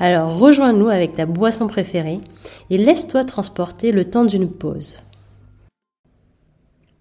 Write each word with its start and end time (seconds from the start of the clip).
Alors 0.00 0.38
rejoins-nous 0.38 0.88
avec 0.88 1.14
ta 1.14 1.26
boisson 1.26 1.66
préférée 1.66 2.20
et 2.70 2.76
laisse-toi 2.76 3.24
transporter 3.24 3.90
le 3.90 4.04
temps 4.04 4.24
d'une 4.24 4.48
pause. 4.48 5.00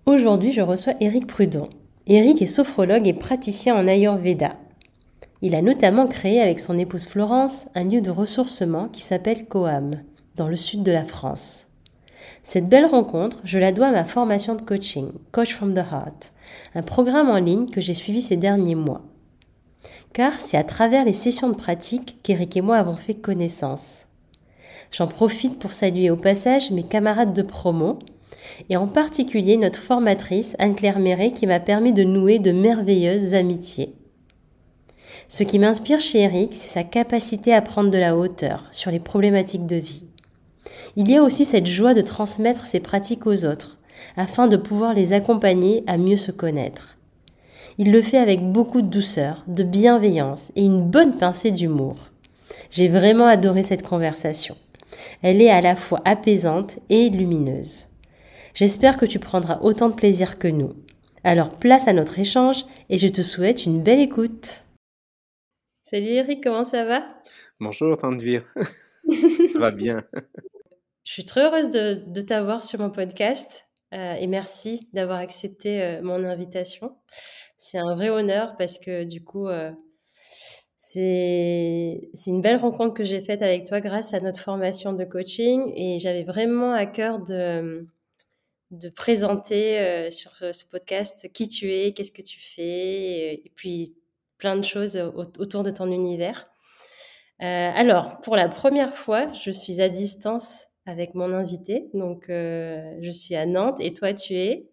Aujourd'hui, 0.08 0.52
je 0.52 0.62
reçois 0.62 0.94
Eric 1.00 1.28
Prudon. 1.28 1.70
Eric 2.08 2.42
est 2.42 2.48
sophrologue 2.48 3.08
et 3.08 3.14
praticien 3.14 3.76
en 3.76 3.88
Ayurveda. 3.88 4.56
Il 5.44 5.54
a 5.54 5.62
notamment 5.62 6.08
créé 6.08 6.42
avec 6.42 6.60
son 6.60 6.80
épouse 6.80 7.06
Florence 7.06 7.68
un 7.76 7.84
lieu 7.84 8.02
de 8.02 8.10
ressourcement 8.10 8.88
qui 8.88 9.02
s'appelle 9.02 9.46
Coam, 9.46 9.92
dans 10.36 10.48
le 10.48 10.56
sud 10.56 10.82
de 10.82 10.92
la 10.92 11.04
France. 11.04 11.68
Cette 12.42 12.68
belle 12.68 12.86
rencontre, 12.88 13.42
je 13.44 13.60
la 13.60 13.72
dois 13.72 13.88
à 13.88 13.92
ma 13.92 14.06
formation 14.06 14.56
de 14.56 14.62
coaching, 14.62 15.12
Coach 15.32 15.54
from 15.54 15.76
the 15.76 15.86
Heart, 15.92 16.32
un 16.74 16.82
programme 16.82 17.30
en 17.30 17.38
ligne 17.38 17.70
que 17.70 17.82
j'ai 17.82 17.94
suivi 17.94 18.24
ces 18.24 18.38
derniers 18.38 18.76
mois 18.76 19.04
car 20.14 20.40
c'est 20.40 20.58
à 20.58 20.64
travers 20.64 21.06
les 21.06 21.14
sessions 21.14 21.50
de 21.50 21.56
pratique 21.56 22.18
qu'Éric 22.24 22.58
et 22.58 22.62
moi 22.62 22.78
avons 22.78 22.96
fait 22.96 23.16
connaissance. 23.16 24.08
J'en 24.92 25.08
profite 25.08 25.60
pour 25.60 25.74
saluer 25.74 26.10
au 26.10 26.16
passage 26.16 26.72
mes 26.72 26.84
camarades 26.84 27.34
de 27.34 27.42
promo, 27.42 28.00
et 28.70 28.78
en 28.78 28.88
particulier 28.88 29.58
notre 29.58 29.82
formatrice 29.82 30.56
Anne-Claire 30.60 31.00
Méret 31.00 31.32
qui 31.32 31.48
m'a 31.48 31.60
permis 31.60 31.94
de 31.94 32.04
nouer 32.04 32.40
de 32.40 32.52
merveilleuses 32.52 33.34
amitiés. 33.34 33.94
Ce 35.28 35.44
qui 35.44 35.60
m'inspire 35.60 36.00
chez 36.00 36.22
Eric, 36.22 36.56
c'est 36.56 36.70
sa 36.70 36.84
capacité 36.84 37.54
à 37.54 37.62
prendre 37.62 37.92
de 37.92 37.98
la 37.98 38.16
hauteur 38.16 38.64
sur 38.72 38.92
les 38.92 39.00
problématiques 39.00 39.66
de 39.66 39.76
vie. 39.76 40.04
Il 40.96 41.10
y 41.10 41.18
a 41.18 41.24
aussi 41.24 41.44
cette 41.44 41.68
joie 41.68 41.94
de 41.94 42.02
transmettre 42.02 42.66
ses 42.66 42.80
pratiques 42.80 43.28
aux 43.28 43.46
autres, 43.46 43.78
afin 44.16 44.48
de 44.48 44.58
pouvoir 44.58 44.94
les 44.94 45.14
accompagner 45.14 45.84
à 45.88 45.98
mieux 45.98 46.18
se 46.18 46.32
connaître. 46.32 46.97
Il 47.80 47.92
le 47.92 48.02
fait 48.02 48.18
avec 48.18 48.42
beaucoup 48.42 48.82
de 48.82 48.88
douceur, 48.88 49.44
de 49.48 49.62
bienveillance 49.62 50.52
et 50.56 50.64
une 50.64 50.90
bonne 50.90 51.16
pincée 51.16 51.52
d'humour. 51.52 51.96
J'ai 52.72 52.88
vraiment 52.88 53.28
adoré 53.28 53.62
cette 53.62 53.84
conversation. 53.84 54.58
Elle 55.22 55.42
est 55.42 55.52
à 55.52 55.62
la 55.62 55.76
fois 55.76 56.02
apaisante 56.04 56.80
et 56.90 57.10
lumineuse. 57.10 57.90
J'espère 58.56 58.98
que 58.98 59.06
tu 59.06 59.20
prendras 59.20 59.60
autant 59.62 59.90
de 59.90 59.96
plaisir 59.96 60.40
que 60.40 60.48
nous. 60.48 60.74
Alors 61.24 61.52
place 61.52 61.88
à 61.88 61.94
notre 61.94 62.18
échange 62.18 62.66
et 62.90 62.98
je 62.98 63.08
te 63.08 63.22
souhaite 63.22 63.66
une 63.66 63.84
belle 63.84 64.00
écoute. 64.00 64.64
Salut 65.84 66.08
Eric, 66.08 66.44
comment 66.44 66.64
ça 66.64 66.84
va? 66.84 67.08
Bonjour 67.60 67.96
Tandevir, 67.96 68.44
ça 69.54 69.60
va 69.60 69.72
bien. 69.72 70.04
Je 71.04 71.12
suis 71.12 71.26
très 71.26 71.46
heureuse 71.46 71.70
de, 71.70 72.22
t'avoir 72.22 72.64
sur 72.64 72.80
mon 72.80 72.90
podcast 72.90 73.67
euh, 73.94 74.14
et 74.16 74.28
merci 74.28 74.90
d'avoir 74.94 75.20
accepté 75.20 75.82
euh, 75.82 76.02
mon 76.02 76.24
invitation 76.26 76.96
c'est 77.58 77.80
un 77.80 77.96
vrai 77.96 78.10
honneur 78.10 78.56
parce 78.58 78.78
que 78.78 79.04
du 79.04 79.24
coup, 79.24 79.48
euh, 79.48 79.72
c'est 80.78 82.10
une 82.28 82.42
belle 82.42 82.58
rencontre 82.58 82.94
que 82.94 83.04
j'ai 83.04 83.22
faite 83.22 83.42
avec 83.42 83.66
toi 83.66 83.82
grâce 83.82 84.14
à 84.14 84.20
notre 84.20 84.40
formation 84.40 84.94
de 84.94 85.04
coaching 85.04 85.74
et 85.76 86.00
j'avais 86.00 86.24
vraiment 86.24 86.74
à 86.74 86.86
cœur 86.86 87.20
de, 87.20 87.88
de 88.72 88.90
présenter 88.90 89.80
euh, 89.80 90.12
sur 90.12 90.36
ce, 90.36 90.70
podcast 90.70 91.32
qui 91.34 91.50
tu 91.50 91.74
es, 91.74 91.94
qu'est-ce 91.94 92.12
que 92.12 92.22
tu 92.22 92.40
fais 92.40 93.34
et, 93.34 93.52
puis 93.56 93.96
plein 94.38 94.56
de 94.56 94.64
choses 94.64 94.98
autour 94.98 95.64
de 95.64 95.72
ton 95.72 95.92
univers. 95.92 96.46
Alors, 97.40 98.22
pour 98.22 98.36
la 98.36 98.50
première 98.50 98.94
fois, 98.94 99.32
je 99.34 99.50
suis 99.50 99.82
à 99.82 99.90
distance 99.90 100.68
avec 100.88 101.14
mon 101.14 101.34
invité. 101.34 101.90
Donc, 101.94 102.26
je 102.30 103.12
suis 103.12 103.36
à 103.36 103.46
Nantes 103.46 103.80
et 103.80 103.94
toi, 103.94 104.14
tu 104.14 104.34
es? 104.34 104.68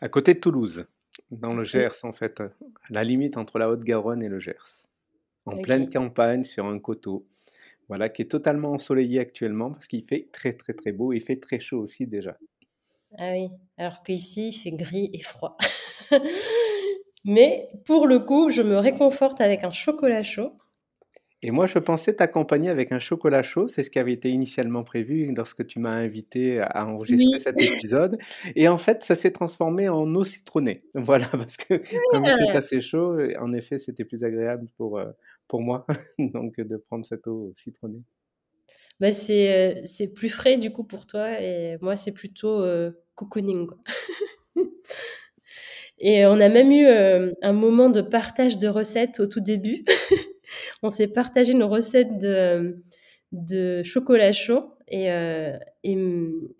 À 0.00 0.08
côté 0.08 0.34
de 0.34 0.40
Toulouse 0.40 0.86
dans 1.30 1.52
le 1.52 1.62
Gers, 1.62 2.04
en 2.04 2.12
fait, 2.12 2.40
à 2.40 2.50
la 2.90 3.04
limite 3.04 3.36
entre 3.36 3.58
la 3.58 3.68
Haute-Garonne 3.68 4.22
et 4.22 4.28
le 4.28 4.40
Gers, 4.40 4.86
en 5.46 5.58
pleine 5.58 5.88
campagne, 5.88 6.42
sur 6.42 6.66
un 6.66 6.78
coteau, 6.78 7.26
voilà, 7.88 8.08
qui 8.08 8.22
est 8.22 8.30
totalement 8.30 8.72
ensoleillé 8.72 9.20
actuellement 9.20 9.72
parce 9.72 9.86
qu'il 9.88 10.04
fait 10.04 10.28
très 10.32 10.52
très 10.52 10.74
très 10.74 10.92
beau. 10.92 11.12
Et 11.12 11.16
il 11.16 11.22
fait 11.22 11.40
très 11.40 11.60
chaud 11.60 11.80
aussi 11.80 12.06
déjà. 12.06 12.36
Ah 13.18 13.32
oui, 13.32 13.48
alors 13.78 14.02
qu'ici 14.02 14.48
il 14.48 14.52
fait 14.52 14.72
gris 14.72 15.10
et 15.12 15.22
froid. 15.22 15.56
Mais 17.24 17.68
pour 17.84 18.06
le 18.06 18.20
coup, 18.20 18.50
je 18.50 18.62
me 18.62 18.76
réconforte 18.76 19.40
avec 19.40 19.64
un 19.64 19.72
chocolat 19.72 20.22
chaud 20.22 20.52
et 21.42 21.52
moi, 21.52 21.66
je 21.66 21.78
pensais 21.78 22.14
t'accompagner 22.14 22.68
avec 22.68 22.90
un 22.90 22.98
chocolat 22.98 23.44
chaud. 23.44 23.68
C'est 23.68 23.84
ce 23.84 23.90
qui 23.90 24.00
avait 24.00 24.12
été 24.12 24.28
initialement 24.28 24.82
prévu 24.82 25.32
lorsque 25.36 25.64
tu 25.66 25.78
m'as 25.78 25.92
invité 25.92 26.60
à 26.60 26.84
enregistrer 26.88 27.38
cet 27.38 27.60
épisode. 27.60 28.18
Et 28.56 28.66
en 28.66 28.76
fait, 28.78 29.04
ça 29.04 29.14
s'est 29.14 29.30
transformé 29.30 29.88
en 29.88 30.12
eau 30.14 30.24
citronnée. 30.24 30.82
Voilà, 30.94 31.26
parce 31.26 31.56
que 31.56 31.80
comme 32.10 32.24
il 32.24 32.36
fait 32.36 32.56
assez 32.56 32.80
chaud, 32.80 33.16
en 33.38 33.52
effet, 33.52 33.78
c'était 33.78 34.04
plus 34.04 34.24
agréable 34.24 34.66
pour, 34.76 34.98
euh, 34.98 35.06
pour 35.46 35.62
moi 35.62 35.86
donc 36.18 36.60
de 36.60 36.76
prendre 36.76 37.04
cette 37.04 37.26
eau 37.28 37.52
citronnée. 37.54 38.02
Bah 38.98 39.12
c'est, 39.12 39.76
euh, 39.78 39.80
c'est 39.84 40.08
plus 40.08 40.28
frais 40.28 40.56
du 40.56 40.72
coup 40.72 40.82
pour 40.82 41.06
toi 41.06 41.40
et 41.40 41.78
moi 41.80 41.94
c'est 41.94 42.10
plutôt 42.10 42.62
euh, 42.62 42.90
cocooning. 43.14 43.68
et 46.00 46.26
on 46.26 46.40
a 46.40 46.48
même 46.48 46.72
eu 46.72 46.84
un 47.40 47.52
moment 47.52 47.90
de 47.90 48.02
partage 48.02 48.58
de 48.58 48.66
recettes 48.66 49.20
au 49.20 49.28
tout 49.28 49.40
début 49.40 49.84
on 50.82 50.90
s'est 50.90 51.08
partagé 51.08 51.54
nos 51.54 51.68
recettes 51.68 52.18
de, 52.18 52.82
de 53.32 53.82
chocolat 53.82 54.32
chaud 54.32 54.74
et, 54.90 55.12
euh, 55.12 55.58
et, 55.82 55.96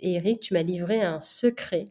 Eric, 0.00 0.40
tu 0.40 0.54
m'as 0.54 0.62
livré 0.62 1.00
un 1.00 1.20
secret 1.20 1.86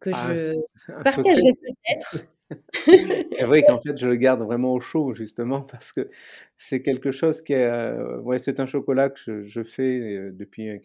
que 0.00 0.10
ah, 0.12 0.34
je 0.36 0.54
partagerai 1.02 1.52
peut-être. 1.60 2.26
c'est 3.32 3.44
vrai 3.44 3.62
qu'en 3.62 3.78
fait, 3.80 3.96
je 3.96 4.06
le 4.06 4.16
garde 4.16 4.42
vraiment 4.42 4.72
au 4.72 4.80
chaud, 4.80 5.12
justement, 5.12 5.60
parce 5.70 5.92
que 5.92 6.10
c'est 6.56 6.82
quelque 6.82 7.10
chose 7.10 7.42
qui 7.42 7.52
est. 7.52 7.66
Euh, 7.66 8.18
ouais, 8.20 8.38
c'est 8.38 8.60
un 8.60 8.66
chocolat 8.66 9.10
que 9.10 9.42
je, 9.42 9.62
fais 9.62 10.00
euh, 10.00 10.30
depuis 10.32 10.80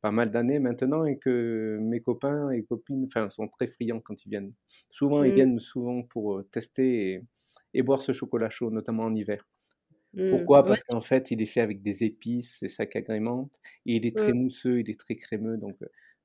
pas 0.00 0.10
mal 0.10 0.30
d'années 0.30 0.58
maintenant 0.58 1.04
et 1.04 1.18
que 1.18 1.78
mes 1.80 2.00
copains 2.00 2.50
et 2.50 2.62
copines 2.62 3.06
enfin, 3.06 3.28
sont 3.28 3.48
très 3.48 3.66
friands 3.66 4.00
quand 4.00 4.24
ils 4.24 4.28
viennent. 4.28 4.52
Souvent, 4.90 5.22
ils 5.24 5.32
mmh. 5.32 5.34
viennent 5.34 5.60
souvent 5.60 6.02
pour 6.02 6.42
tester 6.50 7.12
et, 7.12 7.22
et 7.74 7.82
boire 7.82 8.02
ce 8.02 8.12
chocolat 8.12 8.50
chaud, 8.50 8.70
notamment 8.70 9.04
en 9.04 9.14
hiver. 9.14 9.44
Mmh. 10.14 10.30
Pourquoi? 10.30 10.64
Parce 10.64 10.82
qu'en 10.82 11.00
fait, 11.00 11.30
il 11.30 11.42
est 11.42 11.46
fait 11.46 11.60
avec 11.60 11.82
des 11.82 12.04
épices, 12.04 12.56
c'est 12.60 12.68
ça 12.68 12.86
qui 12.86 12.98
agrémente, 12.98 13.52
et 13.86 13.96
il 13.96 14.06
est 14.06 14.16
très 14.16 14.32
mmh. 14.32 14.36
mousseux, 14.36 14.80
il 14.80 14.90
est 14.90 14.98
très 14.98 15.16
crémeux, 15.16 15.56
donc 15.56 15.76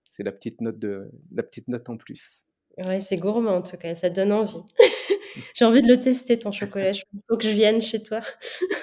c'est 0.04 0.24
la 0.24 0.32
petite 0.32 0.62
note 0.62 0.80
de 0.80 1.10
la 1.34 1.44
petite 1.44 1.68
note 1.68 1.90
en 1.90 1.98
plus. 1.98 2.46
Ouais, 2.78 3.02
c'est 3.02 3.18
gourmand 3.18 3.56
en 3.58 3.62
tout 3.62 3.78
cas, 3.78 3.96
ça 3.96 4.10
donne 4.10 4.32
envie. 4.32 4.62
J'ai 5.54 5.66
envie 5.66 5.82
de 5.82 5.88
le 5.88 6.00
tester 6.00 6.40
ton 6.40 6.52
chocolat. 6.52 6.92
Il 6.92 7.22
faut 7.28 7.38
que 7.38 7.44
je 7.44 7.50
vienne 7.50 7.82
chez 7.82 8.02
toi. 8.02 8.22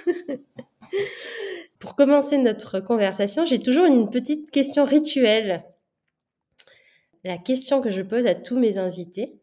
Pour 1.78 1.94
commencer 1.94 2.38
notre 2.38 2.80
conversation, 2.80 3.44
j'ai 3.44 3.58
toujours 3.58 3.84
une 3.84 4.08
petite 4.08 4.50
question 4.50 4.84
rituelle. 4.84 5.64
La 7.22 7.36
question 7.36 7.82
que 7.82 7.90
je 7.90 8.02
pose 8.02 8.26
à 8.26 8.34
tous 8.34 8.58
mes 8.58 8.78
invités, 8.78 9.34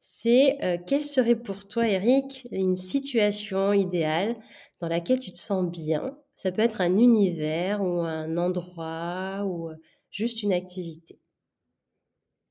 c'est 0.00 0.58
quelle 0.86 1.04
serait 1.04 1.36
pour 1.36 1.64
toi, 1.64 1.86
Eric, 1.86 2.48
une 2.50 2.74
situation 2.74 3.72
idéale 3.72 4.34
dans 4.80 4.88
laquelle 4.88 5.20
tu 5.20 5.32
te 5.32 5.36
sens 5.36 5.70
bien. 5.70 6.18
Ça 6.34 6.52
peut 6.52 6.62
être 6.62 6.80
un 6.80 6.96
univers 6.96 7.82
ou 7.82 8.00
un 8.00 8.36
endroit 8.36 9.44
ou 9.44 9.70
euh, 9.70 9.76
juste 10.10 10.42
une 10.42 10.52
activité. 10.52 11.18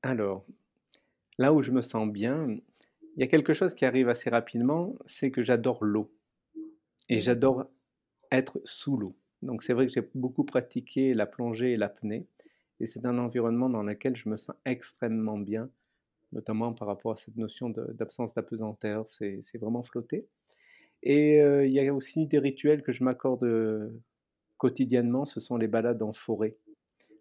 Alors, 0.02 0.44
là 1.38 1.52
où 1.52 1.62
je 1.62 1.70
me 1.70 1.82
sens 1.82 2.08
bien, 2.08 2.48
il 3.16 3.20
y 3.20 3.22
a 3.22 3.28
quelque 3.28 3.52
chose 3.52 3.74
qui 3.74 3.84
arrive 3.84 4.08
assez 4.08 4.30
rapidement, 4.30 4.94
c'est 5.06 5.30
que 5.30 5.42
j'adore 5.42 5.84
l'eau. 5.84 6.12
Et 7.08 7.18
mmh. 7.18 7.20
j'adore 7.20 7.66
être 8.30 8.60
sous 8.64 8.96
l'eau. 8.96 9.16
Donc 9.42 9.62
c'est 9.62 9.72
vrai 9.72 9.86
que 9.86 9.92
j'ai 9.92 10.08
beaucoup 10.14 10.44
pratiqué 10.44 11.14
la 11.14 11.26
plongée 11.26 11.72
et 11.72 11.76
l'apnée. 11.76 12.26
Et 12.80 12.86
c'est 12.86 13.06
un 13.06 13.18
environnement 13.18 13.70
dans 13.70 13.82
lequel 13.82 14.16
je 14.16 14.28
me 14.28 14.36
sens 14.36 14.54
extrêmement 14.64 15.38
bien, 15.38 15.70
notamment 16.32 16.72
par 16.74 16.88
rapport 16.88 17.12
à 17.12 17.16
cette 17.16 17.36
notion 17.36 17.70
d'absence 17.70 18.34
d'apesanteur. 18.34 19.06
C'est 19.06 19.58
vraiment 19.58 19.82
flotter. 19.82 20.26
Et 21.08 21.38
il 21.38 21.70
y 21.70 21.80
a 21.80 21.94
aussi 21.94 22.26
des 22.26 22.40
rituels 22.40 22.82
que 22.82 22.90
je 22.90 23.04
m'accorde 23.04 23.46
quotidiennement, 24.56 25.24
ce 25.24 25.38
sont 25.40 25.56
les 25.56 25.68
balades 25.68 26.02
en 26.02 26.12
forêt, 26.12 26.56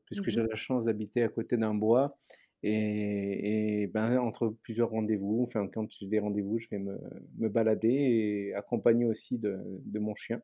puisque 0.06 0.30
j'ai 0.30 0.42
mmh 0.42 0.48
la 0.50 0.56
chance 0.56 0.86
d'habiter 0.86 1.22
à 1.24 1.30
côté 1.30 1.56
d'un 1.58 1.76
bois. 1.76 2.18
Et, 2.64 3.92
ben, 3.94 4.18
entre 4.18 4.48
plusieurs 4.64 4.90
rendez-vous, 4.90 5.44
enfin, 5.44 5.68
quand 5.68 5.86
j'ai 5.92 6.08
des 6.08 6.18
rendez-vous, 6.18 6.58
je 6.58 6.68
vais 6.70 6.80
me, 6.80 6.98
me, 7.38 7.48
balader 7.48 7.90
et 7.90 8.56
accompagner 8.56 9.06
aussi 9.06 9.38
de, 9.38 9.60
de, 9.86 10.00
mon 10.00 10.16
chien. 10.16 10.42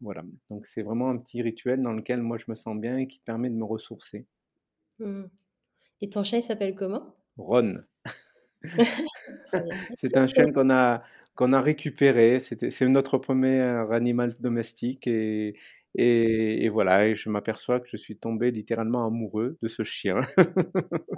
Voilà, 0.00 0.24
donc 0.48 0.66
c'est 0.66 0.82
vraiment 0.82 1.10
un 1.10 1.16
petit 1.16 1.42
rituel 1.42 1.80
dans 1.80 1.92
lequel 1.92 2.22
moi 2.22 2.38
je 2.38 2.46
me 2.48 2.56
sens 2.56 2.76
bien 2.76 2.98
et 2.98 3.06
qui 3.06 3.20
permet 3.20 3.50
de 3.50 3.54
me 3.54 3.64
ressourcer. 3.64 4.26
Mmh. 4.98 5.26
Et 6.00 6.10
ton 6.10 6.24
chat, 6.24 6.38
il 6.38 6.42
s'appelle 6.42 6.74
comment? 6.74 7.14
Ron. 7.36 7.84
C'est 9.94 10.16
un 10.16 10.26
chien 10.26 10.50
qu'on 10.50 10.70
a 10.70 11.04
qu'on 11.34 11.52
a 11.52 11.60
récupéré. 11.60 12.38
C'était 12.40 12.70
c'est 12.70 12.88
notre 12.88 13.18
premier 13.18 13.60
animal 13.90 14.34
domestique 14.40 15.06
et 15.06 15.56
et 15.96 16.64
et 16.64 16.68
voilà 16.68 17.06
et 17.08 17.14
je 17.14 17.28
m'aperçois 17.30 17.78
que 17.80 17.88
je 17.88 17.96
suis 17.96 18.16
tombé 18.16 18.50
littéralement 18.50 19.06
amoureux 19.06 19.58
de 19.62 19.68
ce 19.68 19.84
chien. 19.84 20.20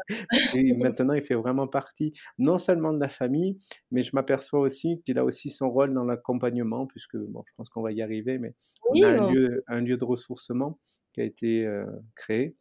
Et 0.55 0.75
maintenant, 0.75 1.15
il 1.15 1.23
fait 1.23 1.35
vraiment 1.35 1.67
partie, 1.67 2.13
non 2.39 2.59
seulement 2.59 2.93
de 2.93 3.01
la 3.01 3.09
famille, 3.09 3.59
mais 3.91 4.03
je 4.03 4.11
m'aperçois 4.15 4.61
aussi 4.61 5.03
qu'il 5.05 5.19
a 5.19 5.25
aussi 5.25 5.51
son 5.51 5.71
rôle 5.71 5.93
dans 5.93 6.05
l'accompagnement 6.05 6.87
puisque 6.87 7.17
bon, 7.17 7.43
je 7.47 7.53
pense 7.57 7.69
qu'on 7.71 7.83
va 7.83 7.93
y 7.93 8.03
arriver, 8.03 8.39
mais 8.39 8.55
on 8.89 9.03
a 9.03 9.09
un 9.09 9.33
lieu 9.33 9.65
un 9.69 9.81
lieu 9.81 9.97
de 9.97 10.05
ressourcement 10.05 10.79
qui 11.13 11.21
a 11.23 11.25
été, 11.25 11.65
heu, 11.67 11.87
créé, 12.15 12.57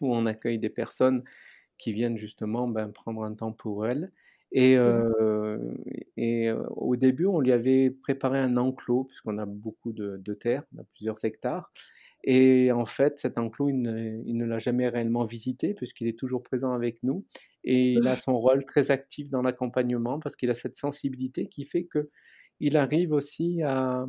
où 0.00 0.14
on 0.14 0.26
accueille 0.26 0.58
des 0.58 0.70
personnes 0.70 1.22
qui 1.78 1.92
viennent 1.92 2.18
justement, 2.18 2.68
ben, 2.68 2.90
prendre 2.90 3.22
un 3.24 3.34
temps 3.34 3.52
pour 3.52 3.86
elles 3.86 4.12
et 4.52 4.76
Mmh. 4.78 5.06
et 6.16 6.50
au 6.52 6.96
début, 6.96 7.26
on 7.26 7.40
lui 7.40 7.52
avait 7.52 7.90
préparé 7.90 8.38
un 8.38 8.56
enclos 8.56 9.04
puisqu'on 9.04 9.38
a 9.38 9.46
beaucoup 9.46 9.92
de 9.92 10.16
de 10.18 10.34
terre, 10.34 10.64
on 10.74 10.80
a 10.80 10.84
plusieurs 10.84 11.22
hectares. 11.24 11.72
Et 12.24 12.72
en 12.72 12.84
fait, 12.86 13.18
cet 13.18 13.38
enclos, 13.38 13.68
il 13.70 13.80
ne 13.82 14.22
il 14.26 14.36
ne 14.36 14.44
l'a 14.46 14.58
jamais 14.58 14.88
réellement 14.88 15.24
visité 15.24 15.74
puisqu'il 15.74 16.08
est 16.08 16.18
toujours 16.18 16.42
présent 16.42 16.72
avec 16.72 17.02
nous. 17.02 17.24
Et 17.64 17.92
il 17.94 18.06
a 18.08 18.16
son 18.16 18.38
rôle 18.38 18.64
très 18.64 18.90
actif 18.90 19.30
dans 19.30 19.42
l'accompagnement 19.42 20.18
parce 20.20 20.36
qu'il 20.36 20.50
a 20.50 20.54
cette 20.54 20.76
sensibilité 20.76 21.48
qui 21.48 21.64
fait 21.64 21.86
qu'il 22.60 22.76
arrive 22.76 23.12
aussi 23.12 23.62
à 23.62 24.06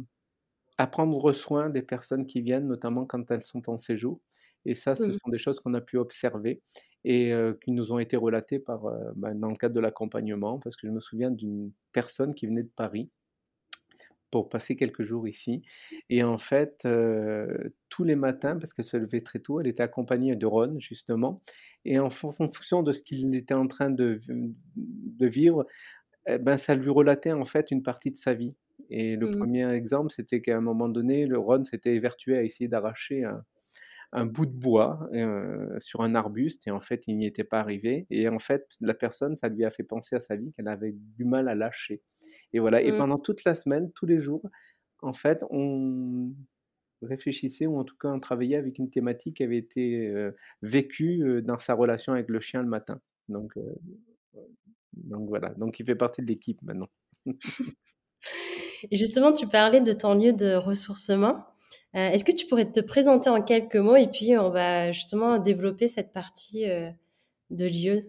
à 0.79 0.87
prendre 0.87 1.33
soin 1.33 1.69
des 1.69 1.81
personnes 1.83 2.25
qui 2.27 2.41
viennent, 2.41 2.67
notamment 2.67 3.05
quand 3.05 3.31
elles 3.31 3.43
sont 3.43 3.69
en 3.69 3.77
séjour 3.77 4.21
et 4.67 4.75
ça, 4.75 4.95
ce 4.95 5.09
Mmh. 5.09 5.13
sont 5.13 5.29
des 5.31 5.39
choses 5.39 5.59
qu'on 5.61 5.73
a 5.75 5.81
pu 5.81 5.97
observer 5.97 6.61
et 7.05 7.33
qui 7.63 7.71
nous 7.71 7.91
ont 7.93 7.99
été 7.99 8.17
relatées 8.17 8.59
par, 8.59 8.83
bah, 9.15 9.33
dans 9.33 9.49
le 9.49 9.55
cadre 9.57 9.75
de 9.75 9.79
l'accompagnement. 9.81 10.59
Parce 10.59 10.75
que 10.75 10.87
je 10.87 10.91
me 10.93 10.99
souviens 10.99 11.31
d'une 11.31 11.71
personne 11.93 12.35
qui 12.35 12.47
venait 12.47 12.63
de 12.63 12.71
Paris 12.75 13.11
pour 14.31 14.49
passer 14.49 14.75
quelques 14.75 15.03
jours 15.03 15.25
ici 15.27 15.61
et 16.09 16.21
en 16.23 16.37
fait, 16.37 16.85
tous 17.89 18.03
les 18.03 18.15
matins, 18.17 18.57
parce 18.57 18.73
qu'elle 18.73 18.83
se 18.85 18.97
levait 18.97 19.21
très 19.21 19.39
tôt, 19.39 19.61
elle 19.61 19.67
était 19.67 19.83
accompagnée 19.83 20.35
de 20.35 20.45
Ron 20.45 20.79
justement 20.79 21.39
et 21.85 21.97
en 21.99 22.09
fon 22.09 22.31
fonction 22.31 22.83
de 22.83 22.91
ce 22.91 23.01
qu'il 23.03 23.33
était 23.35 23.53
en 23.53 23.67
train 23.67 23.89
de 23.89 24.19
vivre, 25.21 25.65
et 26.27 26.39
ben, 26.39 26.57
ça 26.57 26.75
lui 26.75 26.89
relatait 26.89 27.31
en 27.33 27.45
fait 27.45 27.71
une 27.71 27.83
partie 27.83 28.11
de 28.11 28.17
sa 28.17 28.33
vie 28.33 28.55
et 28.89 29.15
le 29.17 29.27
Mmh. 29.27 29.31
premier 29.31 29.69
exemple, 29.73 30.11
c'était 30.11 30.41
qu'à 30.41 30.57
un 30.57 30.61
moment 30.61 30.89
donné, 30.89 31.25
le 31.25 31.39
Ron 31.39 31.63
s'était 31.65 31.95
évertué 31.95 32.37
à 32.37 32.43
essayer 32.43 32.67
d'arracher 32.69 33.23
un 33.25 33.43
un 34.13 34.25
bout 34.25 34.45
de 34.45 34.51
bois, 34.53 35.09
heu, 35.13 35.77
sur 35.79 36.01
un 36.01 36.15
arbuste 36.15 36.67
et 36.67 36.71
en 36.71 36.79
fait, 36.79 37.07
il 37.07 37.17
n'y 37.17 37.25
était 37.25 37.43
pas 37.43 37.59
arrivé 37.59 38.07
et 38.09 38.29
en 38.29 38.39
fait, 38.39 38.67
la 38.81 38.93
personne, 38.93 39.35
ça 39.35 39.49
lui 39.49 39.65
a 39.65 39.69
fait 39.69 39.83
penser 39.83 40.15
à 40.15 40.19
sa 40.21 40.35
vie 40.35 40.53
qu'elle 40.53 40.67
avait 40.69 40.93
du 40.93 41.25
mal 41.25 41.49
à 41.49 41.55
lâcher 41.55 42.01
et 42.53 42.59
voilà 42.59 42.81
et 42.81 42.91
Mmh. 42.91 42.93
pendant 42.93 43.19
toute 43.19 43.43
la 43.45 43.55
semaine, 43.55 43.91
tous 43.93 44.05
les 44.05 44.19
jours, 44.19 44.49
en 45.01 45.13
fait, 45.13 45.43
on 45.51 46.33
réfléchissait 47.03 47.67
ou 47.67 47.77
en 47.79 47.83
tout 47.85 47.97
cas, 47.97 48.09
on 48.09 48.19
travaillait 48.19 48.57
avec 48.57 48.79
une 48.79 48.89
thématique 48.89 49.37
qui 49.37 49.43
avait 49.43 49.57
été, 49.57 50.07
heu, 50.09 50.35
vécue, 50.63 51.23
heu, 51.23 51.41
dans 51.43 51.59
sa 51.59 51.73
relation 51.75 52.13
avec 52.13 52.29
le 52.29 52.39
chien 52.39 52.61
le 52.63 52.69
matin 52.69 53.01
donc 53.29 53.53
donc 54.93 55.27
voilà, 55.29 55.49
donc 55.55 55.79
il 55.79 55.85
fait 55.85 55.95
partie 55.95 56.21
de 56.21 56.27
l'équipe 56.27 56.61
maintenant. 56.61 56.89
Et 58.91 58.95
justement, 58.95 59.33
tu 59.33 59.47
parlais 59.47 59.81
de 59.81 59.93
ton 59.93 60.13
lieu 60.13 60.33
de 60.33 60.55
ressourcement. 60.55 61.33
Heu, 61.95 61.99
est-ce 61.99 62.23
que 62.23 62.31
tu 62.31 62.45
pourrais 62.47 62.69
te 62.69 62.79
présenter 62.79 63.29
en 63.29 63.41
quelques 63.41 63.75
mots 63.75 63.95
et 63.95 64.07
puis 64.07 64.37
on 64.37 64.49
va 64.49 64.91
justement 64.91 65.37
développer 65.39 65.87
cette 65.87 66.13
partie, 66.13 66.65
heu, 66.69 66.89
de 67.49 67.65
lieu 67.65 68.05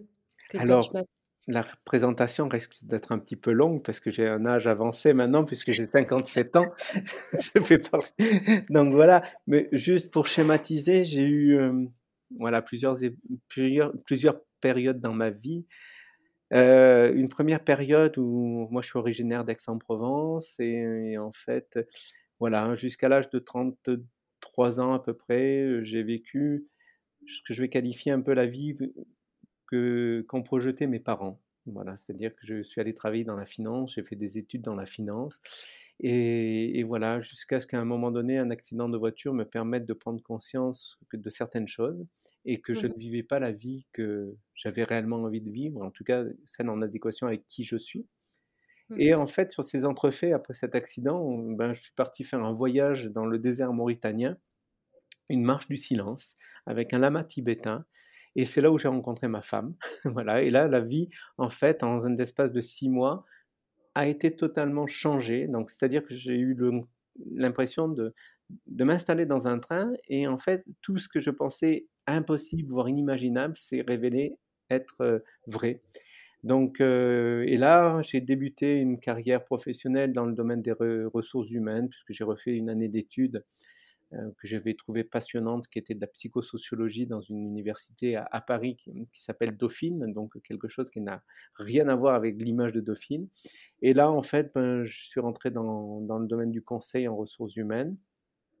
que 0.49 0.57
toi 0.57 0.81
tu 0.81 0.97
Alors, 0.97 1.05
la 1.47 1.61
représentation 1.63 2.47
risque 2.47 2.83
d'être 2.83 3.11
un 3.11 3.17
petit 3.17 3.35
peu 3.35 3.51
longue 3.51 3.81
parce 3.83 3.99
que 3.99 4.11
j'ai 4.11 4.27
un 4.27 4.45
âge 4.45 4.67
avancé 4.67 5.13
maintenant 5.13 5.43
puisque 5.45 5.71
j'ai 5.71 5.85
57 5.87 6.55
ans. 6.55 6.71
Je 7.55 7.61
fais 7.61 7.79
partie 7.79 8.13
donc 8.69 8.93
voilà, 8.93 9.23
mais 9.47 9.67
juste 9.71 10.11
pour 10.11 10.27
schématiser, 10.27 11.03
j'ai 11.03 11.23
eu, 11.23 11.57
hem, 11.59 11.91
voilà 12.37 12.61
plusieurs 12.61 12.95
plusieurs 13.47 13.93
plusieurs 14.05 14.41
périodes 14.61 14.99
dans 14.99 15.13
ma 15.13 15.29
vie. 15.31 15.65
Une 16.51 17.29
première 17.29 17.63
période 17.63 18.17
où 18.17 18.67
moi 18.71 18.81
je 18.81 18.87
suis 18.89 18.99
originaire 18.99 19.45
d'Aix-en-Provence 19.45 20.59
et 20.59 21.17
en 21.17 21.31
fait, 21.31 21.79
voilà, 22.39 22.75
jusqu'à 22.75 23.09
l'âge 23.09 23.29
de 23.29 23.39
33 23.39 24.79
ans 24.79 24.93
à 24.93 24.99
peu 24.99 25.13
près, 25.13 25.63
heu, 25.63 25.83
j'ai 25.83 26.03
vécu 26.03 26.67
ce 27.27 27.41
que 27.43 27.53
je 27.53 27.61
vais 27.63 27.69
qualifier 27.69 28.11
un 28.13 28.21
peu 28.21 28.33
la 28.33 28.47
vie 28.47 28.77
que 29.67 30.25
qu'ont 30.27 30.43
projeté 30.43 30.87
mes 30.87 30.99
parents. 30.99 31.41
Voilà, 31.65 31.95
c'est-à-dire 31.97 32.33
que 32.35 32.45
je 32.47 32.63
suis 32.63 32.81
allé 32.81 32.93
travailler 32.95 33.23
dans 33.25 33.35
la 33.35 33.45
finance, 33.45 33.93
j'ai 33.95 34.03
fait 34.03 34.15
des 34.15 34.37
études 34.39 34.63
dans 34.63 34.75
la 34.75 34.85
finance 34.87 35.39
et 35.99 36.79
et 36.79 36.83
voilà, 36.83 37.19
jusqu'à 37.19 37.59
ce 37.59 37.67
qu'à 37.67 37.79
un 37.79 37.85
moment 37.85 38.11
donné, 38.11 38.37
un 38.39 38.49
accident 38.51 38.89
de 38.89 38.97
voiture 38.97 39.33
me 39.33 39.43
permette 39.45 39.85
de 39.85 39.93
prendre 39.93 40.21
conscience 40.23 40.97
de 41.13 41.29
certaines 41.29 41.67
choses 41.67 42.05
et 42.45 42.61
que 42.61 42.73
je 42.73 42.87
Mmh 42.87 42.87
ne 42.87 42.93
vivais 42.97 43.23
pas 43.23 43.39
la 43.39 43.51
vie 43.51 43.85
que 43.93 44.35
j'avais 44.55 44.83
réellement 44.83 45.17
envie 45.17 45.41
de 45.41 45.51
vivre, 45.51 45.81
en 45.83 45.91
tout 45.91 46.03
cas 46.03 46.23
celle 46.45 46.69
en 46.69 46.81
adéquation 46.81 47.27
avec 47.27 47.45
qui 47.47 47.63
je 47.65 47.77
suis. 47.77 48.07
Mmh 48.89 48.97
Et 48.97 49.13
mh. 49.13 49.15
en 49.15 49.27
fait, 49.27 49.51
sur 49.51 49.63
ces 49.63 49.85
entrefaits, 49.85 50.33
après 50.33 50.53
cet 50.53 50.75
accident, 50.75 51.37
ben, 51.37 51.73
je 51.73 51.81
suis 51.81 51.93
parti 51.93 52.23
faire 52.23 52.43
un 52.43 52.53
voyage 52.53 53.05
dans 53.05 53.25
le 53.25 53.39
désert 53.39 53.73
mauritanien, 53.73 54.37
une 55.29 55.43
marche 55.43 55.67
du 55.67 55.77
silence 55.77 56.37
avec 56.65 56.93
un 56.93 56.99
lama 56.99 57.23
tibétain 57.23 57.85
et 58.35 58.45
c'est 58.45 58.61
là 58.61 58.71
où 58.71 58.77
j'ai 58.77 58.87
rencontré 58.87 59.27
ma 59.27 59.41
femme. 59.41 59.75
Voilà 60.05 60.41
et 60.43 60.49
là, 60.51 60.67
la 60.67 60.81
vie, 60.81 61.09
en 61.37 61.49
fait, 61.49 61.83
en 61.83 62.05
un 62.05 62.17
espace 62.17 62.51
de 62.51 62.61
6 62.61 62.89
mois, 62.89 63.25
a 63.95 64.07
été 64.07 64.35
totalement 64.35 64.87
changée. 64.87 65.47
Donc 65.47 65.71
c'est-à-dire 65.71 66.03
que 66.05 66.15
j'ai 66.15 66.35
eu 66.37 66.57
l'impression 67.35 67.87
de 67.89 68.13
de 68.67 68.83
m'installer 68.83 69.25
dans 69.27 69.47
un 69.47 69.59
train 69.59 69.93
et 70.07 70.27
en 70.27 70.37
fait, 70.39 70.65
tout 70.81 70.97
ce 70.97 71.09
que 71.09 71.19
je 71.19 71.29
pensais 71.31 71.87
impossible, 72.07 72.71
voire 72.71 72.89
inimaginable, 72.89 73.57
s'est 73.57 73.81
révélé 73.87 74.37
être, 74.71 75.01
heu, 75.03 75.23
vrai. 75.47 75.83
Donc 76.43 76.81
heu 76.81 77.43
et 77.47 77.57
là, 77.57 78.01
j'ai 78.01 78.21
débuté 78.21 78.75
une 78.75 78.99
carrière 78.99 79.43
professionnelle 79.43 80.13
dans 80.13 80.25
le 80.25 80.33
domaine 80.33 80.61
des 80.61 80.71
re 80.71 81.09
ressources 81.13 81.51
humaines 81.51 81.89
puisque 81.89 82.13
j'ai 82.13 82.23
refait 82.23 82.55
une 82.55 82.69
année 82.69 82.87
d'études, 82.89 83.43
heu, 84.13 84.33
que 84.39 84.47
j'avais 84.47 84.73
trouvée 84.75 85.03
passionnante, 85.03 85.67
qui 85.69 85.79
était 85.79 85.95
de 85.95 86.01
la 86.01 86.07
psychosociologie 86.07 87.07
dans 87.07 87.21
une 87.21 87.39
université 87.39 88.15
à 88.15 88.27
à 88.31 88.41
Paris 88.41 88.75
qui 88.77 88.91
qui 89.11 89.21
s'appelle 89.23 89.57
Dauphine, 89.57 90.13
donc 90.13 90.41
quelque 90.43 90.67
chose 90.69 90.89
qui 90.91 91.01
n'a 91.01 91.23
rien 91.55 91.87
à 91.89 91.95
voir 91.95 92.15
avec 92.15 92.35
l'image 92.41 92.73
de 92.73 92.81
Dauphine 92.81 93.27
et 93.81 93.93
là, 93.93 94.11
en 94.11 94.21
fait, 94.23 94.51
ben, 94.55 94.85
je 94.85 95.05
suis 95.07 95.21
rentré 95.21 95.51
dans 95.51 96.01
dans 96.01 96.19
le 96.19 96.27
domaine 96.27 96.51
du 96.51 96.63
conseil 96.63 97.07
en 97.09 97.15
ressources 97.17 97.55
humaines, 97.57 97.97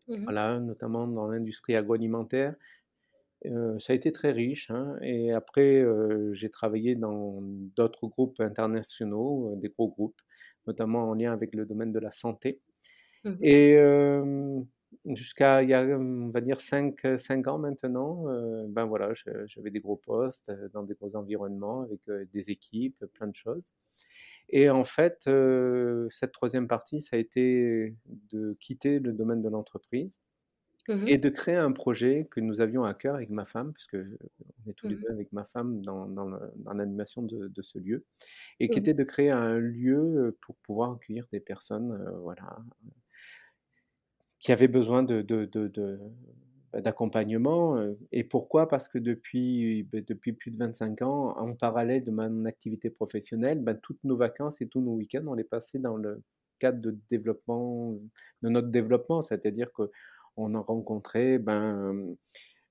Mmh 0.07 0.15
mh. 0.25 0.29
voilà, 0.29 0.59
notamment 0.59 1.07
dans 1.07 1.27
l'industrie 1.27 1.75
agroalimentaire. 1.75 2.55
Ça 3.79 3.93
a 3.93 3.95
été 3.95 4.11
très 4.11 4.31
riche, 4.31 4.69
hein 4.69 4.97
et 5.01 5.31
après, 5.31 5.85
j'ai 6.33 6.49
travaillé 6.49 6.95
dans 6.95 7.39
d'autres 7.41 8.07
groupes 8.07 8.39
internationaux, 8.41 9.55
des 9.55 9.69
gros 9.69 9.87
groupes, 9.89 10.21
notamment 10.67 11.09
en 11.09 11.13
lien 11.13 11.31
avec 11.31 11.55
le 11.55 11.65
domaine 11.65 11.93
de 11.93 11.99
la 11.99 12.11
santé 12.11 12.61
Mmh 13.23 13.31
mh. 13.31 13.39
et 13.41 13.77
jusqu'à 15.05 15.63
il 15.63 15.69
y 15.69 15.73
a, 15.75 15.83
on 15.99 16.29
va 16.29 16.41
dire 16.41 16.61
5, 16.61 17.05
heu, 17.05 17.17
5 17.17 17.47
ans 17.47 17.59
maintenant, 17.59 18.25
ben, 18.69 18.85
voilà, 18.85 19.11
j'avais 19.47 19.71
des 19.71 19.79
gros 19.81 19.97
postes, 19.97 20.51
dans 20.73 20.83
des 20.83 20.95
gros 20.95 21.15
environnements 21.15 21.81
avec, 21.83 22.01
des 22.33 22.51
équipes, 22.51 23.05
plein 23.13 23.27
de 23.27 23.35
choses 23.35 23.73
et 24.49 24.69
en 24.69 24.83
fait, 24.85 25.29
cette 26.11 26.31
3e 26.33 26.67
partie, 26.67 27.01
ça 27.01 27.15
a 27.17 27.19
été 27.19 27.95
de 28.31 28.55
quitter 28.59 28.99
le 28.99 29.13
domaine 29.13 29.41
de 29.43 29.49
l'entreprise 29.49 30.21
Mmh 30.89 31.05
et 31.05 31.17
de 31.19 31.29
créer 31.29 31.55
un 31.55 31.71
projet 31.73 32.27
que 32.31 32.39
nous 32.41 32.61
avions 32.61 32.83
à 32.85 32.93
cœur 32.95 33.15
avec 33.15 33.29
ma 33.31 33.45
femme, 33.45 33.73
puisque, 33.73 33.95
on 33.95 34.69
est 34.69 34.73
tous 34.75 34.87
Mmh 34.87 34.89
les 34.89 34.95
mh. 34.95 35.05
2 35.07 35.13
avec 35.13 35.33
ma 35.33 35.45
femme 35.45 35.81
dans 35.83 36.07
dans 36.07 36.29
l'animation 36.73 37.23
de 37.23 37.47
de 37.49 37.61
ce 37.63 37.79
lieu 37.79 38.05
et 38.61 38.69
qui 38.71 38.77
Mmh 38.77 38.83
mh. 38.83 38.89
était 38.89 38.95
de 38.95 39.03
créer 39.05 39.31
un 39.31 39.59
lieu, 39.59 40.37
pour 40.41 40.55
pouvoir 40.57 40.93
accueillir 40.93 41.27
des 41.33 41.41
personnes, 41.41 41.97
voilà 42.23 42.57
qui 44.41 44.51
avaient 44.53 44.67
besoin 44.69 45.03
de 45.03 45.21
de 45.21 45.99
bah, 46.71 46.81
d'accompagnement, 46.81 47.77
et 48.11 48.23
pourquoi? 48.23 48.67
Parce 48.67 48.87
que 48.87 48.99
depuis, 48.99 49.83
beh, 49.83 50.01
depuis 50.03 50.33
plus 50.33 50.51
de 50.51 50.57
25 50.57 51.01
ans, 51.01 51.35
en 51.37 51.55
parallèle 51.55 52.03
de 52.05 52.11
mon 52.11 52.45
activité 52.45 52.89
professionnelle, 52.91 53.59
bah, 53.63 53.73
toutes 53.73 54.03
nos 54.03 54.15
vacances 54.15 54.61
et 54.61 54.67
tous 54.67 54.79
nos 54.81 54.93
week-ends, 54.93 55.25
on 55.27 55.33
les 55.33 55.43
passait 55.43 55.79
dans 55.79 55.97
le 55.97 56.21
cadre 56.59 56.79
de 56.79 56.97
développement 57.09 57.97
de 58.43 58.49
notre 58.49 58.67
développement. 58.69 59.21
C'est-à-dire 59.21 59.71
qu'on 60.39 60.53
a 60.53 60.59
rencontré, 60.59 61.37
ben, 61.37 62.15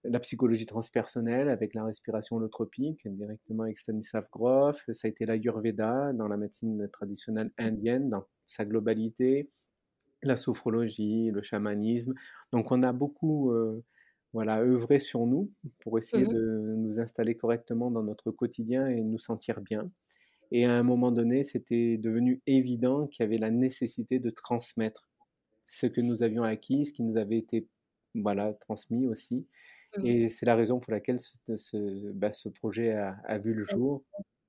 la 0.05 0.21
psychologie 0.21 0.65
transpersonnelle 0.65 1.51
avec 1.51 1.75
la 1.75 1.85
respiration 1.85 2.37
holotropique 2.37 3.07
directement 3.07 3.65
avec 3.65 3.79
Stanisław 3.79 4.29
Grof, 4.33 4.85
ça 4.91 5.07
a 5.07 5.09
été 5.09 5.27
l'Ayurveda 5.27 6.13
dans 6.15 6.29
la 6.29 6.37
médecine 6.37 6.89
traditionnelle 6.91 7.51
indienne 7.59 8.09
dans 8.09 8.25
sa 8.47 8.65
globalité. 8.65 9.51
la 10.23 10.37
sophrologie, 10.37 11.31
le 11.31 11.43
chamanisme. 11.43 12.15
Donc 12.53 12.73
on 12.73 12.83
a 12.83 12.93
beaucoup 12.93 13.53
euh, 13.53 13.85
voilà, 14.33 14.61
œuvré 14.63 14.99
sur 14.99 15.27
nous 15.27 15.53
pour 15.79 15.99
essayer 15.99 16.25
Mmh 16.25 16.33
de 16.33 16.75
nous 16.77 17.01
installer 17.01 17.37
correctement 17.37 17.91
dans 17.91 18.03
notre 18.03 18.31
quotidien 18.31 18.89
et 18.89 19.03
nous 19.03 19.19
sentir 19.19 19.61
bien. 19.61 19.85
Et 20.51 20.65
à 20.65 20.73
un 20.73 20.83
moment 20.83 21.13
donné, 21.13 21.43
c'était 21.43 21.99
devenu 21.99 22.41
évident 22.47 23.07
qu'il 23.07 23.23
y 23.25 23.27
avait 23.27 23.39
la 23.39 23.51
nécessité 23.51 24.19
de 24.19 24.31
transmettre 24.31 25.09
ce 25.69 25.87
que 25.87 26.01
nous 26.01 26.23
avions 26.23 26.43
acquis, 26.43 26.87
ce 26.87 26.93
qui 26.93 27.03
nous 27.03 27.19
avait 27.19 27.37
été 27.39 27.69
voilà, 28.15 28.55
transmis 28.55 29.07
aussi. 29.07 29.47
Mmh. 29.97 30.07
Et 30.07 30.29
c'est 30.29 30.47
la 30.47 30.57
raison 30.57 30.81
pour 30.81 30.93
laquelle 30.93 31.21
ce, 31.21 31.57
ce, 31.57 32.11
bah, 32.13 32.33
ce 32.33 32.49
projet 32.49 32.93
a, 32.93 33.17
a, 33.25 33.39
vu 33.39 33.53
le 33.53 33.63
jour. 33.63 34.03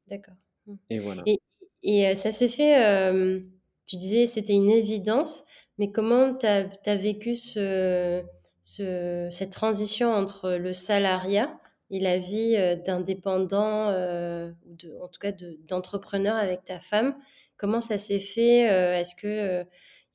D'accord. 0.07 0.35
Mmh. 0.65 0.75
Et 0.89 0.99
voilà. 0.99 1.23
Et, 1.25 1.39
et 1.83 2.07
euh, 2.07 2.15
ça 2.15 2.31
s'est 2.31 2.47
fait, 2.47 2.83
euh, 2.83 3.39
tu 3.85 3.97
disais 3.97 4.25
c'était 4.25 4.53
une 4.53 4.69
évidence, 4.69 5.43
mais 5.77 5.91
comment 5.91 6.33
tu 6.33 6.45
as, 6.45 6.69
as, 6.85 6.95
vécu 6.95 7.35
ce, 7.35 8.23
ce, 8.61 9.27
cette 9.31 9.51
transition 9.51 10.13
entre 10.13 10.51
le 10.51 10.73
salariat 10.73 11.59
et 11.91 11.99
la 11.99 12.17
vie 12.17 12.55
euh, 12.55 12.75
d'indépendant, 12.75 13.89
euh, 13.89 14.51
de, 14.65 14.97
en 15.01 15.07
tout 15.09 15.19
cas 15.19 15.31
d'entrepreneur 15.67 16.35
avec 16.35 16.63
ta 16.63 16.79
femme? 16.79 17.15
Comment 17.57 17.81
ça 17.81 17.97
s'est 17.97 18.19
fait 18.19 18.69
euh, 18.69 18.93
Est-ce 18.93 19.15
que 19.15 19.65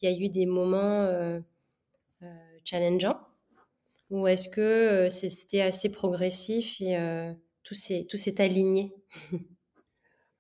il 0.05 0.11
y 0.11 0.15
a 0.15 0.27
eu 0.27 0.29
des 0.29 0.47
moments 0.47 1.09
challengeants 2.65 3.19
ou 4.11 4.27
est-ce 4.27 4.49
que 4.49 5.09
c'était 5.09 5.63
assez 5.63 5.91
progressif 5.91 6.81
et 6.81 6.97
tout 7.63 7.75
s'est 7.75 8.07
tout 8.09 8.17
s'est 8.17 8.41
aligné? 8.41 8.95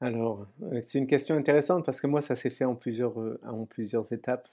Alors, 0.01 0.47
c'est 0.87 0.99
une 0.99 1.07
question 1.07 1.35
intéressante 1.35 1.87
parce 1.87 2.01
que 2.01 2.07
moi, 2.07 2.21
ça 2.21 2.37
s'est 2.37 2.51
fait 2.51 2.67
en 2.67 2.75
plusieurs, 2.75 3.17
en 3.43 3.65
plusieurs 3.65 4.13
étapes. 4.13 4.49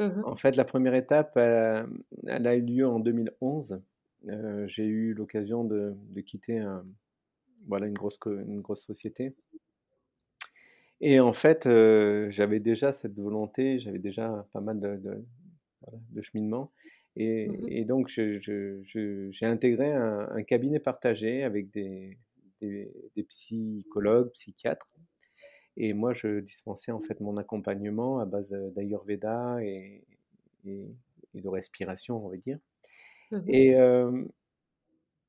Mmh 0.00 0.22
En 0.24 0.36
fait, 0.36 0.56
la 0.56 0.64
première 0.64 0.94
étape, 0.94 1.34
euh, 1.36 1.86
elle 2.26 2.46
a 2.46 2.56
eu 2.56 2.62
lieu 2.62 2.86
en 2.86 3.00
2011. 3.00 3.82
Euh, 4.28 4.66
j'ai 4.66 4.86
eu 4.86 5.12
l'occasion 5.12 5.64
de, 5.64 5.94
de, 6.08 6.20
quitter 6.22 6.58
un, 6.58 6.86
voilà, 7.68 7.86
une, 7.86 7.94
grosse, 7.94 8.18
une 8.26 8.62
grosse 8.62 8.82
société. 8.82 9.34
Et 11.00 11.20
en 11.20 11.32
fait, 11.32 11.66
euh, 11.66 12.30
j'avais 12.30 12.60
déjà 12.60 12.92
cette 12.92 13.18
volonté, 13.18 13.78
j'avais 13.78 13.98
déjà 13.98 14.46
pas 14.52 14.60
mal 14.60 14.80
de, 14.80 15.00
de, 16.12 16.22
cheminement. 16.22 16.72
Et, 17.16 17.48
Mmh 17.48 17.68
et 17.68 17.84
donc, 17.84 18.08
j'ai 18.08 19.46
intégré 19.46 19.92
un, 19.92 20.28
un, 20.30 20.42
cabinet 20.42 20.78
partagé 20.78 21.42
avec 21.42 21.70
des, 21.70 22.18
des, 22.60 22.92
des 23.16 23.22
psychologues, 23.24 24.30
psychiatres. 24.32 24.88
Et 25.76 25.92
moi, 25.94 26.12
je 26.12 26.40
dispensais 26.40 26.92
en 26.92 27.00
fait 27.00 27.20
mon 27.20 27.36
accompagnement 27.36 28.18
à 28.20 28.26
base 28.26 28.50
d'Ayurveda 28.50 29.58
et, 29.62 30.04
et, 30.66 30.86
et, 31.34 31.40
de 31.40 31.48
respiration, 31.48 32.24
on 32.24 32.28
va 32.28 32.36
dire. 32.36 32.58
Mmh 33.30 33.40
Et, 33.48 33.76
euh, 33.76 34.24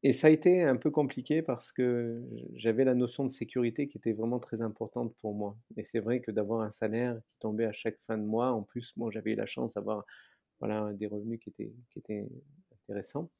et 0.03 0.13
ça 0.13 0.27
a 0.27 0.29
été 0.31 0.63
un 0.63 0.77
peu 0.77 0.89
compliqué 0.91 1.41
parce 1.43 1.71
que 1.71 2.23
j'avais 2.55 2.83
la 2.85 2.95
notion 2.95 3.23
de 3.25 3.29
sécurité 3.31 3.87
qui 3.87 3.97
était 3.97 4.13
vraiment 4.13 4.39
très 4.39 4.61
importante 4.61 5.15
pour 5.21 5.35
moi. 5.35 5.57
Et 5.77 5.83
c'est 5.83 5.99
vrai 5.99 6.21
que 6.21 6.31
d'avoir 6.31 6.61
un 6.61 6.71
salaire 6.71 7.19
qui 7.27 7.37
tombait 7.37 7.65
à 7.65 7.71
chaque 7.73 7.99
fin 7.99 8.17
de 8.17 8.23
mois, 8.23 8.51
en 8.51 8.63
plus, 8.63 8.93
moi, 8.97 9.11
j'avais 9.11 9.33
eu 9.33 9.35
la 9.35 9.45
chance 9.45 9.75
d'avoir 9.75 10.05
voilà, 10.59 10.93
des 10.93 11.07
revenus 11.07 11.39
qui 11.39 11.49
étaient, 11.49 11.73
qui 11.89 11.99
étaient 11.99 12.27
intéressants. 12.73 13.31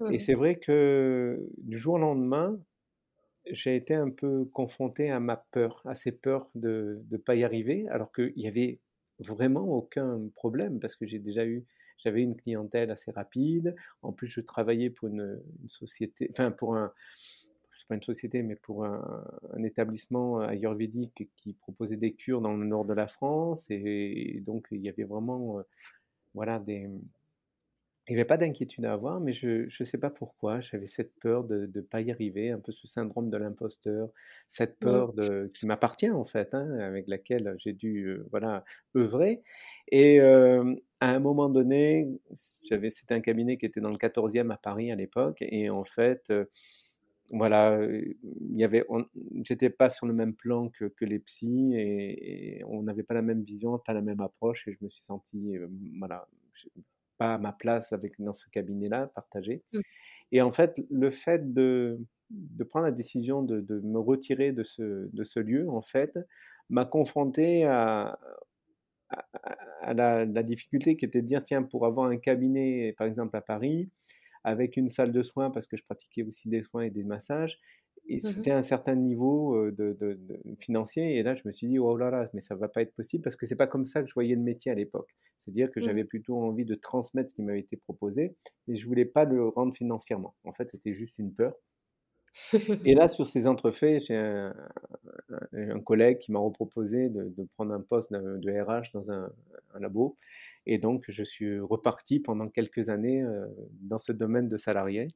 Mmh 0.00 0.12
Et 0.12 0.18
c'est 0.18 0.34
vrai 0.34 0.56
que 0.58 1.48
du 1.58 1.78
jour 1.78 1.94
au 1.94 1.98
lendemain, 1.98 2.60
j'ai 3.50 3.76
été 3.76 3.94
un 3.94 4.10
peu 4.10 4.44
confronté 4.46 5.10
à 5.10 5.20
ma 5.20 5.36
peur, 5.36 5.82
à 5.86 5.94
ces 5.94 6.12
peurs 6.12 6.50
de 6.54 7.02
ne 7.10 7.16
pas 7.16 7.34
y 7.36 7.44
arriver, 7.44 7.88
alors 7.88 8.12
qu'il 8.12 8.34
n'y 8.36 8.46
avait 8.48 8.80
vraiment 9.18 9.64
aucun 9.68 10.28
problème, 10.34 10.80
parce 10.80 10.96
que 10.96 11.06
j'ai 11.06 11.18
déjà 11.18 11.46
eu, 11.46 11.66
j'avais 11.98 12.22
une 12.22 12.36
clientèle 12.36 12.90
assez 12.90 13.10
rapide, 13.10 13.74
en 14.02 14.12
plus 14.12 14.26
je 14.28 14.40
travaillais 14.40 14.90
pour 14.90 15.08
une, 15.08 15.40
société, 15.66 16.28
enfin 16.30 16.50
pour 16.50 16.76
un, 16.76 16.92
pas 17.88 17.94
une 17.94 18.02
société, 18.02 18.42
mais 18.42 18.56
pour 18.56 18.84
un, 18.84 19.24
établissement 19.64 20.40
ayurvédique 20.40 21.28
qui 21.34 21.54
proposait 21.54 21.96
des 21.96 22.12
cures 22.12 22.40
dans 22.40 22.56
le 22.56 22.64
nord 22.64 22.84
de 22.84 22.94
la 22.94 23.08
France, 23.08 23.66
et, 23.70 24.36
et 24.36 24.40
donc 24.40 24.68
il 24.70 24.80
y 24.80 24.88
avait 24.88 25.04
vraiment, 25.04 25.58
euh, 25.58 25.62
voilà, 26.34 26.58
des, 26.58 26.88
il 28.08 28.14
n'y 28.14 28.20
avait 28.20 28.26
pas 28.26 28.38
d'inquiétude 28.38 28.86
à 28.86 28.94
avoir, 28.94 29.20
mais 29.20 29.32
je 29.32 29.64
ne 29.64 29.84
sais 29.84 29.98
pas 29.98 30.08
pourquoi, 30.08 30.60
j'avais 30.60 30.86
cette 30.86 31.14
peur 31.20 31.44
de 31.44 31.70
ne 31.72 31.80
pas 31.82 32.00
y 32.00 32.10
arriver, 32.10 32.50
un 32.50 32.58
peu 32.58 32.72
ce 32.72 32.86
syndrome 32.86 33.28
de 33.28 33.36
l'imposteur, 33.36 34.10
cette 34.46 34.78
peur 34.78 35.12
de, 35.12 35.50
qui 35.52 35.66
m'appartient 35.66 36.10
en 36.10 36.24
fait, 36.24 36.54
hein, 36.54 36.78
avec 36.78 37.06
laquelle 37.06 37.54
j'ai 37.58 37.74
dû 37.74 38.06
euh, 38.06 38.26
voilà, 38.30 38.64
œuvrer. 38.96 39.42
Et 39.88 40.22
euh, 40.22 40.74
à 41.00 41.10
un 41.10 41.18
moment 41.18 41.50
donné, 41.50 42.08
c'était 42.34 43.14
un 43.14 43.20
cabinet 43.20 43.58
qui 43.58 43.66
était 43.66 43.80
dans 43.80 43.90
le 43.90 43.98
14e 43.98 44.50
à 44.50 44.56
Paris 44.56 44.90
à 44.90 44.94
l'époque, 44.96 45.42
et 45.42 45.68
en 45.68 45.84
fait, 45.84 46.30
euh, 46.30 46.46
voilà, 47.30 47.78
il 47.84 48.56
y 48.56 48.64
avait, 48.64 48.86
j'étais 49.44 49.68
pas 49.68 49.90
sur 49.90 50.06
le 50.06 50.14
même 50.14 50.34
plan 50.34 50.70
que, 50.70 50.86
que 50.86 51.04
les 51.04 51.18
psys, 51.18 51.74
et, 51.74 52.58
et 52.58 52.64
on 52.64 52.82
n'avait 52.82 53.02
pas 53.02 53.12
la 53.12 53.22
même 53.22 53.42
vision, 53.42 53.78
pas 53.78 53.92
la 53.92 54.00
même 54.00 54.20
approche, 54.20 54.66
et 54.66 54.72
je 54.72 54.78
me 54.80 54.88
suis 54.88 55.02
senti, 55.02 55.58
voilà, 55.98 56.26
pas 57.18 57.38
ma 57.38 57.52
place 57.52 57.92
avec, 57.92 58.14
dans 58.18 58.32
ce 58.32 58.48
cabinet-là, 58.48 59.08
partagé. 59.08 59.62
Mmh. 59.72 59.80
Et 60.32 60.42
en 60.42 60.50
fait, 60.50 60.80
le 60.90 61.10
fait 61.10 61.52
de, 61.52 62.00
de 62.30 62.64
prendre 62.64 62.86
la 62.86 62.92
décision 62.92 63.42
de, 63.42 63.60
de, 63.60 63.80
me 63.80 63.98
retirer 63.98 64.52
de 64.52 64.62
ce, 64.62 65.08
de 65.12 65.24
ce 65.24 65.40
lieu, 65.40 65.68
en 65.68 65.82
fait, 65.82 66.18
m'a 66.70 66.84
confronté 66.84 67.64
à, 67.64 68.18
à, 69.10 69.24
à 69.80 69.94
la, 69.94 70.24
la, 70.24 70.42
difficulté 70.42 70.96
qui 70.96 71.04
était 71.04 71.22
de 71.22 71.26
dire, 71.26 71.42
tiens, 71.42 71.62
pour 71.62 71.86
avoir 71.86 72.10
un 72.10 72.18
cabinet, 72.18 72.94
par 72.98 73.06
exemple 73.06 73.36
à 73.36 73.40
Paris, 73.40 73.90
avec 74.48 74.76
une 74.76 74.88
salle 74.88 75.12
de 75.12 75.22
soins, 75.22 75.50
parce 75.50 75.66
que 75.66 75.76
je 75.76 75.84
pratiquais 75.84 76.22
aussi 76.22 76.48
des 76.48 76.62
soins 76.62 76.82
et 76.82 76.90
des 76.90 77.04
massages, 77.04 77.58
et 78.10 78.18
c'était 78.18 78.52
un 78.52 78.62
certain 78.62 78.94
niveau 78.94 79.70
de, 79.70 79.92
de, 79.92 80.14
de, 80.14 80.40
financier. 80.58 81.16
Et 81.16 81.22
là, 81.22 81.34
je 81.34 81.42
me 81.44 81.52
suis 81.52 81.68
dit, 81.68 81.78
oh 81.78 81.94
là 81.94 82.10
là, 82.10 82.28
mais 82.32 82.40
ça 82.40 82.54
va 82.54 82.66
pas 82.66 82.80
être 82.80 82.94
possible 82.94 83.22
parce 83.22 83.36
que 83.36 83.44
c'est 83.44 83.54
pas 83.54 83.66
comme 83.66 83.84
ça 83.84 84.02
que 84.02 84.08
je 84.08 84.14
voyais 84.14 84.34
le 84.34 84.40
métier 84.40 84.72
à 84.72 84.74
l'époque. 84.74 85.10
C'est-à-dire 85.38 85.70
que 85.70 85.80
j'avais 85.80 86.04
plutôt 86.04 86.36
envie 86.36 86.64
de 86.64 86.74
transmettre 86.74 87.30
ce 87.30 87.34
qui 87.34 87.42
m'avait 87.42 87.60
été 87.60 87.76
proposé, 87.76 88.34
mais 88.66 88.76
je 88.76 88.86
voulais 88.86 89.04
pas 89.04 89.24
le 89.24 89.48
rendre 89.48 89.74
financièrement. 89.74 90.34
En 90.44 90.52
fait, 90.52 90.70
c'était 90.70 90.94
juste 90.94 91.18
une 91.18 91.34
peur. 91.34 91.54
Et 92.84 92.94
là, 92.94 93.08
sur 93.08 93.26
ces 93.26 93.46
entrefaits, 93.46 94.04
j'ai 94.06 94.16
un, 94.16 94.54
un, 95.52 95.80
collègue 95.80 96.18
qui 96.18 96.32
m'a 96.32 96.38
reproposé 96.38 97.08
de, 97.08 97.32
de, 97.36 97.46
prendre 97.54 97.74
un 97.74 97.80
poste 97.80 98.12
de, 98.12 98.38
de 98.38 98.60
RH 98.60 98.92
dans 98.92 99.10
un, 99.10 99.30
un, 99.74 99.80
labo. 99.80 100.16
Et 100.66 100.78
donc, 100.78 101.04
je 101.08 101.22
suis 101.22 101.58
reparti 101.60 102.20
pendant 102.20 102.48
quelques 102.48 102.90
années 102.90 103.22
euh, 103.22 103.46
dans 103.80 103.98
ce 103.98 104.12
domaine 104.12 104.48
de 104.48 104.56
salarié. 104.56 105.08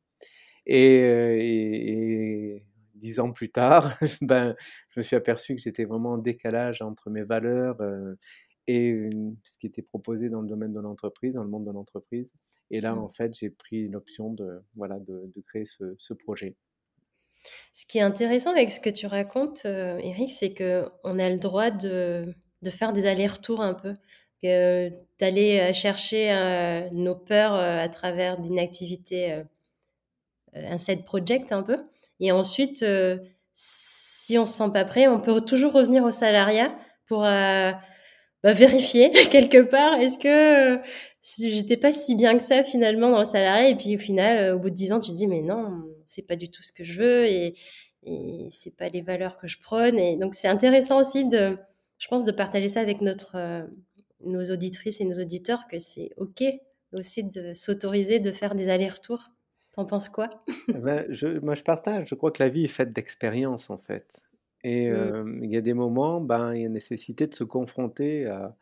Et, 0.67 0.97
et, 0.97 2.55
et 2.57 2.65
dix 2.95 3.21
ans 3.21 3.33
plus 3.33 3.51
tard, 3.51 3.97
ben, 4.23 4.55
je 4.91 5.01
me 5.01 5.03
suis 5.03 5.17
aperçu 5.17 5.55
que 5.55 5.61
j'étais 5.61 5.85
vraiment 5.85 6.13
en 6.13 6.19
décalage 6.19 6.83
entre 6.83 7.11
mes 7.11 7.23
valeurs 7.25 7.81
euh, 7.81 8.15
et 8.69 9.11
ce 9.43 9.59
qui 9.59 9.67
était 9.67 9.83
proposé 9.83 10.29
dans 10.29 10.41
le 10.41 10.47
domaine 10.49 10.73
de 10.73 10.81
l'entreprise, 10.81 11.35
dans 11.35 11.43
le 11.43 11.51
monde 11.51 11.67
de 11.67 11.73
l'entreprise. 11.73 12.33
Et 12.71 12.81
là, 12.81 12.95
Mmh. 12.95 12.99
en 12.99 13.09
fait, 13.09 13.35
j'ai 13.35 13.51
pris 13.51 13.89
l'option 13.89 14.33
de, 14.33 14.63
voilà, 14.77 14.99
de, 14.99 15.31
de 15.35 15.41
créer 15.43 15.65
ce, 15.65 15.95
ce, 15.99 16.15
projet. 16.15 16.57
Ce 17.73 17.87
qui 17.87 17.99
est 17.99 18.03
intéressant 18.03 18.51
avec 18.51 18.71
ce 18.71 18.81
que 18.81 18.91
tu 18.91 19.07
racontes, 19.07 19.63
euh, 19.65 19.99
Eric, 20.03 20.31
c'est 20.31 20.55
qu'on 20.55 21.19
a 21.19 21.29
le 21.31 21.39
droit 21.39 21.71
de, 21.71 22.35
faire 22.71 22.93
des 22.93 23.07
allers-retours 23.07 23.63
un 23.63 23.75
peu, 23.75 23.97
euh, 24.45 24.91
d'aller 25.19 25.73
chercher 25.73 26.33
euh, 26.33 26.89
nos 26.93 27.15
peurs 27.15 27.55
à 27.55 27.89
travers 27.89 28.39
d'une 28.39 28.59
activité, 28.59 29.43
un 30.55 30.79
side 30.79 31.05
project 31.05 31.53
un 31.53 31.63
peu. 31.63 31.79
Et 32.21 32.31
ensuite, 32.31 32.85
si 33.53 34.39
on 34.39 34.45
se 34.45 34.53
sent 34.53 34.71
pas 34.73 34.85
prêt, 34.85 35.09
on 35.09 35.21
peut 35.21 35.41
toujours 35.41 35.73
revenir 35.73 36.05
au 36.05 36.11
salariat 36.11 36.77
pour 37.07 37.21
bah, 37.23 38.53
vérifier 38.53 39.11
quelque 39.31 39.63
part 39.63 39.95
est-ce 39.95 40.19
que 40.19 40.81
j'étais 41.39 41.77
pas 41.77 41.93
si 41.93 42.17
bien 42.17 42.37
que 42.37 42.43
ça 42.43 42.65
finalement 42.65 43.11
dans 43.11 43.21
le 43.21 43.25
salariat? 43.25 43.69
Et 43.69 43.77
puis 43.77 43.97
au 43.97 43.99
final 43.99 44.55
au 44.55 44.59
bout 44.59 44.71
de 44.71 44.75
dix 44.75 44.93
ans 44.93 45.01
tu 45.01 45.11
te 45.11 45.17
dis 45.17 45.27
mais 45.27 45.43
non 45.43 45.92
c'est 46.13 46.23
pas 46.23 46.37
du 46.37 46.51
tout 46.51 46.63
ce 46.63 46.73
que 46.73 46.85
je 46.85 47.01
veux 47.03 47.27
et, 47.27 47.55
et 48.05 48.47
c'est 48.51 48.77
pas 48.77 48.89
les 48.89 49.03
valeurs 49.03 49.37
que 49.37 49.47
je 49.47 49.59
prône 49.61 49.99
et 49.99 50.17
donc 50.17 50.35
c'est 50.35 50.49
intéressant 50.49 50.99
aussi 51.01 51.27
de 51.27 51.57
je 51.99 52.09
pense 52.09 52.25
de 52.25 52.33
partager 52.33 52.69
ça 52.69 52.81
avec 52.81 53.01
notre 53.01 53.37
euh, 53.37 53.67
nos 54.25 54.45
auditrices 54.51 55.01
et 55.01 55.05
nos 55.05 55.21
auditeurs 55.21 55.67
que 55.69 55.79
c'est 55.79 56.11
ok 56.17 56.45
aussi 56.93 57.25
de 57.25 57.55
s'autoriser 57.55 58.21
de 58.21 58.33
faire 58.33 58.55
des 58.55 58.69
allers-retours 58.69 59.31
t'en 59.73 59.87
penses 59.87 60.09
quoi? 60.09 60.29
Ben, 60.69 61.07
je, 61.11 61.39
moi 61.41 61.55
je 61.55 61.63
partage 61.63 62.09
je 62.09 62.15
crois 62.15 62.31
que 62.31 62.43
la 62.43 62.49
vie 62.49 62.65
est 62.65 62.69
faite 62.69 62.93
d'expériences 62.93 63.71
en 63.71 63.79
fait 63.79 64.23
et 64.65 64.89
Mmh. 64.89 64.93
euh, 64.93 65.41
il 65.43 65.51
y 65.51 65.57
a 65.57 65.61
des 65.61 65.75
moments, 65.75 66.21
ben, 66.21 66.55
il 66.55 66.63
y 66.63 66.67
a 66.67 66.69
nécessité 66.69 67.27
de 67.27 67.35
se 67.35 67.45
confronter 67.45 68.27
à, 68.27 68.57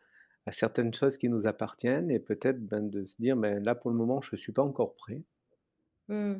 à 0.45 0.51
certaines 0.51 0.93
choses 0.93 1.17
qui 1.17 1.29
nous 1.29 1.47
appartiennent 1.47 2.09
et 2.09 2.19
peut-être 2.19 2.59
ben, 2.65 2.89
de 2.89 3.03
se 3.03 3.15
dire, 3.19 3.37
ben, 3.37 3.63
là 3.63 3.75
pour 3.75 3.91
le 3.91 3.97
moment, 3.97 4.21
je 4.21 4.29
ne 4.33 4.37
suis 4.37 4.51
pas 4.51 4.63
encore 4.63 4.95
prêt. 4.95 5.23
Mmh. 6.07 6.35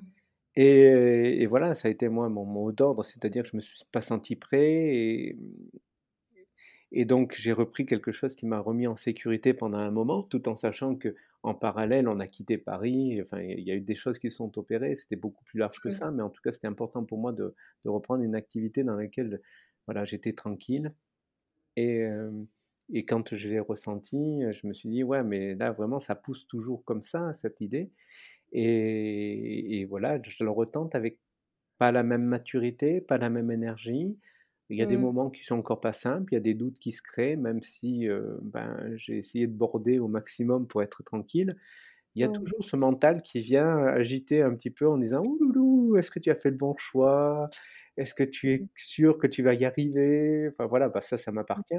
Et, 0.56 1.42
et, 1.42 1.46
voilà, 1.48 1.76
ça 1.76 1.88
a 1.88 1.92
été 1.92 2.10
moi 2.10 2.28
mon 2.30 2.46
mot 2.46 2.72
d'ordre, 2.74 3.04
c'est-à-dire 3.06 3.44
que 3.44 3.50
je 3.50 3.56
ne 3.56 3.58
me 3.58 3.62
suis 3.62 3.80
pas 3.92 4.02
senti 4.02 4.36
prêt. 4.36 4.66
Et, 4.96 5.38
Et 6.92 7.06
donc 7.06 7.36
j'ai 7.38 7.54
repris 7.54 7.86
quelque 7.86 8.12
chose 8.12 8.36
qui 8.36 8.46
m'a 8.46 8.60
remis 8.60 8.88
en 8.88 8.96
sécurité 8.98 9.54
pendant 9.54 9.78
un 9.78 9.92
moment, 9.92 10.24
tout 10.24 10.50
en 10.50 10.56
sachant 10.56 10.96
que 10.96 11.16
en 11.44 11.56
parallèle, 11.56 12.08
on 12.08 12.20
a 12.20 12.28
quitté 12.28 12.58
Paris. 12.58 13.20
Enfin, 13.22 13.42
il 13.42 13.62
y 13.62 13.72
a 13.72 13.76
eu 13.76 13.82
des 13.82 13.96
choses 13.96 14.20
qui 14.20 14.30
sont 14.30 14.58
opérées. 14.60 14.94
C'était 14.96 15.16
beaucoup 15.16 15.44
plus 15.44 15.58
large 15.60 15.80
que 15.80 15.90
Mmh. 15.90 15.92
ça, 15.92 16.12
mais 16.12 16.22
en 16.22 16.30
tout 16.30 16.42
cas, 16.42 16.52
c'était 16.52 16.68
important 16.68 17.04
pour 17.04 17.18
moi 17.18 17.32
de, 17.34 17.56
de 17.84 17.90
reprendre 17.90 18.24
une 18.24 18.36
activité 18.36 18.84
dans 18.84 18.96
laquelle, 18.96 19.42
voilà, 19.88 20.06
j'étais 20.06 20.34
tranquille. 20.34 20.94
Et, 21.78 22.04
euh, 22.06 22.32
et 22.94 23.06
quand 23.06 23.36
je 23.36 23.50
l'ai 23.50 23.60
ressenti, 23.60 24.44
je 24.52 24.68
me 24.68 24.74
suis 24.74 24.90
dit, 24.90 25.04
ouais, 25.04 25.24
mais 25.24 25.56
là, 25.56 25.72
vraiment, 25.72 26.00
ça 26.00 26.16
pousse 26.16 26.48
toujours 26.48 26.84
comme 26.86 27.04
ça, 27.04 27.34
cette 27.34 27.62
idée. 27.62 27.92
Et, 28.52 29.80
et 29.82 29.86
voilà, 29.86 30.20
je 30.24 30.44
le 30.44 30.52
retente 30.52 30.96
avec 30.96 31.20
pas 31.78 31.92
la 31.92 32.04
même 32.04 32.24
maturité, 32.24 33.02
pas 33.02 33.18
la 33.18 33.30
même 33.30 33.52
énergie. 33.52 34.20
Il 34.70 34.78
y 34.78 34.82
a 34.82 34.86
des 34.86 34.96
Mmh. 34.96 34.98
moments 34.98 35.30
qui 35.30 35.44
sont 35.44 35.58
encore 35.60 35.82
pas 35.82 35.94
simples, 35.94 36.34
il 36.34 36.36
y 36.36 36.38
a 36.38 36.42
des 36.42 36.54
doutes 36.56 36.80
qui 36.80 36.92
se 36.94 37.02
créent, 37.04 37.36
même 37.38 37.64
si 37.64 38.08
euh, 38.10 38.38
ben, 38.42 38.94
j'ai 38.98 39.18
essayé 39.18 39.48
de 39.48 39.54
border 39.54 40.00
au 40.00 40.08
maximum 40.08 40.68
pour 40.68 40.82
être 40.84 41.04
tranquille. 41.04 41.58
Il 42.16 42.22
y 42.22 42.26
a 42.26 42.30
Mmh. 42.30 42.52
toujours 42.52 42.64
ce 42.66 42.76
mental 42.76 43.22
qui 43.24 43.40
vient 43.42 43.78
agiter 43.88 44.42
un 44.42 44.54
petit 44.56 44.70
peu 44.72 44.88
en 44.88 44.98
disant 44.98 45.24
Ouloulou, 45.24 45.96
est-ce 45.98 46.12
que 46.12 46.20
tu 46.20 46.30
as 46.32 46.36
fait 46.36 46.50
le 46.52 46.58
bon 46.58 46.76
choix? 46.78 47.50
Est-ce 47.98 48.14
que 48.14 48.24
tu 48.24 48.52
es 48.54 48.68
sûr 48.76 49.18
que 49.18 49.28
tu 49.28 49.44
vas 49.44 49.54
y 49.54 49.64
arriver? 49.66 50.48
Enfin 50.50 50.66
voilà, 50.68 50.90
bah, 50.90 51.02
ça, 51.02 51.18
ça 51.18 51.32
m'appartient. 51.32 51.76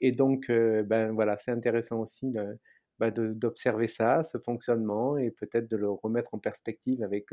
Et 0.00 0.12
donc, 0.12 0.50
euh, 0.50 0.82
ben 0.82 1.12
voilà, 1.12 1.36
c'est 1.38 1.50
intéressant 1.52 2.00
aussi 2.00 2.30
le- 2.32 2.58
bah, 2.98 3.10
d'observer 3.10 3.86
ça, 3.88 4.22
ce 4.22 4.38
fonctionnement, 4.38 5.16
et 5.18 5.30
peut-être 5.30 5.68
de 5.68 5.76
le 5.76 5.90
remettre 5.90 6.34
en 6.34 6.38
perspective 6.38 7.02
avec 7.02 7.28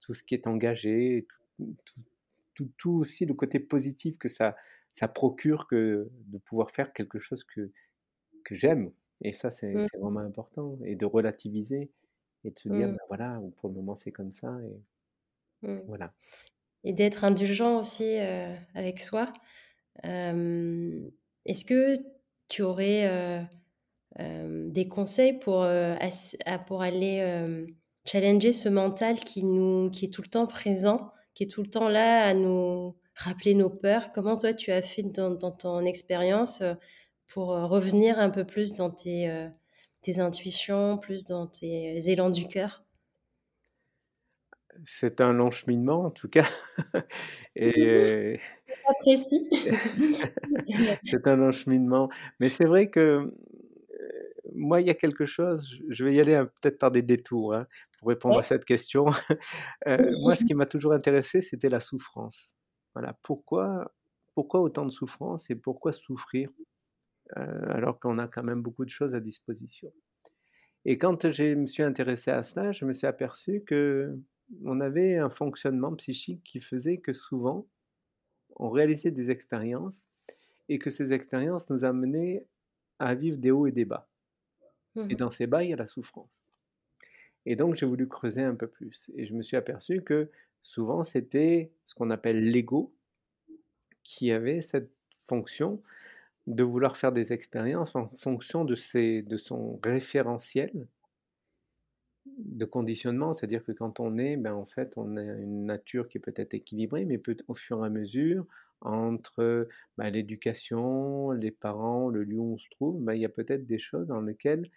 tout 0.00 0.14
ce 0.14 0.22
qui 0.24 0.34
est 0.34 0.46
engagé, 0.46 1.26
tout, 1.58 1.76
tout- 1.84 2.02
tout- 2.54 2.72
tout 2.78 2.92
aussi 2.92 3.26
le 3.26 3.34
côté 3.34 3.60
positif 3.60 4.18
que 4.18 4.28
ça, 4.28 4.56
ça 4.92 5.08
procure 5.08 5.66
que 5.66 6.08
de 6.26 6.38
pouvoir 6.38 6.70
faire 6.70 6.92
quelque 6.92 7.18
chose 7.18 7.44
que, 7.44 7.72
que 8.44 8.54
j'aime. 8.54 8.92
Et 9.22 9.32
ça, 9.32 9.50
c'est 9.50 9.74
Mmh. 9.74 9.88
vraiment 10.00 10.20
important. 10.20 10.78
Et 10.84 10.96
de 10.96 11.06
relativiser 11.06 11.92
et 12.44 12.50
de 12.52 12.58
se 12.58 12.68
dire, 12.68 12.88
Mmh. 12.88 12.96
ben 12.96 12.98
voilà, 13.08 13.40
pour 13.58 13.70
le 13.70 13.76
moment, 13.76 13.96
c'est 13.96 14.12
comme 14.12 14.32
ça. 14.32 14.58
Et 14.64 14.82
Mmh. 15.62 15.84
voilà. 15.86 16.14
Et 16.84 16.92
d'être 16.92 17.24
indulgent 17.24 17.78
aussi, 17.78 18.16
avec 18.74 19.00
soi. 19.00 19.32
Est-ce 20.04 21.64
que 21.64 21.94
tu 22.48 22.62
aurais, 22.62 23.48
des 24.18 24.88
conseils 24.88 25.38
pour, 25.38 25.62
à 25.64 26.58
pour 26.66 26.82
aller, 26.82 27.16
hem, 27.16 27.66
challenger 28.06 28.52
ce 28.52 28.68
mental 28.68 29.18
qui 29.18 29.44
nous 29.44 29.90
qui 29.90 30.06
est 30.06 30.12
tout 30.12 30.22
le 30.22 30.28
temps 30.28 30.46
présent, 30.46 31.12
qui 31.34 31.44
est 31.44 31.48
tout 31.48 31.62
le 31.62 31.68
temps 31.68 31.88
là 31.88 32.26
à 32.26 32.34
nous 32.34 32.96
rappeler 33.14 33.54
nos 33.54 33.70
peurs? 33.70 34.12
Comment 34.12 34.36
toi 34.36 34.54
tu 34.54 34.70
as 34.70 34.82
fait 34.82 35.02
dans 35.02 35.30
dans 35.30 35.52
ton 35.52 35.84
expérience, 35.84 36.62
pour, 37.26 37.48
revenir 37.48 38.18
un 38.18 38.30
peu 38.30 38.44
plus 38.44 38.74
dans 38.74 38.90
tes, 38.90 39.48
tes 40.02 40.20
intuitions, 40.20 40.98
plus 40.98 41.24
dans 41.24 41.46
tes 41.46 41.96
élans 42.08 42.30
du 42.30 42.46
cœur? 42.46 42.84
C'est 44.82 45.20
un 45.20 45.32
long 45.32 45.50
cheminement, 45.50 46.04
en 46.04 46.10
tout 46.10 46.28
cas. 46.28 46.46
Et 47.56 48.40
Pas 48.84 48.94
précis. 49.00 49.48
c'est 51.04 51.26
un 51.26 51.36
long 51.36 51.52
cheminement. 51.52 52.08
Mais 52.40 52.48
c'est 52.48 52.64
vrai 52.64 52.90
que 52.90 53.00
euh, 53.00 53.36
moi, 54.54 54.80
il 54.80 54.86
y 54.86 54.90
a 54.90 54.94
quelque 54.94 55.26
chose, 55.26 55.78
je- 55.88 56.04
vais 56.04 56.14
y 56.14 56.20
aller 56.20 56.34
hein, 56.34 56.46
peut-être 56.60 56.78
par 56.78 56.90
des 56.90 57.02
détours 57.02 57.54
hein, 57.54 57.66
pour 57.98 58.08
répondre 58.08 58.38
à 58.38 58.42
cette 58.42 58.64
question. 58.64 59.06
Euh, 59.88 60.16
moi, 60.18 60.34
ce 60.36 60.44
qui 60.44 60.54
m'a 60.54 60.66
toujours 60.66 60.92
intéressé, 60.94 61.40
c'était 61.42 61.68
la 61.68 61.80
souffrance. 61.80 62.56
Voilà, 62.94 63.14
pourquoi, 63.22 63.94
pourquoi 64.34 64.60
autant 64.62 64.86
de 64.86 64.90
souffrance 64.92 65.50
et 65.50 65.56
pourquoi 65.56 65.92
souffrir 65.92 66.50
euh, 67.38 67.66
alors 67.70 68.00
qu'on 68.00 68.18
a 68.18 68.28
quand 68.28 68.42
même 68.44 68.62
beaucoup 68.62 68.84
de 68.84 68.90
choses 68.90 69.14
à 69.14 69.20
disposition? 69.20 69.92
Et 70.84 70.98
quand 70.98 71.30
je 71.32 71.54
me 71.54 71.66
suis 71.66 71.82
intéressé 71.82 72.30
à 72.30 72.42
cela, 72.42 72.72
je 72.72 72.84
me 72.84 72.92
suis 72.92 73.06
aperçu 73.06 73.62
que 73.66 74.18
on 74.64 74.80
avait 74.80 75.16
un 75.16 75.30
fonctionnement 75.30 75.94
psychique 75.96 76.42
qui 76.44 76.60
faisait 76.60 76.98
que 76.98 77.12
souvent, 77.12 77.66
on 78.56 78.70
réalisait 78.70 79.10
des 79.12 79.30
expériences 79.30 80.08
et 80.68 80.78
que 80.78 80.90
ces 80.90 81.12
expériences 81.14 81.70
nous 81.70 81.84
amenaient 81.84 82.46
à 83.00 83.14
vivre 83.14 83.38
des 83.38 83.50
hauts 83.52 83.66
et 83.68 83.72
des 83.72 83.84
bas. 83.86 84.10
Mmh 84.94 85.02
Et 85.10 85.14
mh. 85.14 85.16
dans 85.16 85.30
ces 85.30 85.46
bas, 85.46 85.64
il 85.64 85.70
y 85.70 85.72
a 85.72 85.76
la 85.76 85.86
souffrance. 85.86 86.46
Et 87.46 87.56
donc, 87.56 87.74
j'ai 87.76 87.86
voulu 87.86 88.08
creuser 88.08 88.42
un 88.42 88.54
peu 88.54 88.66
plus. 88.66 89.10
Et 89.16 89.26
je 89.26 89.34
me 89.34 89.42
suis 89.42 89.56
aperçu 89.56 90.02
que 90.02 90.30
souvent, 90.62 91.02
c'était 91.04 91.72
ce 91.86 91.94
qu'on 91.94 92.10
appelle 92.10 92.50
l'ego 92.50 92.94
qui 94.04 94.30
avait 94.32 94.60
cette 94.60 94.92
fonction 95.26 95.82
de 96.46 96.62
vouloir 96.64 96.96
faire 96.96 97.12
des 97.12 97.32
expériences 97.32 97.96
en 97.96 98.08
fonction 98.16 98.64
de, 98.64 98.74
ses, 98.74 99.22
de 99.22 99.36
son 99.36 99.80
référentiel 99.84 100.88
de 102.38 102.64
conditionnement, 102.64 103.32
c'est-à-dire 103.32 103.64
que 103.64 103.72
quand 103.72 104.00
on 104.00 104.16
est, 104.18 104.36
ben, 104.36 104.54
en 104.54 104.64
fait, 104.64 104.94
on 104.96 105.16
a 105.16 105.22
une 105.22 105.66
nature 105.66 106.08
qui 106.08 106.18
peut 106.18 106.32
être 106.36 106.54
équilibrée, 106.54 107.04
mais 107.04 107.18
peut, 107.18 107.36
au 107.48 107.54
fur 107.54 107.82
et 107.82 107.86
à 107.86 107.90
mesure, 107.90 108.46
entre 108.84 109.68
ben, 109.98 110.10
l'éducation, 110.10 111.32
les 111.32 111.50
parents, 111.50 112.08
le 112.08 112.24
lieu 112.24 112.38
où 112.38 112.54
on 112.54 112.58
se 112.58 112.68
trouve, 112.70 113.02
ben, 113.02 113.14
il 113.14 113.22
y 113.22 113.24
a 113.24 113.30
peut-être 113.30 113.66
des 113.66 113.78
choses 113.78 114.06
dans 114.06 114.20
lesquelles 114.20 114.70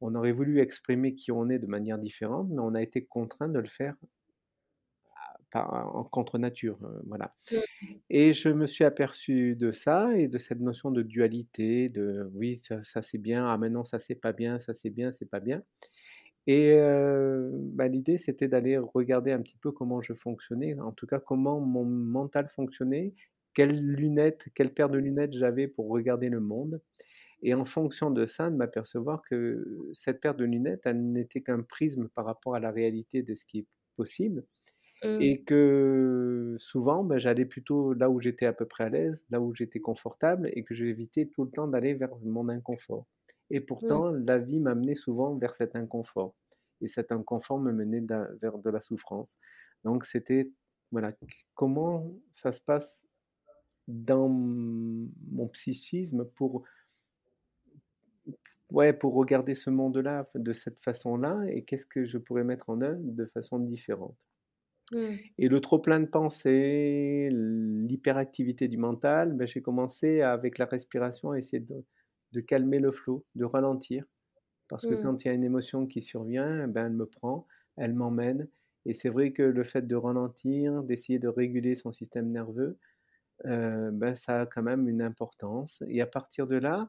on 0.00 0.14
aurait 0.14 0.32
voulu 0.32 0.60
exprimer 0.60 1.14
qui 1.14 1.32
on 1.32 1.48
est 1.48 1.58
de 1.58 1.66
manière 1.66 1.98
différente, 1.98 2.48
mais 2.50 2.60
on 2.60 2.74
a 2.74 2.82
été 2.82 3.04
contraint 3.04 3.48
de 3.48 3.60
le 3.60 3.68
faire 3.68 3.94
par, 5.52 5.94
en 5.94 6.02
contre-nature. 6.04 6.78
euh, 6.82 7.00
voilà. 7.06 7.30
Et 8.10 8.32
je 8.32 8.48
me 8.48 8.66
suis 8.66 8.84
aperçu 8.84 9.54
de 9.54 9.70
ça 9.70 10.16
et 10.16 10.26
de 10.26 10.38
cette 10.38 10.60
notion 10.60 10.90
de 10.90 11.02
dualité, 11.02 11.88
de 11.88 12.28
oui, 12.34 12.56
ça, 12.56 12.82
ça 12.84 13.02
c'est 13.02 13.18
bien, 13.18 13.46
ah 13.46 13.56
maintenant 13.58 13.84
ça 13.84 13.98
c'est 13.98 14.14
pas 14.14 14.32
bien, 14.32 14.58
ça 14.58 14.74
c'est 14.74 14.90
bien, 14.90 15.12
c'est 15.12 15.30
pas 15.30 15.40
bien. 15.40 15.62
Et 16.48 16.72
euh, 16.74 17.50
bah, 17.52 17.86
l'idée, 17.86 18.16
c'était 18.18 18.48
d'aller 18.48 18.76
regarder 18.76 19.30
un 19.30 19.40
petit 19.42 19.56
peu 19.56 19.70
comment 19.70 20.00
je 20.00 20.12
fonctionnais, 20.12 20.78
en 20.80 20.92
tout 20.92 21.06
cas 21.06 21.20
comment 21.20 21.60
mon 21.60 21.84
mental 21.84 22.48
fonctionnait, 22.48 23.14
quelles 23.54 23.84
lunettes, 23.86 24.48
quelle 24.54 24.72
paire 24.74 24.90
de 24.90 24.98
lunettes 24.98 25.34
j'avais 25.34 25.68
pour 25.68 25.88
regarder 25.88 26.28
le 26.28 26.40
monde. 26.40 26.80
Et 27.42 27.54
en 27.54 27.64
fonction 27.64 28.10
de 28.10 28.26
ça, 28.26 28.50
de 28.50 28.56
m'apercevoir 28.56 29.22
que 29.22 29.90
cette 29.94 30.20
paire 30.20 30.34
de 30.36 30.44
lunettes, 30.44 30.82
elle 30.86 31.12
n'était 31.12 31.42
qu'un 31.42 31.62
prisme 31.62 32.08
par 32.08 32.24
rapport 32.26 32.54
à 32.54 32.60
la 32.60 32.70
réalité 32.70 33.22
de 33.22 33.34
ce 33.34 33.44
qui 33.44 33.60
est 33.60 33.66
possible. 33.96 34.44
Mmh. 35.02 35.22
Et 35.22 35.42
que 35.44 36.56
souvent, 36.58 37.04
bah, 37.04 37.18
j'allais 37.18 37.44
plutôt 37.44 37.92
là 37.94 38.08
où 38.10 38.20
j'étais 38.20 38.46
à 38.46 38.52
peu 38.52 38.66
près 38.66 38.84
à 38.84 38.88
l'aise, 38.88 39.26
là 39.30 39.40
où 39.40 39.54
j'étais 39.54 39.80
confortable, 39.80 40.50
et 40.54 40.64
que 40.64 40.74
j'évitais 40.74 41.26
tout 41.26 41.44
le 41.44 41.50
temps 41.50 41.68
d'aller 41.68 41.94
vers 41.94 42.16
mon 42.24 42.48
inconfort. 42.48 43.06
Et 43.50 43.60
Mmh. 43.82 44.00
pourtant, 44.00 44.10
la 44.10 44.38
vie 44.38 44.60
m'amenait 44.60 44.94
souvent 44.94 45.36
vers 45.36 45.54
cet 45.54 45.76
inconfort. 45.76 46.34
Et 46.80 46.88
cet 46.88 47.12
inconfort 47.12 47.58
me 47.60 47.72
menait 47.72 48.04
vers 48.40 48.58
de 48.58 48.70
la 48.70 48.80
souffrance. 48.80 49.38
Donc 49.84 50.04
c'était, 50.04 50.50
voilà, 50.90 51.12
comment 51.54 52.12
ça 52.32 52.50
se 52.52 52.60
passe 52.62 53.06
dans 53.88 54.28
mon 54.28 55.48
psychisme 55.48 56.24
pour, 56.24 56.64
ouais, 58.70 58.92
pour 58.92 59.14
regarder 59.14 59.54
ce 59.54 59.70
monde-là 59.70 60.28
de 60.34 60.52
cette 60.52 60.80
façon-là, 60.80 61.42
et 61.48 61.62
qu'est-ce 61.64 61.86
que 61.86 62.04
je 62.04 62.18
pourrais 62.18 62.44
mettre 62.44 62.70
en 62.70 62.80
œuvre 62.80 63.00
de 63.02 63.26
façon 63.26 63.58
différente. 63.58 64.26
Mmh. 64.92 65.16
Et 65.38 65.48
le 65.48 65.60
trop 65.60 65.78
plein 65.78 66.00
de 66.00 66.06
pensées, 66.06 67.28
l'hyperactivité 67.30 68.68
du 68.68 68.76
mental, 68.78 69.32
ben, 69.34 69.46
j'ai 69.46 69.62
commencé 69.62 70.20
avec 70.22 70.58
la 70.58 70.66
respiration 70.66 71.30
à 71.32 71.38
essayer 71.38 71.60
de, 71.60 71.84
de 72.32 72.40
calmer 72.40 72.78
le 72.78 72.92
flot, 72.92 73.24
de 73.34 73.44
ralentir. 73.44 74.04
Parce 74.68 74.86
que 74.86 74.94
Mmh. 74.94 75.02
quand 75.02 75.24
il 75.24 75.28
y 75.28 75.30
a 75.30 75.34
une 75.34 75.44
émotion 75.44 75.86
qui 75.86 76.02
survient, 76.02 76.68
ben, 76.68 76.86
elle 76.86 76.92
me 76.94 77.06
prend, 77.06 77.46
elle 77.76 77.94
m'emmène. 77.94 78.48
Et 78.86 78.94
c'est 78.94 79.10
vrai 79.10 79.32
que 79.32 79.42
le 79.42 79.64
fait 79.64 79.86
de 79.86 79.96
ralentir, 79.96 80.82
d'essayer 80.82 81.18
de 81.18 81.28
réguler 81.28 81.74
son 81.74 81.92
système 81.92 82.30
nerveux, 82.30 82.78
euh, 83.46 83.90
ben, 83.92 84.14
ça 84.14 84.42
a 84.42 84.46
quand 84.46 84.62
même 84.62 84.88
une 84.88 85.02
importance. 85.02 85.82
Et 85.88 86.00
à 86.00 86.06
partir 86.06 86.46
de 86.46 86.56
là, 86.56 86.88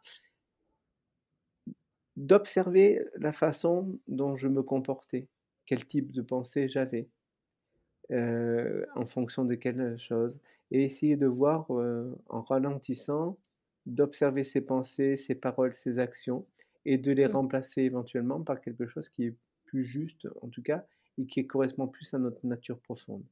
d'observer 2.16 3.06
la 3.18 3.32
façon 3.32 4.00
dont 4.08 4.36
je 4.36 4.48
me 4.48 4.64
comportais, 4.64 5.28
quel 5.68 5.86
type 5.86 6.12
de 6.12 6.22
pensée 6.24 6.68
j'avais. 6.68 7.08
euh, 8.12 8.86
en 8.96 9.06
fonction 9.06 9.46
de 9.46 9.56
quelle 9.56 9.98
chose, 9.98 10.40
et 10.72 10.84
essayer 10.84 11.16
de 11.18 11.26
voir 11.28 11.68
euh, 11.72 12.14
en 12.30 12.42
ralentissant, 12.42 13.38
d'observer 13.86 14.44
ses 14.44 14.62
pensées, 14.62 15.16
ses 15.18 15.36
paroles, 15.36 15.74
ses 15.74 16.00
actions, 16.00 16.46
et 16.86 16.98
de 16.98 17.12
les 17.12 17.28
Mmh. 17.28 17.28
remplacer 17.28 17.82
éventuellement 17.84 18.42
par 18.42 18.60
quelque 18.62 18.88
chose 18.88 19.10
qui 19.10 19.26
est 19.28 19.36
plus 19.66 19.84
juste, 19.84 20.28
en 20.42 20.50
tout 20.50 20.62
cas, 20.64 20.86
et 21.18 21.26
qui 21.26 21.46
correspond 21.48 21.88
plus 21.88 22.14
à 22.14 22.20
notre 22.20 22.46
nature 22.46 22.80
profonde. 22.80 23.24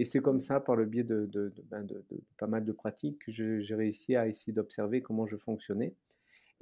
Et 0.00 0.06
c'est 0.06 0.20
comme 0.20 0.40
ça, 0.40 0.60
par 0.60 0.76
le 0.76 0.86
biais 0.86 1.04
de, 1.04 1.26
de, 1.26 1.50
de, 1.50 1.62
ben 1.70 1.84
de, 1.84 2.02
pas 2.38 2.46
mal 2.46 2.64
de 2.64 2.72
pratiques, 2.72 3.18
que 3.26 3.30
j'ai 3.30 3.74
réussi 3.74 4.16
à 4.16 4.26
essayer 4.26 4.50
d'observer 4.50 5.02
comment 5.02 5.26
je 5.26 5.36
fonctionnais 5.36 5.94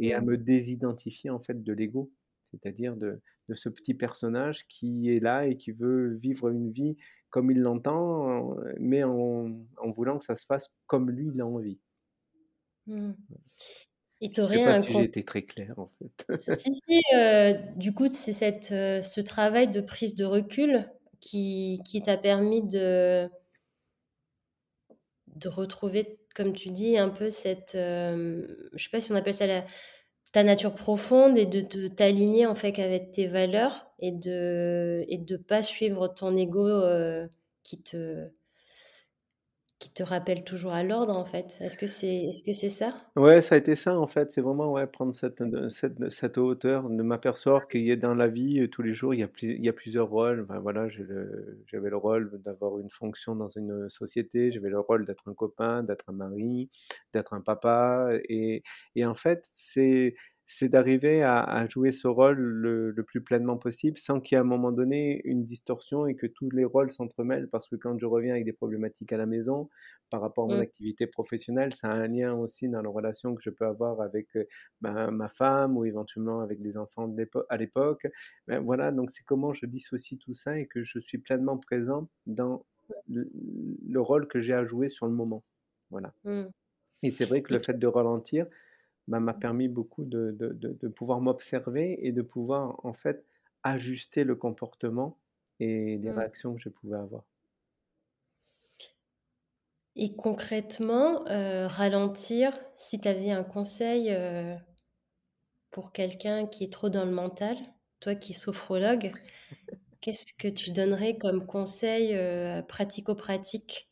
et 0.00 0.12
à 0.12 0.20
me 0.20 0.36
désidentifier 0.36 1.30
en 1.30 1.38
fait 1.38 1.62
de 1.62 1.72
l'ego, 1.72 2.10
c'est-à-dire 2.42 2.96
de, 2.96 3.20
ce 3.54 3.68
petit 3.68 3.94
personnage 3.94 4.66
qui 4.66 5.08
est 5.10 5.20
là 5.20 5.46
et 5.46 5.56
qui 5.56 5.70
veut 5.70 6.14
vivre 6.14 6.48
une 6.48 6.72
vie 6.72 6.96
comme 7.30 7.52
il 7.52 7.60
l'entend, 7.60 8.56
mais 8.80 9.04
en, 9.04 9.52
en 9.76 9.90
voulant 9.92 10.18
que 10.18 10.24
ça 10.24 10.34
se 10.34 10.44
fasse 10.44 10.72
comme 10.88 11.08
lui 11.08 11.30
il 11.32 11.40
a 11.40 11.46
envie. 11.46 11.78
Mmh. 12.88 13.12
Et 14.20 14.32
tu 14.32 14.40
aurais 14.40 14.64
pas 14.64 14.74
un 14.74 14.82
si 14.82 14.92
j'ai 14.92 15.04
été 15.04 15.22
très 15.22 15.42
clair, 15.42 15.78
en 15.78 15.86
fait. 15.86 16.26
si, 16.58 16.74
si, 16.74 17.02
heu, 17.14 17.54
du 17.76 17.94
coup, 17.94 18.08
c'est 18.10 18.32
cette, 18.32 18.72
heu, 18.72 19.00
ce 19.00 19.20
travail 19.20 19.68
de 19.68 19.80
prise 19.80 20.16
de 20.16 20.24
recul 20.24 20.90
qui 21.20 21.80
qui 21.84 22.02
t'a 22.02 22.16
permis 22.16 22.62
de 22.62 23.28
de 25.36 25.48
retrouver, 25.48 26.18
comme 26.34 26.52
tu 26.52 26.70
dis, 26.70 26.98
un 26.98 27.08
peu 27.10 27.30
cette, 27.30 27.74
hem, 27.74 28.46
je 28.74 28.82
sais 28.84 28.90
pas 28.90 29.00
si 29.00 29.12
on 29.12 29.16
appelle 29.16 29.34
ça 29.34 29.46
la 29.46 29.64
ta 30.32 30.44
nature 30.44 30.74
profonde 30.74 31.38
et 31.38 31.46
de 31.46 31.60
de 31.62 31.88
t'aligner, 31.88 32.46
en 32.46 32.54
fait, 32.54 32.78
avec 32.80 33.12
tes 33.12 33.26
valeurs 33.28 33.88
et 34.00 34.12
de 34.12 35.04
et 35.08 35.18
de 35.18 35.36
pas 35.36 35.62
suivre 35.62 36.08
ton 36.08 36.36
ego, 36.36 36.66
heu, 36.68 37.30
qui 37.64 37.82
te 37.82 38.30
qui 39.78 39.90
te 39.90 40.02
rappelle 40.02 40.44
toujours 40.44 40.72
à 40.72 40.82
l'ordre, 40.82 41.16
en 41.16 41.24
fait. 41.24 41.58
Est-ce 41.60 41.76
que 41.78 41.86
c'est 41.86 42.16
est-ce 42.26 42.42
que 42.44 42.52
c'est 42.52 42.68
ça? 42.70 42.94
Ouais, 43.16 43.40
ça 43.40 43.56
a 43.56 43.58
été 43.58 43.74
ça, 43.74 43.98
en 43.98 44.06
fait. 44.06 44.30
C'est 44.30 44.40
vraiment, 44.42 44.70
ouais, 44.72 44.86
prendre 44.86 45.12
cette, 45.14 45.40
heu, 45.40 45.68
cette 45.70 46.08
cette 46.10 46.38
hauteur, 46.38 46.88
de 46.88 47.02
m'apercevoir 47.02 47.66
qu'il 47.66 47.80
y 47.84 47.90
a 47.90 47.96
dans 47.96 48.14
la 48.14 48.28
vie, 48.28 48.60
heu, 48.60 48.68
tous 48.68 48.82
les 48.82 48.92
jours, 48.92 49.12
il 49.12 49.18
y 49.20 49.22
a 49.24 49.28
plus 49.28 49.48
il 49.48 49.64
y 49.64 49.68
a 49.68 49.72
plusieurs 49.72 50.08
rôles. 50.08 50.46
Voilà, 50.62 50.86
j'avais 50.88 51.90
le 51.90 51.96
rôle 51.96 52.40
d'avoir 52.44 52.78
une 52.78 52.90
fonction 52.90 53.34
dans 53.34 53.48
une, 53.48 53.88
société, 53.88 54.50
j'avais 54.52 54.68
le 54.70 54.78
rôle 54.78 55.04
d'être 55.04 55.26
un 55.28 55.34
copain, 55.34 55.82
d'être 55.82 56.04
un 56.08 56.12
mari, 56.12 56.68
d'être 57.12 57.32
un 57.34 57.40
papa 57.40 58.10
et 58.28 58.62
et 58.94 59.04
en 59.04 59.14
fait, 59.14 59.48
c'est 59.52 60.14
c'est 60.50 60.68
d'arriver 60.70 61.22
à 61.22 61.42
à 61.44 61.68
jouer 61.68 61.92
ce 61.92 62.08
rôle 62.08 62.38
le 62.38 62.90
le 62.90 63.02
plus 63.04 63.22
pleinement 63.22 63.58
possible, 63.58 63.98
sans 63.98 64.20
qu'il 64.20 64.34
y 64.34 64.36
ait 64.36 64.38
à 64.38 64.42
un 64.42 64.44
moment 64.44 64.72
donné 64.72 65.20
une 65.24 65.44
distorsion 65.44 66.06
et 66.06 66.16
que 66.16 66.26
tous 66.26 66.50
les 66.50 66.64
rôles 66.64 66.90
s'entremêlent. 66.90 67.48
Parce 67.50 67.68
que 67.68 67.76
quand 67.76 67.98
je 67.98 68.06
reviens 68.06 68.32
avec 68.34 68.44
des 68.46 68.52
problématiques 68.54 69.12
à 69.12 69.18
la 69.18 69.26
maison, 69.26 69.68
par 70.10 70.20
rapport 70.22 70.46
à 70.46 70.48
mon 70.48 70.58
Mmh, 70.58 70.62
activité 70.62 71.06
professionnelle, 71.06 71.74
ça 71.74 71.90
a 71.90 71.94
un 71.94 72.08
lien 72.08 72.34
aussi 72.34 72.68
dans 72.68 72.82
la 72.82 72.88
relation 72.90 73.34
que 73.34 73.42
je 73.42 73.50
peux 73.50 73.66
avoir 73.66 74.00
avec, 74.00 74.34
heu, 74.36 74.46
ben, 74.80 75.10
ma 75.10 75.28
femme 75.28 75.76
ou 75.76 75.84
éventuellement 75.84 76.40
avec 76.40 76.60
des 76.62 76.76
enfants 76.78 77.08
de 77.08 77.28
à 77.50 77.56
l'époque. 77.56 78.06
Ben, 78.46 78.60
voilà, 78.60 78.90
donc 78.92 79.10
c'est 79.10 79.24
comment 79.24 79.52
je 79.52 79.66
dissocie 79.66 80.18
tout 80.18 80.32
ça 80.32 80.58
et 80.58 80.66
que 80.66 80.82
je 80.82 80.98
suis 80.98 81.18
pleinement 81.18 81.58
présent 81.58 82.08
dans 82.26 82.64
le 83.08 83.30
le 83.86 84.00
rôle 84.00 84.28
que 84.28 84.40
j'ai 84.40 84.54
à 84.54 84.64
jouer 84.64 84.88
sur 84.88 85.06
le 85.06 85.12
moment. 85.12 85.44
Voilà 85.90 86.14
mmh 86.24 86.52
et 87.02 87.10
c'est 87.10 87.24
vrai 87.26 87.42
que 87.42 87.52
le 87.52 87.58
fait 87.60 87.78
de 87.78 87.86
ralentir, 87.86 88.46
m'a 89.08 89.34
permis 89.34 89.68
beaucoup 89.68 90.04
de 90.04 90.32
de 90.32 90.48
de 90.52 90.72
de 90.72 90.88
pouvoir 90.88 91.20
m'observer 91.20 91.98
et 92.06 92.12
de 92.12 92.22
pouvoir, 92.22 92.84
en 92.84 92.92
fait, 92.94 93.26
ajuster 93.62 94.24
le 94.24 94.36
comportement 94.36 95.18
et 95.60 95.98
les 95.98 96.10
mmh 96.10 96.12
réactions 96.12 96.54
que 96.54 96.60
je 96.60 96.68
pouvais 96.68 96.96
avoir. 96.98 97.24
et 99.96 100.16
concrètement, 100.16 101.26
heu, 101.28 101.66
ralentir, 101.66 102.52
si 102.74 102.98
tu 103.00 103.06
avais 103.08 103.30
un 103.32 103.44
conseil, 103.44 104.10
heu, 104.10 104.56
pour 105.70 105.92
quelqu'un 105.92 106.46
qui 106.46 106.64
est 106.64 106.70
trop 106.72 106.90
dans 106.90 107.04
le 107.06 107.10
mental, 107.10 107.56
toi 108.00 108.14
qui 108.14 108.32
es 108.32 108.34
sophrologue, 108.34 109.10
qu'est-ce 110.02 110.34
que 110.34 110.48
tu 110.48 110.72
donnerais 110.72 111.18
comme 111.18 111.46
conseil, 111.46 112.14
heu, 112.14 112.62
pratico-pratique? 112.68 113.87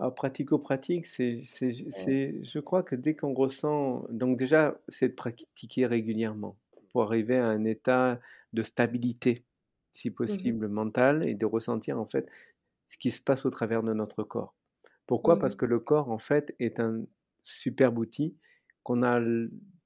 Alors 0.00 0.14
pratico-pratique, 0.14 1.06
c'est 1.06 1.42
je 2.42 2.58
crois 2.58 2.82
que 2.82 2.96
dès 2.96 3.14
qu'on 3.16 3.34
ressent 3.34 4.06
donc 4.10 4.38
déjà, 4.38 4.80
c'est 4.88 5.10
de 5.10 5.14
pratiquer 5.14 5.86
régulièrement 5.86 6.58
pour 6.92 7.02
arriver 7.04 7.36
à 7.36 7.46
un 7.46 7.64
état 7.64 8.18
de 8.54 8.62
stabilité, 8.62 9.44
si 9.92 10.10
mmh 10.26 10.34
mh, 10.46 10.60
possible 10.60 10.68
mentale 10.68 11.24
et 11.28 11.34
de 11.34 11.46
ressentir 11.46 12.00
en 12.00 12.06
fait 12.06 12.30
ce 12.88 12.98
qui 12.98 13.10
se 13.12 13.22
passe 13.22 13.46
au 13.46 13.50
travers 13.50 13.82
de 13.84 13.94
notre 13.94 14.24
corps. 14.24 14.56
Pourquoi? 15.06 15.38
Parce 15.40 15.54
mmh 15.54 15.56
que 15.56 15.66
le 15.66 15.80
corps 15.80 16.10
en 16.10 16.18
fait 16.18 16.54
est 16.60 16.80
un 16.80 17.04
superbe 17.42 17.98
outil 17.98 18.36
qu'on 18.84 19.02
a 19.02 19.20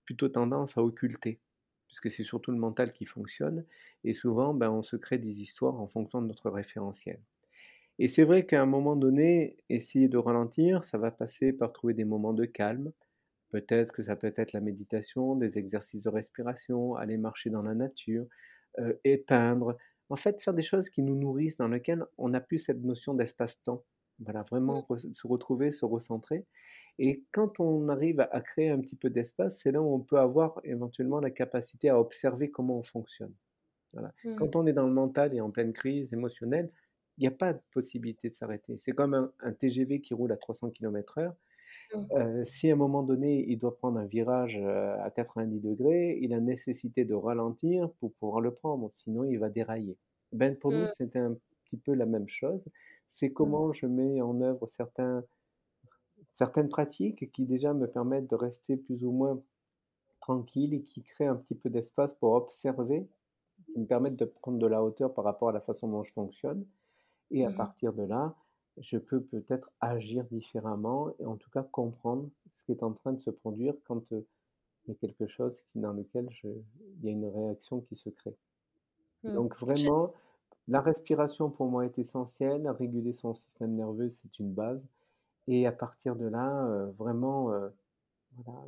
plutôt 0.07 0.29
tendance 0.31 0.79
à 0.79 0.85
occulter, 0.85 1.41
puisque 1.89 2.11
c'est 2.11 2.25
surtout 2.25 2.53
le 2.53 2.59
mental 2.59 2.93
qui 2.95 3.07
fonctionne 3.07 3.67
et 4.05 4.15
souvent, 4.15 4.55
ben, 4.55 4.71
on 4.71 4.83
se 4.83 4.97
crée 4.97 5.19
des 5.19 5.43
histoires 5.43 5.81
en 5.81 5.89
fonction 5.89 6.23
de 6.23 6.29
notre 6.29 6.51
référentiel. 6.51 7.21
Et 7.99 8.09
c'est 8.09 8.25
vrai 8.25 8.45
qu'à 8.47 8.63
un 8.63 8.67
moment 8.67 8.97
donné, 8.97 9.59
essayer 9.69 10.09
de 10.09 10.19
ralentir, 10.19 10.85
ça 10.85 10.99
va 10.99 11.11
passer 11.11 11.53
par 11.53 11.73
trouver 11.73 11.95
des 11.95 12.05
moments 12.05 12.35
de 12.35 12.45
calme. 12.45 12.93
Peut-être 13.51 13.93
que 13.93 14.03
ça 14.03 14.17
peut 14.17 14.33
être 14.37 14.53
la 14.53 14.61
méditation, 14.61 15.37
des 15.37 15.59
exercices 15.59 16.03
de 16.03 16.11
respiration, 16.11 16.97
aller 16.97 17.19
marcher 17.19 17.51
dans 17.51 17.63
la 17.63 17.75
nature, 17.75 18.27
heu, 18.81 19.01
épeindre. 19.05 19.77
En 20.11 20.17
fait, 20.17 20.43
faire 20.43 20.55
des 20.55 20.63
choses 20.63 20.91
qui 20.91 21.03
nous 21.03 21.17
nourrissent, 21.17 21.57
dans 21.57 21.69
lesquelles 21.69 22.05
on 22.19 22.31
n'a 22.31 22.41
plus 22.41 22.59
cette 22.59 22.83
notion 22.83 23.15
d'espace-temps. 23.15 23.85
Voilà, 24.21 24.43
mmh, 24.67 24.81
vraiment 24.83 24.83
re 24.89 24.99
se 25.15 25.27
retrouver, 25.27 25.73
se 25.73 25.85
recentrer 25.85 26.47
et 26.99 27.25
quand 27.33 27.59
on 27.61 27.89
arrive 27.89 28.21
à 28.21 28.25
à 28.33 28.41
créer 28.41 28.71
un 28.71 28.81
petit 28.81 28.97
peu 28.97 29.11
d'espace, 29.11 29.59
c'est 29.61 29.73
là 29.73 29.83
où 29.83 29.93
on 29.95 30.01
peut 30.01 30.19
avoir 30.19 30.61
éventuellement 30.65 31.19
la 31.21 31.31
capacité 31.31 31.89
à 31.89 31.99
observer 32.01 32.51
comment 32.51 32.79
on 32.79 32.83
fonctionne. 32.85 33.35
Voilà. 33.93 34.13
mmh, 34.25 34.35
Quand 34.37 34.57
on 34.57 34.67
est 34.67 34.73
dans 34.73 34.87
le 34.87 34.93
mental 34.93 35.35
et 35.35 35.41
en 35.41 35.51
pleine 35.51 35.73
crise 35.73 36.13
émotionnelle, 36.13 36.71
il 37.19 37.23
n'y 37.23 37.27
a 37.29 37.33
pas 37.33 37.53
de 37.53 37.61
possibilité 37.73 38.29
de 38.29 38.35
s'arrêter. 38.35 38.77
C'est 38.79 38.93
comme 38.93 39.15
un, 39.15 39.33
un 39.41 39.53
TGV 39.53 40.01
qui 40.01 40.15
roule 40.15 40.33
à 40.33 40.37
300 40.37 40.71
km/h. 40.71 41.33
Euh, 42.13 42.45
si 42.45 42.71
à 42.71 42.75
un 42.75 42.77
moment 42.77 43.03
donné, 43.03 43.45
il 43.49 43.57
doit 43.57 43.77
prendre 43.77 43.99
un 43.99 44.07
virage 44.07 44.59
euh, 44.61 44.97
à 45.03 45.11
90 45.11 45.61
degrés, 45.61 46.19
il 46.21 46.33
a 46.35 46.41
nécessité 46.41 47.05
de 47.05 47.15
ralentir 47.15 47.91
pour 48.01 48.13
pouvoir 48.15 48.41
le 48.41 48.53
prendre, 48.53 48.89
sinon 48.93 49.25
il 49.25 49.39
va 49.39 49.49
dérailler. 49.49 49.97
Ben, 50.33 50.57
pour 50.57 50.73
nous, 50.73 50.85
mmh, 50.85 50.93
c'est 50.97 51.17
un 51.17 51.37
petit 51.65 51.77
peu 51.77 51.95
la 51.95 52.07
même 52.07 52.27
chose. 52.27 52.65
C'est 53.07 53.29
mmh, 53.29 53.35
comment 53.35 53.73
je 53.73 53.87
mets 53.87 54.21
en 54.21 54.41
œuvre 54.41 54.67
certains, 54.67 55.25
certaines 56.33 56.69
pratiques 56.69 57.31
qui 57.31 57.45
déjà 57.45 57.73
me 57.75 57.87
permettent 57.87 58.29
de 58.29 58.37
rester 58.37 58.77
plus 58.77 59.05
ou 59.05 59.13
moins 59.13 59.41
tranquille 60.21 60.75
et 60.75 60.83
qui 60.83 61.03
créent 61.03 61.27
un 61.27 61.37
petit 61.37 61.55
peu 61.55 61.71
d'espace 61.71 62.13
pour 62.15 62.33
observer 62.33 63.07
qui 63.73 63.79
me 63.79 63.87
permettent 63.87 64.17
de 64.17 64.25
prendre 64.25 64.59
de 64.59 64.67
la 64.67 64.83
hauteur 64.83 65.15
par 65.15 65.25
rapport 65.25 65.49
à 65.49 65.53
la 65.53 65.61
façon 65.61 65.87
dont 65.87 66.03
je 66.03 66.13
fonctionne 66.13 66.67
et 67.35 67.45
à 67.45 67.51
mmh 67.51 67.57
partir 67.57 67.93
de 67.93 68.05
là, 68.05 68.35
je 68.79 68.99
peux 68.99 69.21
peut-être 69.21 69.71
agir 69.81 70.25
différemment 70.25 71.15
et 71.19 71.27
en 71.27 71.37
tout 71.37 71.51
cas 71.51 71.63
comprendre 71.63 72.29
ce 72.55 72.65
qui 72.65 72.73
est 72.73 72.83
en 72.83 72.93
train 72.93 73.13
de 73.13 73.21
se 73.21 73.31
produire 73.31 73.75
quand, 73.85 74.11
il 74.11 74.25
y 74.89 74.91
a 74.93 74.95
quelque 74.95 75.27
chose 75.27 75.63
qui 75.63 75.81
dans 75.81 75.93
lequel 75.93 76.29
je 76.31 76.49
il 76.49 77.05
y 77.05 77.09
a 77.09 77.13
une 77.13 77.27
réaction 77.27 77.81
qui 77.81 77.97
se 77.97 78.11
crée. 78.11 78.37
mmh. 79.25 79.35
Donc 79.35 79.57
vraiment, 79.59 80.13
la 80.69 80.81
respiration 80.81 81.51
pour 81.51 81.69
moi 81.69 81.85
est 81.85 81.99
essentielle, 81.99 82.69
réguler 82.69 83.13
son 83.13 83.35
système 83.35 83.75
nerveux, 83.75 84.09
c'est 84.09 84.39
une 84.39 84.53
base 84.53 84.87
et 85.47 85.67
à 85.67 85.73
partir 85.73 86.17
de 86.17 86.27
là, 86.27 86.87
vraiment, 86.97 87.51
voilà, 88.33 88.65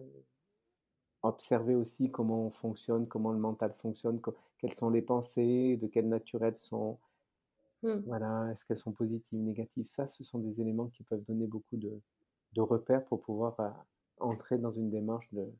observer 1.22 1.74
aussi 1.74 2.10
comment 2.10 2.46
on 2.46 2.50
fonctionne, 2.50 3.06
comment 3.06 3.32
le 3.32 3.38
mental 3.38 3.72
fonctionne, 3.72 4.20
quelles 4.58 4.74
sont 4.74 4.90
les 4.90 5.02
pensées, 5.02 5.76
de 5.76 5.86
quelle 5.86 6.08
nature 6.08 6.44
elles 6.44 6.58
sont, 6.58 6.98
mmh, 7.82 8.02
Voilà, 8.04 8.50
est-ce 8.52 8.64
qu'elles 8.64 8.78
sont 8.78 8.92
positives, 8.94 9.38
négatives? 9.40 9.86
Ça, 9.86 10.06
ce 10.06 10.24
sont 10.24 10.38
des 10.38 10.60
éléments 10.62 10.88
qui 10.88 11.04
peuvent 11.04 11.24
donner 11.24 11.46
beaucoup 11.46 11.76
de 11.76 12.00
de 12.54 12.62
repères 12.62 13.04
pour 13.04 13.20
pouvoir, 13.22 13.60
heu, 13.60 13.70
entrer 14.18 14.58
dans 14.58 14.72
une 14.72 14.90
démarche 14.90 15.28
de 15.34 15.52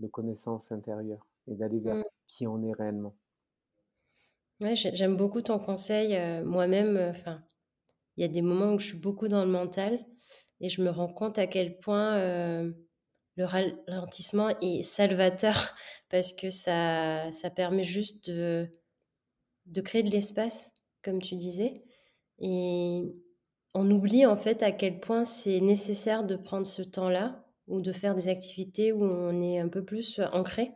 de 0.00 0.08
connaissance 0.08 0.72
intérieure 0.72 1.26
et 1.48 1.56
d'aller 1.56 1.80
vers 1.80 1.96
mmh. 1.96 2.04
qui 2.28 2.46
on 2.48 2.62
est 2.64 2.72
réellement. 2.74 3.16
Ouais, 4.60 4.76
j'ai 4.76 4.94
j'aime 4.94 5.16
beaucoup 5.16 5.42
ton 5.42 5.58
conseil, 5.58 6.14
heu, 6.16 6.44
moi-même, 6.44 6.96
enfin, 7.10 7.42
il 8.16 8.22
y 8.22 8.24
a 8.24 8.28
des 8.28 8.42
moments 8.42 8.74
où 8.74 8.78
je 8.80 8.86
suis 8.88 8.98
beaucoup 8.98 9.28
dans 9.28 9.44
le 9.44 9.50
mental 9.50 10.06
et 10.60 10.68
je 10.70 10.82
me 10.82 10.90
rends 10.90 11.12
compte 11.12 11.38
à 11.38 11.46
quel 11.48 11.78
point, 11.80 12.18
le 13.36 13.44
ralentissement 13.44 14.50
est 14.60 14.82
salvateur 14.82 15.76
parce 16.10 16.32
que 16.32 16.50
ça 16.50 17.30
ça 17.32 17.50
permet 17.50 17.84
juste 17.84 18.30
de 18.30 18.68
de 19.66 19.80
créer 19.82 20.02
de 20.02 20.10
l'espace, 20.10 20.72
comme 21.04 21.20
tu 21.22 21.36
disais 21.36 21.74
et 22.40 23.02
on 23.74 23.90
oublie, 23.90 24.26
en 24.26 24.36
fait, 24.36 24.62
à 24.62 24.72
quel 24.72 25.00
point 25.00 25.24
c'est 25.24 25.60
nécessaire 25.60 26.24
de 26.24 26.36
prendre 26.36 26.66
ce 26.66 26.82
temps-là 26.82 27.44
ou 27.68 27.80
de 27.80 27.92
faire 27.92 28.14
des 28.14 28.28
activités 28.28 28.92
où 28.92 29.02
on 29.04 29.40
est 29.42 29.58
un 29.58 29.68
peu 29.68 29.84
plus, 29.84 30.20
ancré. 30.32 30.72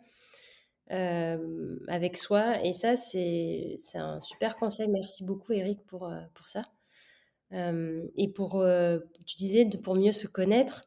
Hem, 0.91 1.79
avec 1.89 2.17
soi 2.17 2.65
et 2.65 2.73
ça, 2.73 2.97
c'est 2.97 3.77
un 3.95 4.21
super 4.21 4.57
conseil. 4.57 4.89
Merci 4.89 5.25
beaucoup 5.27 5.53
Eric 5.53 5.85
pour, 5.87 6.07
heu, 6.09 6.19
pour 6.35 6.49
ça. 6.49 6.65
Et 7.53 8.29
pour, 8.35 8.65
tu 9.27 9.37
disais 9.37 9.67
pour 9.83 9.97
mieux 9.97 10.13
se 10.13 10.27
connaître, 10.29 10.87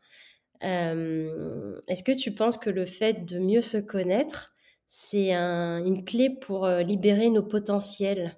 est-ce 0.62 2.04
que 2.04 2.12
tu 2.12 2.34
penses 2.34 2.58
que 2.58 2.69
le 2.69 2.86
fait 2.86 3.25
de 3.25 3.39
mieux 3.39 3.62
se 3.62 3.77
connaître, 3.77 4.56
c'est 4.88 5.34
un 5.34 5.84
une 5.86 6.06
clé 6.06 6.30
pour, 6.30 6.67
libérer 6.67 7.30
nos 7.30 7.43
potentiels? 7.43 8.38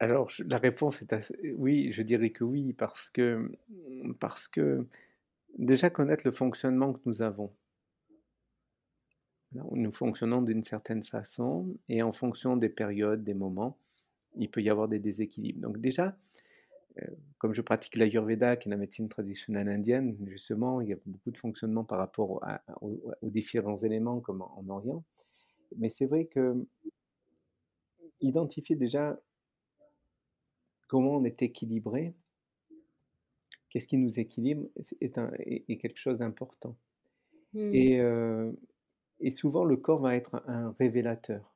Alors 0.00 0.30
la 0.46 0.58
réponse 0.58 1.02
est 1.02 1.32
oui, 1.56 1.90
je 1.90 2.02
dirais 2.02 2.30
que 2.30 2.44
oui, 2.44 2.72
parce 2.72 3.10
que, 3.10 3.50
parce 4.20 4.46
que 4.46 4.86
déjà 5.58 5.90
connaître 5.90 6.22
le 6.24 6.30
fonctionnement 6.30 6.92
que 6.92 7.00
nous 7.04 7.22
avons. 7.22 7.52
Nous 9.52 9.90
fonctionnons 9.90 10.42
d'une 10.42 10.62
certaine 10.62 11.02
façon 11.02 11.74
et 11.88 12.02
en 12.02 12.12
fonction 12.12 12.56
des 12.56 12.68
périodes, 12.68 13.24
des 13.24 13.34
moments, 13.34 13.78
il 14.36 14.50
peut 14.50 14.62
y 14.62 14.68
avoir 14.68 14.88
des 14.88 14.98
déséquilibres. 14.98 15.60
Donc 15.60 15.78
déjà, 15.80 16.16
comme 17.38 17.54
je 17.54 17.62
pratique 17.62 17.96
l'Ayurveda, 17.96 18.56
qui 18.56 18.68
est 18.68 18.70
la 18.70 18.76
médecine 18.76 19.08
traditionnelle 19.08 19.68
indienne, 19.68 20.16
justement, 20.26 20.80
il 20.80 20.88
y 20.88 20.92
a 20.92 20.96
beaucoup 21.06 21.30
de 21.30 21.38
fonctionnement 21.38 21.84
par 21.84 21.98
rapport 21.98 22.42
aux, 22.80 23.12
différents 23.22 23.76
éléments 23.76 24.20
comme 24.20 24.42
en, 24.42 24.64
Orient. 24.68 25.04
Mais 25.76 25.88
c'est 25.88 26.06
vrai 26.06 26.26
que 26.26 26.66
identifier 28.20 28.74
déjà 28.74 29.18
comment 30.88 31.16
on 31.16 31.24
est 31.24 31.42
équilibré, 31.42 32.14
qu'est-ce 33.70 33.86
qui 33.86 33.98
nous 33.98 34.18
équilibre, 34.18 34.66
est, 35.00 35.18
un, 35.18 35.30
quelque 35.30 35.98
chose 35.98 36.18
d'important. 36.18 36.74
Mmh. 37.52 37.74
Et, 37.74 38.00
euh, 38.00 38.50
et, 39.20 39.30
souvent, 39.30 39.64
le 39.64 39.76
corps 39.76 40.00
va 40.00 40.16
être 40.16 40.42
un 40.46 40.74
révélateur, 40.78 41.54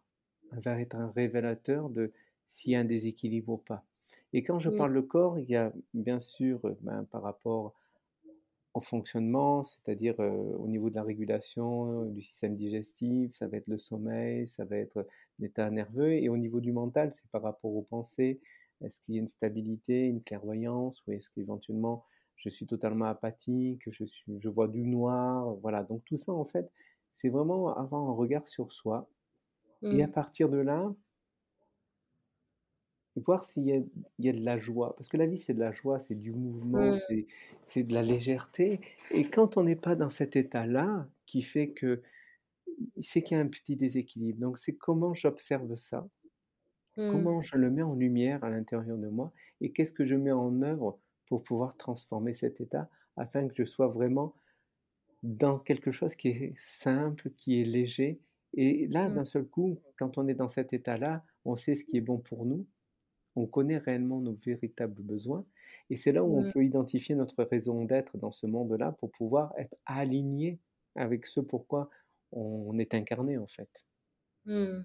va 0.52 0.80
être 0.80 0.94
un 0.94 1.10
révélateur 1.10 1.88
de 1.88 2.12
s'il 2.46 2.72
y 2.72 2.76
a 2.76 2.80
un 2.80 2.84
déséquilibre 2.84 3.54
ou 3.54 3.56
pas. 3.56 3.84
Et 4.34 4.42
quand 4.42 4.58
je 4.58 4.68
mmh. 4.68 4.76
parle 4.76 4.94
de 4.94 5.00
corps, 5.00 5.38
il 5.38 5.48
y 5.48 5.56
a 5.56 5.72
bien 5.94 6.20
sûr 6.20 6.60
ben, 6.82 7.04
par 7.04 7.22
rapport 7.22 7.74
au 8.74 8.80
fonctionnement, 8.80 9.64
c'est-à-dire 9.64 10.18
au 10.18 10.66
niveau 10.66 10.88
de 10.88 10.94
la 10.94 11.02
régulation 11.02 12.06
du 12.06 12.22
système 12.22 12.56
digestif, 12.56 13.34
ça 13.34 13.46
va 13.46 13.58
être 13.58 13.68
le 13.68 13.76
sommeil, 13.76 14.48
ça 14.48 14.64
va 14.64 14.76
être 14.78 15.06
l'état 15.38 15.70
nerveux, 15.70 16.12
et 16.12 16.30
au 16.30 16.38
niveau 16.38 16.60
du 16.60 16.72
mental, 16.72 17.10
c'est 17.12 17.28
par 17.30 17.42
rapport 17.42 17.74
aux 17.74 17.82
pensées, 17.82 18.40
est-ce 18.84 19.00
qu'il 19.00 19.14
y 19.14 19.18
a 19.18 19.20
une 19.20 19.28
stabilité, 19.28 20.06
une 20.06 20.22
clairvoyance, 20.22 21.02
ou 21.06 21.12
est-ce 21.12 21.30
qu'éventuellement 21.30 22.04
je 22.36 22.48
suis 22.48 22.66
totalement 22.66 23.04
apathique, 23.04 23.82
je, 23.88 24.04
suis, 24.04 24.40
je 24.40 24.48
vois 24.48 24.66
du 24.66 24.84
noir, 24.84 25.54
voilà. 25.62 25.84
Donc 25.84 26.04
tout 26.04 26.16
ça, 26.16 26.32
en 26.32 26.44
fait, 26.44 26.70
c'est 27.12 27.28
vraiment 27.28 27.76
avoir 27.76 28.02
un 28.02 28.12
regard 28.12 28.48
sur 28.48 28.72
soi. 28.72 29.08
Et 29.82 30.02
à 30.02 30.06
mmh. 30.06 30.12
partir 30.12 30.48
de 30.48 30.58
là, 30.58 30.94
voir 33.16 33.44
s'il 33.44 33.66
y, 33.66 33.84
y, 34.20 34.28
a 34.28 34.32
de 34.32 34.44
la 34.44 34.58
joie. 34.58 34.94
Parce 34.96 35.08
que 35.08 35.16
la 35.16 35.26
vie, 35.26 35.38
c'est 35.38 35.54
de 35.54 35.60
la 35.60 35.72
joie, 35.72 35.98
c'est 35.98 36.14
du 36.14 36.32
mouvement, 36.32 36.92
mmh. 36.92 37.24
c'est 37.66 37.82
de 37.82 37.94
la 37.94 38.02
légèreté. 38.02 38.80
Et 39.10 39.24
quand 39.24 39.56
on 39.56 39.64
n'est 39.64 39.76
pas 39.76 39.96
dans 39.96 40.10
cet 40.10 40.36
état-là, 40.36 41.08
qui 41.26 41.42
fait 41.42 41.70
que 41.70 42.02
c'est 42.98 43.22
qu'il 43.22 43.36
y 43.36 43.40
a 43.40 43.42
un 43.42 43.48
petit 43.48 43.76
déséquilibre. 43.76 44.40
Donc, 44.40 44.58
c'est 44.58 44.74
comment 44.74 45.14
j'observe 45.14 45.76
ça. 45.76 46.08
Comment 46.96 47.40
je 47.40 47.56
le 47.56 47.70
mets 47.70 47.82
en 47.82 47.94
lumière 47.94 48.44
à 48.44 48.50
l'intérieur 48.50 48.98
de 48.98 49.08
moi, 49.08 49.32
et 49.60 49.72
qu'est-ce 49.72 49.92
que 49.92 50.04
je 50.04 50.16
mets 50.16 50.32
en 50.32 50.62
œuvre 50.62 50.98
pour 51.26 51.42
pouvoir 51.42 51.76
transformer 51.76 52.32
cet 52.32 52.60
état 52.60 52.88
afin 53.16 53.48
que 53.48 53.54
je 53.54 53.64
sois 53.64 53.88
vraiment 53.88 54.34
dans 55.22 55.58
quelque 55.58 55.90
chose 55.90 56.14
qui 56.16 56.28
est 56.28 56.52
simple, 56.56 57.30
qui 57.36 57.60
est 57.60 57.64
léger. 57.64 58.20
Et 58.54 58.86
là, 58.88 59.08
mmh. 59.08 59.14
d'un 59.14 59.24
seul 59.24 59.46
coup, 59.46 59.78
quand 59.96 60.18
on 60.18 60.26
est 60.28 60.34
dans 60.34 60.48
cet 60.48 60.72
état-là, 60.72 61.24
on 61.44 61.56
sait 61.56 61.74
ce 61.74 61.84
qui 61.84 61.96
est 61.96 62.02
bon 62.02 62.18
pour 62.18 62.44
nous, 62.44 62.66
on 63.34 63.46
connaît 63.46 63.78
réellement 63.78 64.20
nos 64.20 64.34
véritables 64.34 65.02
besoins, 65.02 65.46
et 65.88 65.96
c'est 65.96 66.12
là 66.12 66.22
où 66.22 66.36
on 66.36 66.42
mmh. 66.42 66.52
peut 66.52 66.64
identifier 66.64 67.14
notre 67.14 67.42
raison 67.44 67.84
d'être 67.84 68.18
dans 68.18 68.30
ce 68.30 68.46
monde-là 68.46 68.92
pour 68.92 69.10
pouvoir 69.10 69.54
être 69.56 69.76
aligné 69.86 70.58
avec 70.96 71.24
ce 71.26 71.40
pourquoi 71.40 71.88
on 72.32 72.78
est 72.78 72.94
incarné 72.94 73.38
en 73.38 73.46
fait. 73.46 73.86
Mmh. 74.44 74.82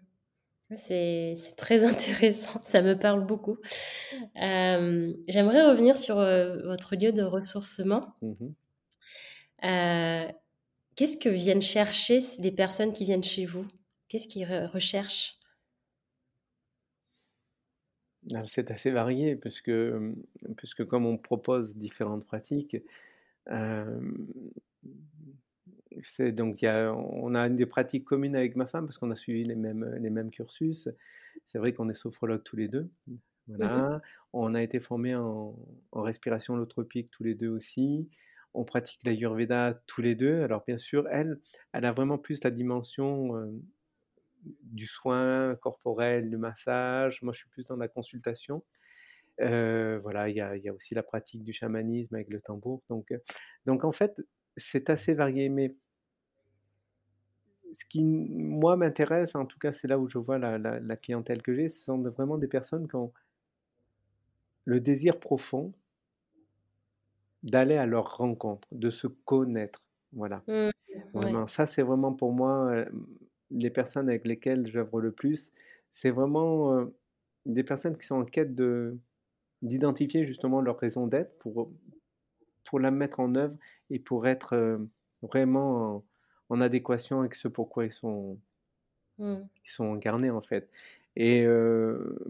C'est 0.76 1.34
très 1.56 1.84
intéressant, 1.86 2.60
ça 2.64 2.82
me 2.82 2.98
parle 2.98 3.26
beaucoup. 3.26 3.58
J'aimerais 4.36 5.66
revenir 5.66 5.98
sur 5.98 6.16
votre 6.18 6.96
lieu 6.96 7.12
de 7.12 7.24
ressourcement. 7.24 8.16
Mmh 8.22 8.54
qu'est-ce 10.96 11.18
que 11.18 11.30
viennent 11.30 11.62
chercher 11.62 12.20
les 12.40 12.52
personnes 12.52 12.92
qui 12.92 13.06
viennent 13.06 13.24
chez 13.24 13.46
vous? 13.46 13.66
Qu'est-ce 14.10 14.28
qu'ils 14.28 14.46
recherchent? 14.46 15.40
C'est 18.46 18.72
assez 18.72 18.92
varié 18.92 19.36
puisque, 19.36 19.72
puisque 20.58 20.86
comme 20.86 21.06
on 21.06 21.18
propose 21.18 21.76
différentes 21.76 22.26
pratiques, 22.26 22.78
c'est 26.00 26.32
donc 26.32 26.60
on 26.64 27.36
a 27.36 27.48
une 27.48 27.56
des 27.56 27.66
pratiques 27.66 28.06
communes 28.06 28.36
avec 28.36 28.56
ma 28.56 28.68
femme 28.68 28.86
parce 28.86 28.98
qu'on 28.98 29.12
a 29.12 29.16
suivi 29.16 29.44
les 29.44 29.56
mêmes, 29.56 29.96
les 30.00 30.10
mêmes 30.10 30.32
cursus. 30.32 30.90
C'est 31.44 31.60
vrai 31.60 31.74
qu'on 31.74 31.90
est 31.90 31.94
sophrologues 31.94 32.44
tous 32.44 32.56
les 32.56 32.68
deux. 32.68 32.90
Mmh. 33.08 34.00
On 34.34 34.56
a 34.56 34.62
été 34.62 34.80
formés 34.80 35.16
en, 35.16 35.56
respiration 35.94 36.56
holotropique 36.56 37.12
tous 37.12 37.24
les 37.24 37.36
deux 37.36 37.50
aussi. 37.50 38.10
On 38.54 38.66
pratique 38.66 39.04
l'Ayurveda 39.04 39.82
tous 39.88 40.02
les 40.02 40.16
deux. 40.16 40.42
Alors 40.42 40.64
bien 40.66 40.78
sûr, 40.78 41.08
elle, 41.10 41.40
elle 41.72 41.86
a 41.86 41.92
vraiment 41.92 42.18
plus 42.18 42.44
la 42.44 42.52
dimension 42.52 43.50
du 44.64 44.86
soin 44.86 45.56
corporel, 45.56 46.30
du 46.30 46.38
massage. 46.38 47.22
Moi, 47.22 47.34
je 47.34 47.40
suis 47.40 47.50
plus 47.50 47.66
dans 47.66 47.78
la 47.78 47.88
consultation. 47.88 48.64
Euh, 49.42 50.00
voilà, 50.02 50.30
il 50.30 50.36
y, 50.36 50.42
a, 50.42 50.74
aussi 50.74 50.96
la 50.96 51.04
pratique 51.04 51.44
du 51.44 51.54
chamanisme 51.54 52.16
avec 52.16 52.30
le 52.30 52.42
tambour. 52.42 52.82
Donc, 52.90 53.12
euh, 53.12 53.20
donc 53.66 53.84
en 53.84 53.92
fait, 53.92 54.22
c'est 54.58 54.90
assez 54.90 55.14
varié. 55.14 55.50
Mais 55.50 55.76
ce 57.72 57.86
qui, 57.86 58.04
moi, 58.04 58.76
m'intéresse, 58.76 59.36
en 59.36 59.46
tout 59.46 59.60
cas, 59.60 59.72
c'est 59.72 59.88
là 59.88 60.00
où 60.00 60.08
je 60.08 60.18
vois 60.18 60.38
la, 60.38 60.98
clientèle 60.98 61.42
que 61.42 61.54
j'ai, 61.54 61.70
ce 61.70 61.84
sont 61.84 62.02
vraiment 62.02 62.38
des 62.38 62.48
personnes 62.48 62.88
qui 62.88 62.96
ont 62.96 63.14
le 64.66 64.80
désir 64.80 65.20
profond 65.20 65.72
d'aller 67.44 67.78
à 67.78 67.86
leur 67.86 68.18
rencontre, 68.18 68.68
de 68.72 68.90
se 68.90 69.08
connaître. 69.08 69.86
Voilà. 70.12 70.44
Mmh, 70.48 70.70
vraiment, 71.14 71.48
ça, 71.48 71.66
c'est 71.66 71.84
vraiment 71.84 72.12
pour 72.12 72.34
moi 72.34 72.72
euh, 72.72 72.86
les 73.52 73.70
personnes 73.70 74.10
avec 74.10 74.26
lesquelles 74.26 74.68
j'œuvre 74.68 75.00
le 75.00 75.12
plus, 75.12 75.52
c'est 75.92 76.12
vraiment 76.12 76.86
des 77.46 77.64
personnes 77.64 77.96
qui 77.96 78.06
sont 78.06 78.16
en 78.16 78.26
quête 78.26 78.54
de 78.54 78.98
d'identifier 79.62 80.24
justement 80.24 80.62
leur 80.62 80.78
raison 80.78 81.08
d'être 81.08 81.38
pour, 81.40 81.72
pour 82.68 82.80
la 82.80 82.92
mettre 82.92 83.20
en 83.20 83.34
œuvre 83.36 83.58
et 83.90 84.00
pour 84.00 84.28
être 84.28 84.80
vraiment 85.22 86.04
en, 86.50 86.62
adéquation 86.62 87.22
avec 87.22 87.36
ce 87.36 87.48
pourquoi 87.48 87.86
ils 87.86 87.92
sont, 87.92 88.38
mmh. 89.18 89.36
ils 89.66 89.70
sont 89.70 89.94
incarnés 89.96 90.30
en 90.30 90.42
fait. 90.42 90.70
Et 91.16 91.48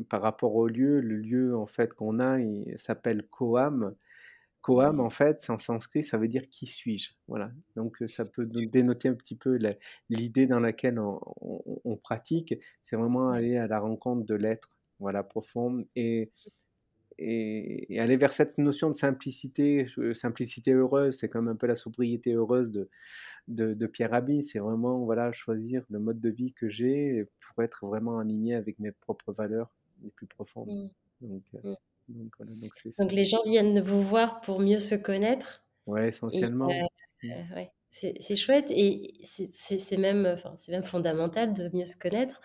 par 0.10 0.21
rapport 0.21 0.56
au 0.56 0.67
lieu, 0.67 1.02
le 1.02 1.17
lieu 1.17 1.58
en 1.58 1.65
fait 1.67 1.93
qu'on 1.93 2.19
a, 2.19 2.39
il 2.39 2.78
s'appelle 2.78 3.28
Koam. 3.28 3.95
Koam, 4.67 5.00
en 5.00 5.10
fait, 5.10 5.45
en 5.50 5.58
sanskrit, 5.58 6.04
ça 6.04 6.17
veut 6.17 6.28
dire 6.28 6.50
qui 6.50 6.65
suis-je. 6.65 7.12
Voilà. 7.28 7.52
Donc, 7.76 8.04
ça 8.08 8.26
peut 8.26 8.45
dénoter 8.45 9.08
un 9.08 9.13
petit 9.13 9.36
peu 9.36 9.58
l'idée 10.10 10.45
dans 10.45 10.60
laquelle 10.60 11.00
on, 11.00 11.95
pratique. 12.04 12.54
C'est 12.82 12.97
vraiment 12.97 13.30
aller 13.30 13.58
à 13.58 13.67
la 13.67 13.80
rencontre 13.80 14.26
de 14.26 14.36
l'être, 14.36 14.69
voilà, 15.00 15.23
profond, 15.23 15.86
et, 15.95 16.32
et, 17.19 17.99
aller 17.99 18.17
vers 18.17 18.34
cette 18.34 18.58
notion 18.58 18.89
de 18.89 18.95
simplicité, 18.95 19.86
simplicité 20.13 20.71
heureuse. 20.73 21.17
C'est 21.17 21.30
comme 21.30 21.47
un 21.47 21.56
peu 21.56 21.67
la 21.67 21.75
sobriété 21.75 22.34
heureuse 22.34 22.71
de, 22.71 22.89
de, 23.47 23.88
Pierre 23.88 24.12
Rabhi. 24.12 24.43
C'est 24.43 24.60
vraiment, 24.60 24.99
voilà, 24.99 25.32
choisir 25.32 25.84
le 25.89 25.99
mode 25.99 26.19
de 26.19 26.30
vie 26.30 26.53
que 26.53 26.69
j'ai 26.69 27.25
pour 27.39 27.63
être 27.63 27.86
vraiment 27.86 28.19
aligné 28.19 28.56
avec 28.56 28.80
mes 28.80 28.91
propres 28.91 29.32
valeurs 29.32 29.69
les 30.03 30.10
plus 30.12 30.27
profondes. 30.27 30.69
Mmh. 30.69 31.27
Donc, 31.27 31.43
euh, 31.56 31.75
mmh. 32.10 32.30
Donc, 32.99 33.12
les 33.12 33.25
gens 33.25 33.43
viennent 33.45 33.82
vous 33.82 34.01
voir 34.01 34.41
pour 34.41 34.60
mieux 34.60 34.80
se 34.80 34.95
connaître. 34.95 35.63
Ouais, 35.86 36.10
essentiellement. 36.10 36.69
Euh, 36.69 36.84
mmh. 37.23 37.32
euh, 37.32 37.56
ouais, 37.56 37.71
c'est 37.89 38.36
chouette 38.36 38.67
et 38.69 39.13
c'est 39.23 39.97
même, 39.97 40.25
enfin, 40.25 40.53
même 40.69 40.84
fondamental 40.84 41.53
de 41.53 41.69
mieux 41.75 41.86
se 41.86 41.97
connaître. 41.97 42.41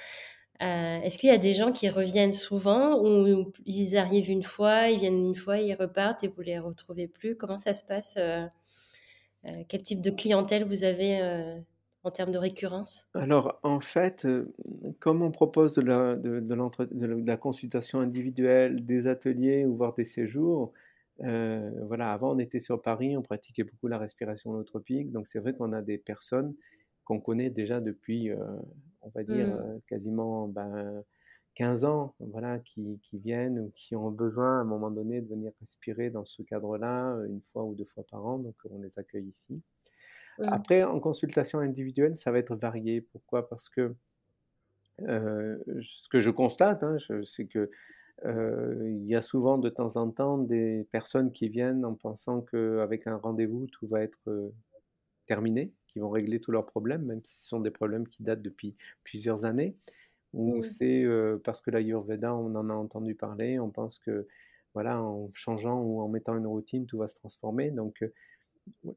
Euh, 0.63 1.01
est-ce 1.01 1.19
qu'il 1.19 1.29
y 1.29 1.33
a 1.33 1.39
des 1.39 1.55
gens 1.55 1.73
qui 1.73 1.89
reviennent 1.89 2.33
souvent 2.33 3.03
ou 3.03 3.51
ils 3.67 3.97
arrivent 3.97 4.31
une 4.31 4.45
fois, 4.45 4.89
ils 4.89 4.99
viennent 4.99 5.27
une 5.27 5.35
fois, 5.35 5.59
ils 5.59 5.75
repartent 5.75 6.23
et 6.23 6.29
vous 6.29 6.43
les 6.43 6.59
retrouvez 6.59 7.09
plus? 7.09 7.37
Comment 7.37 7.57
ça 7.57 7.75
se 7.75 7.85
passe 7.85 8.17
Quel 9.69 9.83
type 9.83 10.01
de 10.01 10.11
clientèle 10.11 10.65
vous 10.65 10.85
avez 10.85 11.21
en 12.05 12.11
termes 12.13 12.31
de 12.31 12.39
récurrence? 12.39 13.09
Alors, 13.15 13.59
en 13.65 13.81
fait, 13.81 14.29
comme 15.01 15.23
on 15.23 15.33
propose 15.33 15.75
de 15.75 15.83
la, 15.83 16.15
de, 16.15 17.25
la 17.27 17.37
consultation 17.37 17.99
individuelle, 17.99 18.85
des 18.85 19.09
ateliers 19.09 19.65
ou 19.65 19.75
voire 19.75 19.95
des 19.95 20.05
séjours, 20.05 20.73
voilà, 21.19 22.13
avant 22.13 22.37
on 22.37 22.39
était 22.39 22.61
sur 22.61 22.81
Paris, 22.81 23.17
on 23.17 23.23
pratiquait 23.23 23.65
beaucoup 23.65 23.89
la 23.89 23.99
respiration 23.99 24.51
holotropique, 24.51 25.11
donc 25.11 25.27
c'est 25.27 25.41
vrai 25.41 25.55
qu'on 25.55 25.73
a 25.73 25.83
des 25.83 25.99
personnes 25.99 26.55
qu'on 27.05 27.19
connaît 27.19 27.51
déjà 27.51 27.81
depuis, 27.81 28.31
on 29.03 29.11
va 29.11 29.23
dire, 29.25 29.49
mmh. 29.49 29.81
quasiment 29.87 30.49
ben, 30.49 31.03
15 31.55 31.85
ans, 31.85 32.15
voilà, 32.21 32.59
qui, 32.61 32.99
qui, 33.03 33.19
viennent 33.19 33.59
ou 33.59 33.73
qui 33.75 33.95
ont 33.95 34.11
besoin 34.11 34.59
à 34.59 34.61
un 34.61 34.65
moment 34.65 34.91
donné 34.91 35.21
de 35.21 35.29
venir 35.29 35.53
respirer 35.61 36.11
dans 36.11 36.25
ce 36.25 36.43
cadre-là, 36.43 37.17
une 37.29 37.43
fois 37.43 37.65
ou 37.65 37.75
deux 37.75 37.85
fois 37.85 38.05
par 38.11 38.25
an, 38.25 38.39
donc 38.39 38.55
on 38.71 38.81
les 38.81 38.99
accueille 38.99 39.29
ici. 39.29 39.61
Mmh. 40.39 40.45
Après, 40.49 40.83
en 40.83 40.99
consultation 41.01 41.59
individuelle, 41.59 42.17
ça 42.17 42.31
va 42.31 42.39
être 42.39 42.55
varié. 42.57 43.01
Pourquoi? 43.01 43.49
Parce 43.49 43.69
que 43.69 43.95
ce 44.99 46.09
que 46.11 46.21
je 46.21 46.31
constate, 46.31 46.83
hein, 46.83 46.97
c'est 47.25 47.47
que 47.47 47.71
il 48.25 49.05
y 49.07 49.17
a 49.17 49.23
souvent 49.23 49.59
de 49.59 49.69
temps 49.69 49.97
en 49.97 50.11
temps 50.11 50.39
des 50.39 50.87
personnes 50.93 51.33
qui 51.33 51.49
viennent 51.49 51.85
en 51.85 51.95
pensant 51.95 52.41
qu'avec 52.43 53.07
un 53.07 53.17
rendez-vous, 53.17 53.67
tout 53.73 53.87
va 53.89 54.01
être 54.01 54.53
terminé, 55.27 55.73
qui 55.93 56.01
vont 56.01 56.11
régler 56.11 56.41
tous 56.41 56.51
leurs 56.51 56.67
problèmes, 56.67 57.05
même 57.05 57.21
si 57.25 57.41
ce 57.41 57.49
sont 57.49 57.61
des 57.61 57.71
problèmes 57.71 58.09
qui 58.09 58.23
datent 58.23 58.43
depuis 58.43 58.75
plusieurs 59.05 59.45
années. 59.45 59.77
Ou 60.33 60.59
mmh. 60.59 60.63
c'est 60.63 61.07
parce 61.45 61.61
que 61.61 61.71
l'Ayurveda, 61.71 62.35
on 62.35 62.55
en 62.55 62.71
a 62.71 62.75
entendu 62.75 63.15
parler, 63.15 63.59
on 63.59 63.71
pense 63.71 63.99
que 63.99 64.27
voilà, 64.75 65.01
en 65.03 65.31
changeant 65.33 65.81
ou 65.83 66.01
en 66.01 66.09
mettant 66.09 66.37
une 66.37 66.47
routine, 66.47 66.87
tout 66.87 66.99
va 66.99 67.07
se 67.07 67.15
transformer. 67.15 67.71
Donc, 67.71 68.03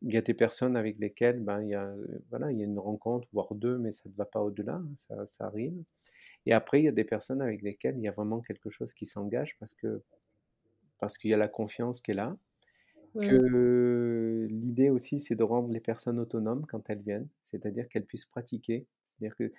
il 0.02 0.14
y 0.14 0.18
a 0.18 0.22
des 0.22 0.34
personnes 0.34 0.78
avec 0.78 1.00
lesquelles, 1.00 1.40
ben, 1.40 1.62
il 1.62 1.70
y 1.70 1.76
a, 1.76 1.94
voilà, 2.30 2.52
il 2.52 2.60
y 2.60 2.62
a 2.62 2.66
une 2.66 2.80
rencontre, 2.80 3.28
voire 3.34 3.54
2, 3.54 3.78
mais 3.78 3.92
ça 3.92 4.08
ne 4.10 4.14
va 4.16 4.26
pas 4.26 4.42
au-delà, 4.42 4.76
hein, 4.76 4.90
ça 4.96 5.26
ça 5.26 5.46
arrive. 5.46 5.74
Et 6.46 6.54
après, 6.54 6.82
il 6.82 6.86
y 6.86 6.88
a 6.88 6.92
des 6.92 7.04
personnes 7.04 7.42
avec 7.42 7.62
lesquelles 7.62 7.98
il 7.98 8.04
y 8.04 8.08
a 8.08 8.12
vraiment 8.12 8.42
quelque 8.42 8.70
chose 8.70 8.94
qui 8.94 9.06
s'engage 9.06 9.56
parce 9.60 9.74
que 9.74 10.02
parce 11.00 11.18
qu'il 11.18 11.30
y 11.32 11.34
a 11.34 11.38
la 11.38 11.48
confiance 11.48 12.02
qui 12.02 12.12
est 12.12 12.16
là. 12.16 12.38
Que 13.22 14.48
l'idée 14.50 14.90
aussi, 14.90 15.20
c'est 15.20 15.36
de 15.36 15.44
rendre 15.44 15.70
les 15.72 15.80
personnes 15.80 16.20
autonomes 16.20 16.66
quand 16.68 16.90
elles 16.90 17.02
viennent, 17.02 17.28
c'est-à-dire 17.42 17.88
qu'elles 17.88 18.06
puissent 18.06 18.26
pratiquer. 18.26 18.86
C'est-à-dire 19.08 19.36
que 19.38 19.54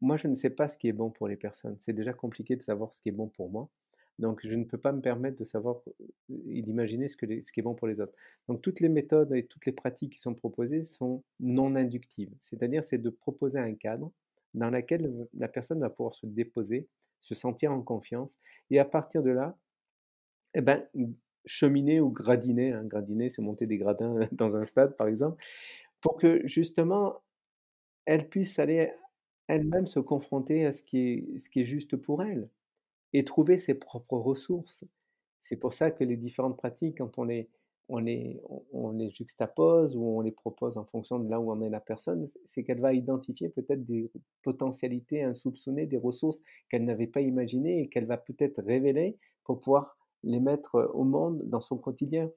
moi, 0.00 0.16
je 0.16 0.28
ne 0.28 0.34
sais 0.34 0.50
pas 0.50 0.68
ce 0.68 0.78
qui 0.78 0.88
est 0.88 0.92
bon 0.92 1.10
pour 1.10 1.28
les 1.28 1.36
personnes. 1.36 1.76
C'est 1.78 1.92
déjà 1.92 2.14
compliqué 2.14 2.56
de 2.56 2.62
savoir 2.62 2.94
ce 2.94 3.02
qui 3.02 3.10
est 3.10 3.12
bon 3.12 3.28
pour 3.28 3.50
moi. 3.50 3.68
Donc 4.18 4.40
je 4.44 4.54
ne 4.54 4.64
peux 4.64 4.78
pas 4.78 4.92
me 4.92 5.00
permettre 5.00 5.36
de 5.36 5.44
savoir, 5.44 5.82
et 6.48 6.62
d'imaginer 6.62 7.08
ce 7.08 7.16
que 7.16 7.26
les 7.26 7.42
ce 7.42 7.52
qui 7.52 7.60
est 7.60 7.62
bon 7.62 7.74
pour 7.74 7.88
les 7.88 8.00
autres. 8.00 8.14
Donc 8.48 8.62
toutes 8.62 8.80
les 8.80 8.88
méthodes 8.88 9.34
et 9.34 9.44
toutes 9.46 9.66
les 9.66 9.72
pratiques 9.72 10.12
qui 10.12 10.20
sont 10.20 10.34
proposées 10.34 10.84
sont 10.84 11.24
non 11.40 11.74
inductives. 11.74 12.32
C'est-à-dire, 12.38 12.84
c'est 12.84 12.98
de 12.98 13.10
proposer 13.10 13.58
un 13.58 13.74
cadre 13.74 14.12
dans 14.54 14.70
lequel, 14.70 15.28
la 15.34 15.48
personne 15.48 15.80
va 15.80 15.90
pouvoir 15.90 16.14
se 16.14 16.26
déposer, 16.26 16.88
se 17.20 17.34
sentir 17.34 17.72
en 17.72 17.82
confiance 17.82 18.38
et 18.70 18.78
à 18.78 18.84
partir 18.84 19.22
de 19.22 19.30
là, 19.30 19.58
et 20.54 20.60
ben, 20.60 20.86
cheminer 21.46 22.00
ou 22.00 22.10
gradiner, 22.10 22.72
hein, 22.72 22.84
gradiner, 22.84 23.28
c'est 23.28 23.42
monter 23.42 23.66
des 23.66 23.78
gradins 23.78 24.18
dans 24.32 24.56
un 24.56 24.64
stade, 24.64 24.96
par 24.96 25.08
exemple, 25.08 25.42
pour 26.00 26.16
que 26.16 26.46
justement, 26.46 27.22
elle 28.06 28.28
puisse 28.28 28.58
aller 28.58 28.92
elle-même 29.48 29.86
se 29.86 30.00
confronter 30.00 30.66
à 30.66 30.72
ce 30.72 30.82
qui 30.82 30.98
est 30.98 31.38
ce 31.38 31.50
qui 31.50 31.60
est 31.60 31.64
juste 31.64 31.96
pour 31.96 32.22
elle 32.22 32.48
et 33.12 33.24
trouver 33.24 33.58
ses 33.58 33.74
propres 33.74 34.18
ressources. 34.18 34.84
C'est 35.40 35.56
pour 35.56 35.72
ça 35.72 35.90
que 35.90 36.04
les 36.04 36.16
différentes 36.16 36.56
pratiques, 36.56 36.98
quand 36.98 37.18
on 37.18 37.24
les 37.24 37.50
on 37.88 37.98
les 37.98 38.40
on 38.72 38.92
les 38.92 39.10
juxtapose 39.10 39.96
ou 39.96 40.02
on 40.04 40.20
les 40.22 40.32
propose 40.32 40.78
en 40.78 40.84
fonction 40.84 41.18
de 41.18 41.30
là 41.30 41.40
où 41.40 41.50
en 41.50 41.60
est 41.60 41.70
la 41.70 41.80
personne, 41.80 42.26
c'est 42.44 42.64
qu'elle 42.64 42.80
va 42.80 42.94
identifier 42.94 43.50
peut-être 43.50 43.84
des 43.84 44.10
potentialités 44.42 45.22
insoupçonnées, 45.22 45.86
des 45.86 45.98
ressources 45.98 46.40
qu'elle 46.70 46.84
n'avait 46.84 47.06
pas 47.06 47.20
imaginées 47.20 47.82
et 47.82 47.88
qu'elle 47.88 48.06
va 48.06 48.16
peut-être 48.16 48.62
révéler 48.62 49.18
pour 49.44 49.60
pouvoir 49.60 49.96
les 50.24 50.40
mettre, 50.40 50.90
au 50.94 51.04
monde 51.04 51.42
dans 51.44 51.60
son 51.60 51.78
quotidien. 51.78 52.30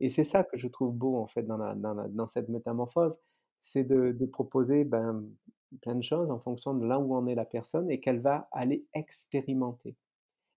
Et 0.00 0.10
c'est 0.10 0.24
ça 0.24 0.44
que 0.44 0.56
je 0.56 0.68
trouve 0.68 0.94
beau 0.94 1.16
en 1.16 1.26
fait 1.26 1.44
dans 1.44 2.26
cette 2.26 2.48
métamorphose, 2.48 3.18
c'est 3.60 3.84
de 3.84 4.26
proposer, 4.26 4.84
ben, 4.84 5.24
plein 5.82 5.94
de 5.94 6.02
choses 6.02 6.30
en 6.30 6.38
fonction 6.38 6.74
de 6.74 6.86
là 6.86 6.98
où 6.98 7.14
en 7.14 7.26
est 7.26 7.34
la 7.34 7.44
personne 7.44 7.90
et 7.90 8.00
qu'elle 8.00 8.20
va 8.20 8.48
aller 8.52 8.84
expérimenter. 8.94 9.96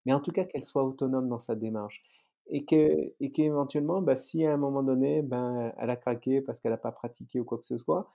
Mais 0.05 0.13
en 0.13 0.19
tout 0.19 0.31
cas 0.31 0.45
qu'elle 0.45 0.65
soit 0.65 0.83
autonome 0.83 1.29
dans 1.29 1.39
sa 1.39 1.55
démarche 1.55 2.03
et 2.47 2.65
que 2.65 3.13
et 3.19 3.31
qu'éventuellement, 3.31 4.01
bah, 4.01 4.15
si 4.15 4.45
à 4.45 4.53
un 4.53 4.57
moment 4.57 4.83
donné, 4.83 5.21
ben, 5.21 5.73
elle 5.77 5.89
a 5.89 5.95
craqué 5.95 6.41
parce 6.41 6.59
qu'elle 6.59 6.73
a 6.73 6.77
pas 6.77 6.91
pratiqué 6.91 7.39
ou 7.39 7.45
quoi 7.45 7.57
que 7.59 7.65
ce 7.65 7.77
soit, 7.77 8.11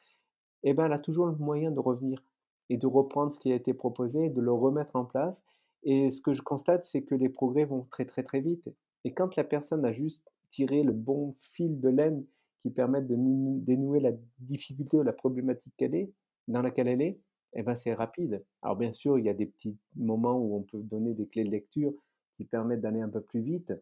et 0.65 0.75
ben, 0.75 0.87
elle 0.87 0.93
a 0.93 0.99
toujours 0.99 1.27
le 1.27 1.37
moyen 1.37 1.71
de 1.71 1.81
revenir 1.81 2.23
et 2.71 2.77
de 2.79 2.87
reprendre 2.87 3.33
ce 3.33 3.39
qui 3.39 3.53
a 3.53 3.55
été 3.55 3.75
proposé 3.75 4.27
et 4.27 4.31
de 4.31 4.41
le 4.41 4.53
remettre 4.53 4.97
en 4.97 5.05
place. 5.05 5.45
Et 5.87 6.11
ce 6.11 6.21
que 6.21 6.33
je 6.33 6.43
constate, 6.43 6.85
c'est 6.85 7.03
que 7.03 7.15
les 7.15 7.29
progrès 7.29 7.65
vont 7.65 7.87
très, 7.91 8.05
très, 8.05 8.25
très 8.25 8.41
vite. 8.41 8.69
Et 9.05 9.15
quand 9.15 9.37
la 9.37 9.45
personne 9.45 9.85
a 9.85 9.93
juste 9.93 10.29
tiré 10.49 10.83
le 10.83 10.93
bon 10.93 11.33
fil 11.39 11.81
de 11.81 11.89
laine 11.89 12.25
qui 12.61 12.71
permette 12.71 13.07
de 13.07 13.15
nou 13.15 13.61
dénouer 13.65 14.01
la 14.01 14.11
difficulté 14.41 14.97
ou 14.99 15.03
la 15.03 15.13
problématique 15.13 15.73
qu'elle 15.77 15.95
est 15.95 16.13
dans 16.49 16.61
laquelle 16.61 16.89
elle 16.89 17.03
est, 17.03 17.21
et 17.55 17.63
ben, 17.63 17.77
c'est 17.77 17.95
rapide. 17.95 18.45
Alors 18.63 18.77
bien 18.77 18.93
sûr, 18.93 19.17
il 19.17 19.27
y 19.27 19.29
a 19.29 19.35
des 19.35 19.47
petits 19.47 19.77
moments 19.95 20.37
où 20.37 20.57
on 20.57 20.63
peut 20.63 20.83
donner 20.83 21.15
des 21.15 21.29
clés 21.29 21.45
de 21.45 21.51
lecture 21.51 21.93
qui 22.37 22.45
permettent 22.45 22.81
d'aller 22.81 23.01
un 23.01 23.09
peu 23.09 23.21
plus 23.21 23.41
vite, 23.41 23.73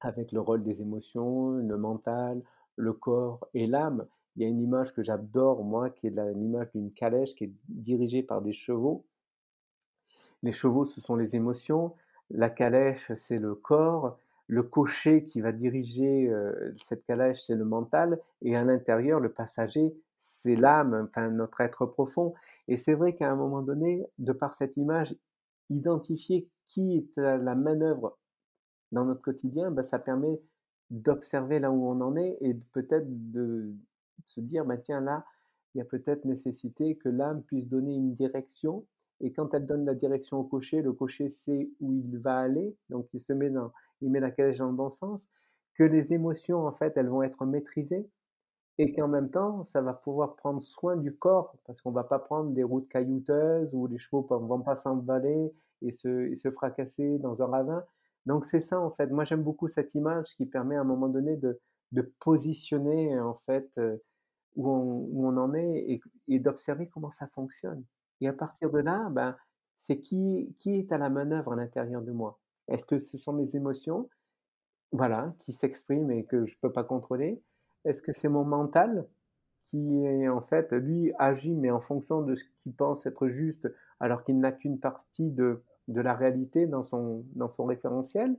avec 0.00 0.32
le 0.32 0.40
rôle 0.40 0.64
des 0.64 0.82
émotions, 0.82 1.50
le 1.50 1.78
mental, 1.78 2.42
le 2.74 2.92
corps 2.92 3.46
et 3.54 3.68
l'âme. 3.68 4.06
Il 4.34 4.42
y 4.42 4.44
a 4.44 4.48
une 4.48 4.60
image 4.60 4.92
que 4.92 5.02
j'adore 5.02 5.62
moi, 5.62 5.90
qui 5.90 6.08
est 6.08 6.34
l'image 6.34 6.72
d'une 6.74 6.92
calèche 6.92 7.34
qui 7.36 7.44
est 7.44 7.52
dirigée 7.68 8.24
par 8.24 8.42
des 8.42 8.52
chevaux. 8.52 9.06
Les 10.42 10.52
chevaux, 10.52 10.84
ce 10.84 11.00
sont 11.00 11.16
les 11.16 11.36
émotions, 11.36 11.94
la 12.30 12.50
calèche, 12.50 13.12
c'est 13.14 13.38
le 13.38 13.54
corps, 13.54 14.18
le 14.48 14.62
cocher 14.62 15.24
qui 15.24 15.40
va 15.40 15.52
diriger, 15.52 16.28
heu, 16.28 16.74
cette 16.82 17.04
calèche, 17.04 17.42
c'est 17.46 17.54
le 17.56 17.64
mental. 17.64 18.20
Et 18.42 18.56
à 18.56 18.64
l'intérieur, 18.64 19.20
le 19.20 19.30
passager, 19.32 19.94
c'est 20.18 20.56
l'âme, 20.56 21.06
enfin 21.08 21.30
notre 21.30 21.60
être 21.60 21.86
profond. 21.86 22.34
Et 22.68 22.76
c'est 22.76 22.94
vrai 22.94 23.14
qu'à 23.14 23.30
un 23.30 23.36
moment 23.36 23.62
donné, 23.62 24.04
de 24.18 24.32
par 24.32 24.52
cette 24.54 24.76
image, 24.76 25.14
identifier 25.70 26.48
qui 26.66 26.96
est 26.98 27.18
à 27.18 27.36
la 27.38 27.54
manœuvre 27.54 28.18
dans 28.92 29.04
notre 29.04 29.22
quotidien, 29.22 29.70
bah, 29.70 29.82
ça 29.82 29.98
permet 29.98 30.40
d'observer 30.90 31.60
là 31.60 31.70
où 31.72 31.88
on 31.88 32.00
en 32.00 32.16
est 32.16 32.38
et 32.40 32.54
peut-être 32.72 33.06
de 33.32 33.74
se 34.24 34.40
dire: 34.40 34.64
«Bah, 34.64 34.76
tiens 34.78 35.00
là, 35.00 35.24
il 35.74 35.78
y 35.78 35.80
a 35.80 35.84
peut-être 35.84 36.24
nécessité 36.26 36.96
que 36.96 37.08
l'âme 37.08 37.42
puisse 37.42 37.68
donner 37.68 37.94
une 37.94 38.14
direction» 38.14 38.84
et 39.22 39.32
quand 39.32 39.54
elle 39.54 39.66
donne 39.66 39.84
la 39.86 39.94
direction 39.94 40.38
au 40.40 40.44
cocher, 40.44 40.82
le 40.82 40.92
cocher 40.92 41.30
sait 41.30 41.70
où 41.80 41.94
il 41.94 42.18
va 42.18 42.38
aller, 42.40 42.76
donc 42.90 43.08
il 43.14 43.20
se 43.20 43.32
met 43.32 43.50
dans 43.50 43.72
il 44.02 44.10
met 44.10 44.20
la 44.20 44.30
calèche 44.32 44.58
dans 44.58 44.68
le 44.68 44.74
bon 44.76 44.90
sens, 44.90 45.28
que 45.74 45.84
les 45.84 46.12
émotions 46.12 46.66
en 46.66 46.72
fait, 46.72 46.96
elles 46.96 47.08
vont 47.08 47.22
être 47.22 47.46
maîtrisées. 47.46 48.08
Et 48.78 48.92
qu'en 48.92 49.08
même 49.08 49.30
temps, 49.30 49.62
ça 49.64 49.82
va 49.82 49.92
pouvoir 49.94 50.34
prendre 50.36 50.62
soin 50.62 50.96
du 50.96 51.14
corps. 51.14 51.56
Parce 51.66 51.80
qu'on 51.82 51.90
va 51.92 52.04
pas 52.04 52.18
prendre 52.18 52.50
des 52.52 52.62
routes 52.62 52.88
caillouteuses 52.88 53.70
où 53.74 53.86
les 53.86 53.98
chevaux 53.98 54.26
ne 54.30 54.46
vont 54.46 54.62
pas 54.62 54.76
s'emballer 54.76 55.52
et 55.82 55.92
se 55.92 56.34
se 56.34 56.50
fracasser 56.50 57.18
dans 57.18 57.42
un 57.42 57.46
ravin. 57.46 57.84
Donc 58.26 58.44
c'est 58.46 58.60
ça 58.60 58.80
en 58.80 58.90
fait, 58.90 59.08
moi 59.08 59.24
j'aime 59.24 59.42
beaucoup 59.42 59.68
cette 59.68 59.94
image 59.94 60.34
qui 60.36 60.46
permet 60.46 60.76
à 60.76 60.80
un 60.82 60.84
moment 60.84 61.08
donné 61.08 61.36
de 61.36 61.60
de 61.92 62.02
positionner 62.20 63.18
en 63.20 63.34
fait, 63.34 63.68
heu, 63.78 64.02
où 64.56 64.68
on 64.70 65.08
où 65.12 65.26
on 65.28 65.36
en 65.38 65.54
est 65.54 66.00
et 66.28 66.38
d'observer 66.40 66.88
comment 66.88 67.10
ça 67.10 67.26
fonctionne. 67.28 67.84
Et 68.22 68.28
à 68.28 68.32
partir 68.34 68.70
de 68.70 68.78
là, 68.80 69.08
ben, 69.10 69.36
c'est 69.76 70.00
qui 70.00 70.54
qui 70.58 70.76
est 70.78 70.92
à 70.92 70.98
la 70.98 71.10
manœuvre 71.10 71.52
à 71.54 71.56
l'intérieur 71.56 72.02
de 72.02 72.12
moi? 72.12 72.40
Est-ce 72.68 72.86
que 72.86 72.98
ce 72.98 73.18
sont 73.18 73.34
mes 73.34 73.56
émotions? 73.56 74.08
Voilà, 74.92 75.34
qui 75.40 75.52
s'expriment 75.52 76.10
et 76.12 76.24
que 76.26 76.46
je 76.46 76.56
peux 76.60 76.72
pas 76.72 76.84
contrôler? 76.84 77.42
Est-ce 77.84 78.02
que 78.02 78.12
c'est 78.12 78.28
mon 78.28 78.44
mental 78.44 79.08
qui 79.66 80.04
est 80.04 80.28
en 80.28 80.40
fait, 80.42 80.72
lui 80.72 81.12
agit, 81.18 81.54
mais 81.56 81.70
en 81.70 81.80
fonction 81.80 82.22
de 82.22 82.34
ce 82.36 82.44
qu'il 82.62 82.74
pense 82.74 83.06
être 83.06 83.28
juste, 83.28 83.68
alors 84.00 84.24
qu'il 84.24 84.38
n'a 84.40 84.52
qu'une 84.52 84.80
partie 84.80 85.30
de 85.30 85.62
de 85.88 86.00
la 86.00 86.14
réalité 86.14 86.66
dans 86.66 86.82
son 86.84 87.26
dans 87.34 87.48
son 87.50 87.64
référentiel? 87.66 88.36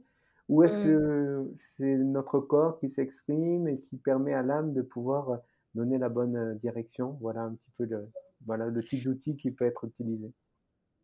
Ou 0.49 0.63
est-ce 0.63 0.79
Mmh. 0.79 0.79
que 0.79 1.51
c'est 1.59 1.95
notre 1.97 2.39
corps 2.39 2.77
qui 2.79 2.89
s'exprime 2.89 3.67
et 3.67 3.79
qui 3.79 3.97
permet 3.97 4.33
à 4.33 4.43
l'âme 4.43 4.73
de 4.73 4.81
pouvoir, 4.81 5.39
donner 5.75 5.97
la 5.97 6.09
bonne, 6.09 6.35
heu, 6.37 6.55
direction? 6.59 7.17
Voilà 7.21 7.43
un 7.43 7.55
petit 7.55 7.71
peu 7.77 7.85
le 7.85 8.11
voilà 8.45 8.67
le 8.67 8.85
type 8.85 9.03
d'outil 9.03 9.35
qui 9.37 9.51
peut 9.51 9.65
être 9.65 9.85
utilisé. 9.85 10.33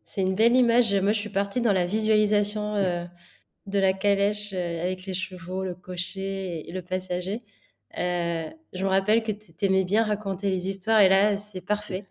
C'est 0.04 0.22
une 0.22 0.36
belle 0.36 0.56
image. 0.56 0.96
Moi, 0.96 1.12
je 1.12 1.20
suis 1.20 1.30
partie 1.30 1.62
dans 1.62 1.74
la 1.74 1.86
visualisation, 1.86 2.76
heu, 2.78 3.08
de 3.68 3.80
la 3.80 3.94
calèche, 3.94 4.54
heu, 4.54 4.58
avec 4.82 5.06
les 5.06 5.14
chevaux, 5.14 5.64
le 5.64 5.76
cocher 5.76 6.68
et 6.70 6.72
le 6.74 6.82
passager. 6.84 7.44
Je 7.96 8.84
me 8.84 8.90
rappelle 8.90 9.24
que 9.24 9.32
tu 9.32 9.54
aimais 9.66 9.84
bien 9.84 10.04
raconter 10.04 10.50
les 10.50 10.68
histoires 10.70 11.00
et 11.02 11.10
là, 11.10 11.38
c'est 11.38 11.62
parfait. 11.62 12.04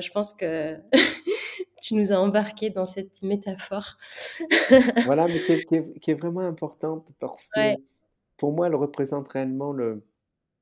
Je 0.00 0.10
pense 0.10 0.32
que 0.32 0.78
tu 1.82 1.94
nous 1.94 2.12
as 2.12 2.16
embarqués 2.20 2.70
dans 2.70 2.86
cette 2.86 3.22
métaphore. 3.22 3.96
Voilà, 5.02 5.28
mais 5.28 5.42
qui 5.42 5.52
est 5.52 5.64
qui 5.64 5.74
est 5.76 5.98
qui 6.00 6.10
est 6.10 6.14
vraiment 6.14 6.40
importante 6.40 7.10
parce 7.20 7.50
que 7.50 7.56
Ouais. 7.56 7.78
pour 8.38 8.52
moi, 8.54 8.68
elle 8.68 8.76
représente 8.76 9.28
réellement 9.30 9.72
le 9.72 10.04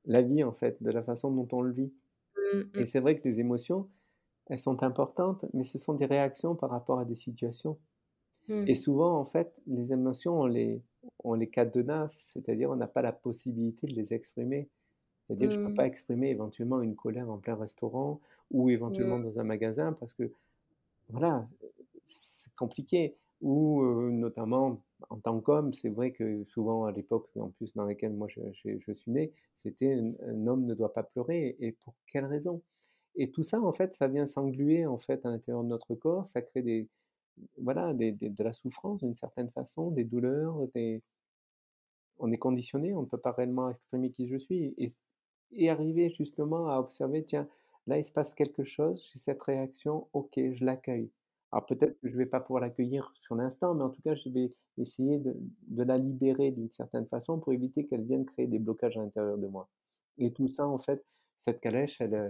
la 0.06 0.22
vie 0.22 0.44
en 0.44 0.52
fait, 0.52 0.82
de 0.82 0.90
la 0.90 1.02
façon 1.02 1.30
dont 1.32 1.48
on 1.56 1.62
le 1.62 1.72
vit. 1.72 1.92
Mmh 2.36 2.70
Et 2.76 2.84
mh. 2.84 2.86
c'est 2.86 3.00
vrai 3.00 3.18
que 3.18 3.24
les 3.28 3.40
émotions, 3.40 3.90
elles 4.48 4.58
sont 4.58 4.82
importantes, 4.84 5.46
mais 5.54 5.64
ce 5.64 5.78
sont 5.78 5.94
des 5.94 6.06
réactions 6.06 6.56
par 6.56 6.70
rapport 6.70 7.00
à 7.00 7.04
des 7.06 7.16
situations. 7.16 7.78
Et 8.66 8.74
Mmh. 8.74 8.76
souvent, 8.76 9.18
en 9.18 9.24
fait, 9.24 9.54
les 9.66 9.92
émotions, 9.92 10.40
on 10.40 10.46
les 10.46 10.82
on 11.24 11.34
les 11.34 11.48
cadenasse, 11.48 12.32
c'est-à-dire 12.34 12.70
on 12.70 12.76
n'a 12.76 12.86
pas 12.88 13.02
la 13.02 13.12
possibilité 13.12 13.86
de 13.86 13.94
les 13.94 14.14
exprimer. 14.14 14.68
C'est-à-dire 15.24 15.50
je 15.50 15.58
ne 15.58 15.62
peux 15.62 15.70
Mmh. 15.70 15.76
pas 15.76 15.86
exprimer 15.86 16.30
éventuellement 16.30 16.82
une 16.82 16.96
colère 16.96 17.30
en 17.30 17.38
plein 17.38 17.56
restaurant 17.56 18.20
ou 18.50 18.70
éventuellement 18.70 19.18
Mmh. 19.18 19.20
dans 19.20 19.40
un 19.40 19.44
magasin 19.44 19.92
parce 19.94 20.14
que 20.14 20.32
voilà, 21.08 21.48
c'est 22.06 22.54
compliqué. 22.56 23.16
Ou, 23.42 23.82
heu, 23.82 24.10
notamment 24.10 24.82
en 25.10 25.18
tant 25.18 25.40
qu'homme, 25.40 25.72
c'est 25.74 25.88
vrai 25.90 26.12
que 26.12 26.44
souvent 26.44 26.84
à 26.86 26.92
l'époque 26.92 27.28
en 27.36 27.50
plus 27.50 27.74
dans 27.74 27.84
laquelle 27.84 28.12
moi 28.14 28.28
je 28.28 28.40
suis 28.52 29.10
né, 29.10 29.32
c'était 29.56 29.92
un 30.22 30.46
homme 30.46 30.64
ne 30.66 30.74
doit 30.74 30.92
pas 30.92 31.02
pleurer 31.02 31.56
et 31.60 31.72
pour 31.72 31.94
quelle 32.06 32.24
raison? 32.26 32.62
Et 33.16 33.30
tout 33.30 33.42
ça 33.42 33.60
en 33.60 33.72
fait, 33.72 33.94
ça 33.94 34.08
vient 34.08 34.26
s'engluer 34.26 34.86
en 34.86 34.98
fait 34.98 35.24
à 35.26 35.30
l'intérieur 35.30 35.64
de 35.64 35.68
notre 35.68 35.94
corps, 35.94 36.26
ça 36.26 36.42
crée 36.42 36.62
des 36.62 36.88
voilà, 37.58 37.92
de 37.94 38.42
la 38.44 38.52
souffrance 38.54 39.00
d'une 39.00 39.16
certaine 39.16 39.50
façon, 39.50 39.90
des 39.90 40.04
douleurs, 40.04 40.68
des 40.74 41.02
on 42.18 42.30
est 42.32 42.36
conditionné, 42.38 42.94
on 42.94 43.02
ne 43.02 43.06
peut 43.06 43.16
pas 43.18 43.32
réellement 43.32 43.70
exprimer 43.70 44.10
qui 44.10 44.28
je 44.28 44.36
suis 44.36 44.74
et 44.78 44.88
et 45.52 45.70
arriver 45.70 46.10
justement 46.10 46.68
à 46.68 46.78
observer, 46.78 47.24
tiens, 47.24 47.48
là 47.86 47.98
il 47.98 48.04
se 48.04 48.12
passe 48.12 48.34
quelque 48.34 48.64
chose, 48.64 49.02
j'ai 49.12 49.18
cette 49.18 49.42
réaction, 49.42 50.08
OK, 50.12 50.32
je 50.36 50.64
l'accueille. 50.64 51.10
Alors 51.52 51.66
peut-être 51.66 51.98
que 52.00 52.08
je 52.08 52.16
vais 52.16 52.26
pas 52.26 52.40
pouvoir 52.40 52.62
l'accueillir 52.62 53.12
sur 53.16 53.34
l'instant, 53.36 53.74
mais 53.74 53.82
en 53.84 53.90
tout 53.90 54.02
cas, 54.02 54.14
je 54.14 54.28
vais 54.30 54.50
essayer 54.78 55.18
de 55.18 55.36
de 55.68 55.82
la 55.84 55.98
libérer 55.98 56.50
d'une 56.52 56.70
certaine 56.70 57.06
façon 57.06 57.38
pour 57.40 57.52
éviter 57.52 57.86
qu'elle 57.86 58.04
vienne 58.04 58.24
créer 58.26 58.46
des 58.46 58.58
blocages 58.58 58.96
à 58.98 59.02
l'intérieur 59.02 59.38
de 59.38 59.46
moi 59.46 59.68
et 60.18 60.32
tout 60.32 60.48
ça, 60.48 60.66
en 60.66 60.78
fait, 60.78 61.04
cette 61.36 61.60
calèche, 61.60 62.00
elle, 62.00 62.14
heu, 62.14 62.26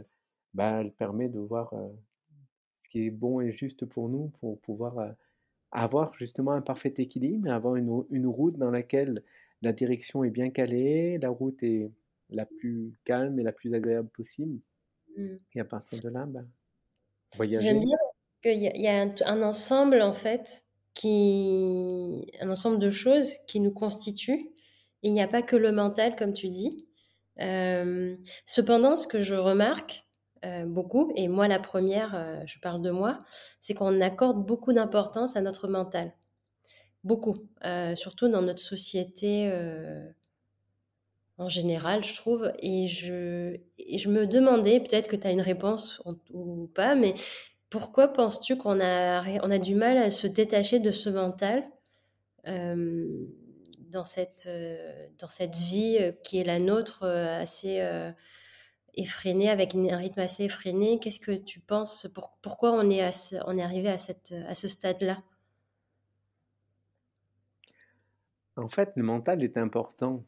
bah, 0.54 0.80
elle 0.80 0.92
permet 0.92 1.28
de 1.28 1.38
voir, 1.40 1.72
heu, 1.74 1.82
ce 2.74 2.88
qui 2.88 3.06
est 3.06 3.10
bon 3.10 3.40
et 3.40 3.52
juste 3.52 3.86
pour 3.86 4.08
nous, 4.08 4.28
pour 4.40 4.60
pouvoir, 4.60 4.98
heu, 5.00 5.12
avoir 5.72 6.14
justement 6.14 6.52
un 6.52 6.62
parfait 6.62 6.94
équilibre 6.98 7.50
avoir 7.50 7.76
une 7.76 7.90
rou 7.90 8.06
une 8.10 8.26
route 8.28 8.56
dans 8.58 8.70
laquelle 8.72 9.24
la 9.62 9.72
direction 9.74 10.24
est 10.24 10.30
bien 10.30 10.50
calée, 10.50 11.18
la 11.18 11.30
route 11.30 11.62
est 11.64 11.90
la 12.30 12.46
plus 12.46 12.94
calme 13.04 13.40
et 13.40 13.44
la 13.44 13.52
plus 13.52 13.74
agréable 13.74 14.08
possible 14.10 14.60
Mmh. 15.16 15.38
et 15.54 15.60
à 15.60 15.64
partir 15.64 15.98
de 16.00 16.08
là, 16.10 16.26
ben, 16.26 16.48
J'aime 17.56 17.80
voyager. 17.80 17.80
bien 17.80 17.96
parce 18.00 18.15
qu'il 18.52 18.62
y 18.62 18.68
a 18.68 18.76
il 18.76 18.82
y 18.82 18.88
a 18.88 19.02
un 19.26 19.42
ensemble 19.42 20.02
en 20.02 20.14
fait 20.14 20.64
qui 20.94 22.26
un 22.40 22.50
ensemble 22.50 22.78
de 22.78 22.90
choses 22.90 23.32
qui 23.46 23.60
nous 23.60 23.72
constituent 23.72 24.50
il 25.02 25.12
n'y 25.12 25.22
a 25.22 25.28
pas 25.28 25.42
que 25.42 25.56
le 25.56 25.72
mental 25.72 26.16
comme 26.16 26.32
tu 26.32 26.48
dis. 26.48 26.86
Hem, 27.36 28.18
cependant, 28.46 28.96
ce 28.96 29.06
que 29.06 29.20
je 29.20 29.34
remarque, 29.34 30.04
heu, 30.44 30.64
beaucoup 30.66 31.12
et 31.16 31.28
moi 31.28 31.48
la 31.48 31.58
première, 31.60 32.12
re 32.12 32.46
je 32.46 32.58
parle 32.60 32.82
de 32.82 32.90
moi, 32.90 33.18
c'est 33.60 33.74
qu'on 33.74 34.00
accorde 34.00 34.44
beaucoup 34.44 34.72
d'importance 34.72 35.36
à 35.36 35.42
notre 35.42 35.68
mental. 35.68 36.12
Beaucoup, 37.04 37.36
surtout 37.94 38.28
dans 38.28 38.42
notre 38.42 38.60
société, 38.62 39.48
en 41.38 41.48
général, 41.48 42.02
je 42.02 42.16
trouve 42.16 42.50
et 42.58 42.86
je 42.88 43.58
et 43.78 43.98
je 43.98 44.08
me 44.08 44.26
demandais, 44.26 44.80
peut-être 44.80 45.08
que 45.08 45.16
tu 45.16 45.26
as 45.26 45.30
une 45.30 45.40
réponse 45.42 46.02
ou 46.30 46.66
pas, 46.74 46.94
mais 46.96 47.14
pourquoi 47.70 48.08
penses-tu 48.12 48.56
qu'on 48.56 48.80
a 48.80 49.22
on 49.42 49.50
a 49.50 49.58
du 49.58 49.74
mal 49.74 49.98
à 49.98 50.10
se 50.10 50.26
détacher 50.26 50.80
de 50.80 50.90
ce 50.90 51.10
mental, 51.10 51.68
hem, 52.44 53.28
dans 53.80 54.04
cette, 54.06 54.46
heu, 54.48 54.78
dans 55.18 55.28
cette 55.30 55.56
vie, 55.56 55.98
heu, 56.00 56.16
qui 56.24 56.38
est 56.38 56.44
la 56.44 56.60
nôtre, 56.60 57.04
assez, 57.06 57.80
effrénée 58.94 59.48
avec 59.50 59.74
un 59.76 59.96
rythme 59.96 60.20
assez 60.20 60.44
effréné? 60.44 60.98
Qu'est-ce 60.98 61.20
que 61.20 61.32
tu 61.32 61.60
penses? 61.60 62.08
Pour 62.14 62.36
pourquoi 62.42 62.72
on 62.72 62.90
est 62.90 63.00
à 63.02 63.12
ce 63.12 63.36
on 63.46 63.56
est 63.58 63.62
arrivé 63.62 63.88
à 63.88 63.98
cette, 63.98 64.34
à 64.48 64.54
ce 64.54 64.68
stade-là? 64.68 65.22
En 68.56 68.68
fait, 68.68 68.92
le 68.96 69.02
mental 69.02 69.42
est 69.42 69.56
important. 69.56 70.22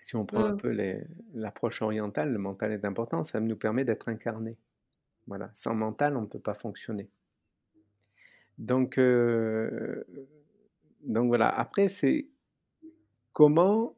Si 0.00 0.16
on 0.16 0.26
prend 0.26 0.42
un 0.46 0.52
Mmh. 0.52 0.60
peu 0.62 0.70
l'approche 1.34 1.82
orientale, 1.82 2.32
le 2.32 2.38
mental 2.38 2.72
est 2.72 2.84
important, 2.84 3.24
ça 3.24 3.40
nous 3.40 3.56
permet 3.56 3.84
d'être 3.84 4.08
incarnés. 4.08 4.58
Voilà, 5.28 5.50
sans 5.54 5.74
mental, 5.74 6.16
on 6.16 6.22
ne 6.22 6.26
peut 6.26 6.40
pas 6.40 6.54
fonctionner. 6.54 7.10
Donc 8.58 8.98
heu, 8.98 10.04
donc 11.04 11.28
voilà, 11.28 11.48
après 11.48 11.88
c'est 11.88 12.28
comment 13.32 13.94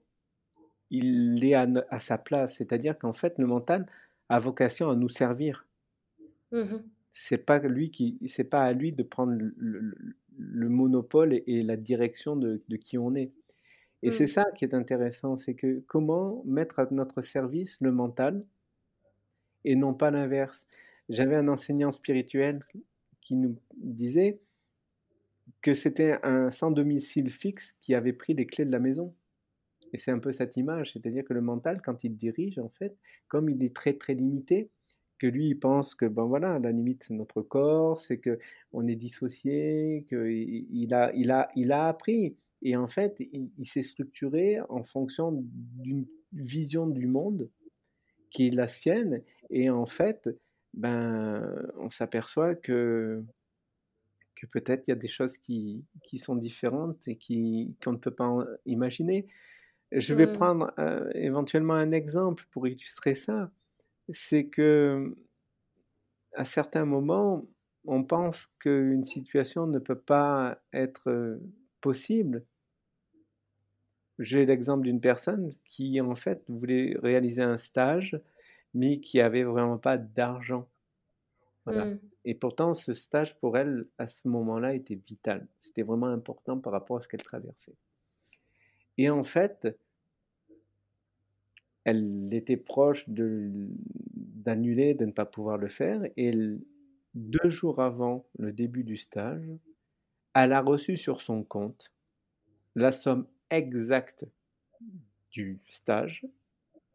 il 0.91 1.45
est 1.45 1.55
à 1.55 1.99
sa 2.01 2.18
place, 2.18 2.57
c'est-à-dire 2.57 2.99
qu'en 2.99 3.12
fait, 3.14 3.39
le 3.39 3.47
mental 3.47 3.87
a 4.29 4.39
vocation 4.41 4.91
à 4.91 4.97
nous 4.97 5.09
servir. 5.11 5.66
Mmh 6.51 6.72
mh. 6.72 6.89
C'est 7.12 7.39
pas 7.45 7.59
lui 7.59 7.91
qui 7.91 8.18
c'est 8.26 8.45
pas 8.45 8.62
à 8.64 8.72
lui 8.72 8.93
de 8.93 9.03
prendre 9.03 9.33
le 9.33 9.53
le 9.57 9.81
le 9.81 10.16
le 10.41 10.68
monopole 10.68 11.33
et 11.35 11.43
et 11.47 11.62
la 11.62 11.76
direction 11.76 12.37
de 12.37 12.62
de 12.68 12.76
qui 12.76 12.99
on 12.99 13.14
est 13.14 13.33
et 14.03 14.11
c'est 14.12 14.26
Mmh. 14.26 14.29
ça 14.29 14.47
qui 14.57 14.64
est 14.66 14.74
intéressant, 14.74 15.37
c'est 15.37 15.55
que 15.57 15.81
comment 15.89 16.43
mettre 16.47 16.81
à 16.81 16.89
notre 16.93 17.20
service 17.22 17.79
le 17.83 17.93
mental 17.93 18.41
et 19.64 19.76
non 19.76 19.95
pas 19.95 20.11
l'inverse? 20.11 20.66
J'avais 21.09 21.37
un 21.37 21.49
enseignant 21.49 21.91
spirituel 21.91 22.61
qui 23.21 23.37
nous 23.37 23.57
disait 23.77 24.41
que 25.63 25.75
c'était 25.75 26.19
un 26.23 26.51
sans 26.51 26.71
domicile 26.71 27.31
fixe 27.31 27.73
qui 27.81 27.95
avait 27.95 28.13
pris 28.13 28.35
les 28.35 28.47
clés 28.47 28.65
de 28.65 28.73
la 28.73 28.79
maison. 28.79 29.15
Et 29.93 29.99
c'est 29.99 30.11
un 30.11 30.19
peu 30.19 30.33
cette 30.33 30.57
image, 30.57 30.93
c'est-à-dire 30.93 31.25
que 31.25 31.33
le 31.33 31.41
mental, 31.41 31.81
quand 31.83 32.05
il 32.05 32.15
dirige, 32.17 32.59
en 32.59 32.69
fait, 32.69 32.97
comme 33.27 33.49
il 33.49 33.63
est 33.63 33.75
très, 33.75 33.95
très 33.95 34.15
limité, 34.15 34.71
que 35.19 35.27
lui, 35.27 35.49
il 35.49 35.59
pense 35.59 35.95
que, 35.95 36.07
ben, 36.07 36.25
voilà, 36.25 36.59
la 36.59 36.71
limite, 36.71 37.05
c'est 37.05 37.15
notre 37.15 37.43
corps, 37.43 37.99
c'est 37.99 38.21
qu'on 38.21 38.87
est 38.87 38.97
dissocié, 38.97 40.05
qu'il 40.09 40.67
il 40.71 40.95
a 40.95 41.13
il 41.15 41.31
a 41.31 41.51
il 41.57 41.73
a 41.73 41.89
appris. 41.89 42.37
Et 42.63 42.77
en 42.77 42.87
fait, 42.87 43.19
il 43.21 43.51
il 43.59 43.67
s'est 43.67 43.83
structuré 43.83 44.61
en 44.69 44.83
fonction 44.83 45.33
d'une 45.33 46.07
vision 46.33 46.87
du 46.87 47.07
monde 47.07 47.51
qui 48.31 48.49
est 48.49 48.55
la 48.55 48.69
sienne. 48.69 49.23
Et 49.51 49.71
en 49.71 49.87
fait, 49.87 50.29
ben, 50.75 51.71
on 51.77 51.91
s'aperçoit 51.91 52.55
que 52.55 53.25
que 54.37 54.47
peut-être 54.47 54.87
il 54.89 54.91
y 54.91 54.93
a 54.93 54.97
des 54.97 55.09
choses 55.09 55.37
qui 55.39 55.85
qui 56.05 56.19
sont 56.19 56.37
différentes 56.37 57.09
et 57.09 57.16
qui 57.16 57.77
qu'on 57.83 57.93
ne 57.93 57.99
peut 57.99 58.14
pas 58.14 58.31
imaginer. 58.66 59.27
Je 59.93 60.14
vais 60.14 60.27
Mmh. 60.27 60.29
prendre, 60.29 60.73
heu, 60.79 61.11
éventuellement 61.16 61.75
un 61.75 61.93
exemple 61.93 62.47
pour 62.53 62.69
illustrer 62.69 63.14
ça. 63.14 63.53
C'est 64.11 64.49
que, 64.49 65.16
à 66.35 66.45
certains 66.45 66.85
moments, 66.85 67.47
on 67.87 68.05
pense 68.05 68.49
qu'une 68.61 69.05
situation 69.05 69.66
ne 69.66 69.79
peut 69.79 69.99
pas 69.99 70.61
être, 70.73 71.39
possible. 71.81 72.45
J'ai 74.19 74.47
l'exemple 74.47 74.83
d'une 74.85 75.01
personne 75.01 75.51
qui, 75.64 76.01
en 76.01 76.14
fait, 76.14 76.43
voulait 76.49 76.97
réaliser 77.03 77.43
un 77.43 77.57
stage, 77.57 78.21
mais 78.75 79.01
qui 79.01 79.21
avait 79.21 79.45
vraiment 79.45 79.79
pas 79.79 79.99
d'argent. 79.99 80.69
Voilà 81.64 81.87
Mmh. 81.87 81.99
et 82.25 82.35
pourtant 82.35 82.75
ce 82.75 82.93
stage 82.95 83.39
pour 83.41 83.57
elle, 83.59 83.89
à 83.99 84.07
ce 84.07 84.27
moment-là, 84.29 84.75
était 84.75 84.97
vital. 84.97 85.47
C'était 85.59 85.83
vraiment 85.83 86.07
important 86.09 86.59
par 86.59 86.73
rapport 86.73 86.99
à 86.99 87.01
ce 87.03 87.09
qu'elle 87.09 87.23
traversait 87.23 87.77
et 88.99 89.09
en 89.09 89.23
fait 89.23 89.69
elle 91.85 92.29
était 92.33 92.57
proche 92.57 93.09
de 93.09 93.69
d'annuler, 94.14 94.95
de 94.95 95.05
ne 95.05 95.12
pas 95.12 95.27
pouvoir 95.27 95.59
le 95.59 95.69
faire 95.69 96.03
et 96.16 96.33
2 97.14 97.49
jours 97.51 97.81
avant 97.81 98.27
le 98.39 98.53
début 98.53 98.85
du 98.85 98.97
stage, 98.97 99.49
elle 100.35 100.53
a 100.53 100.61
reçu 100.62 100.97
sur 100.97 101.21
son 101.21 101.45
compte 101.45 101.93
la 102.77 102.93
somme 102.93 103.27
exacte 103.51 104.27
du 105.31 105.61
stage, 105.69 106.27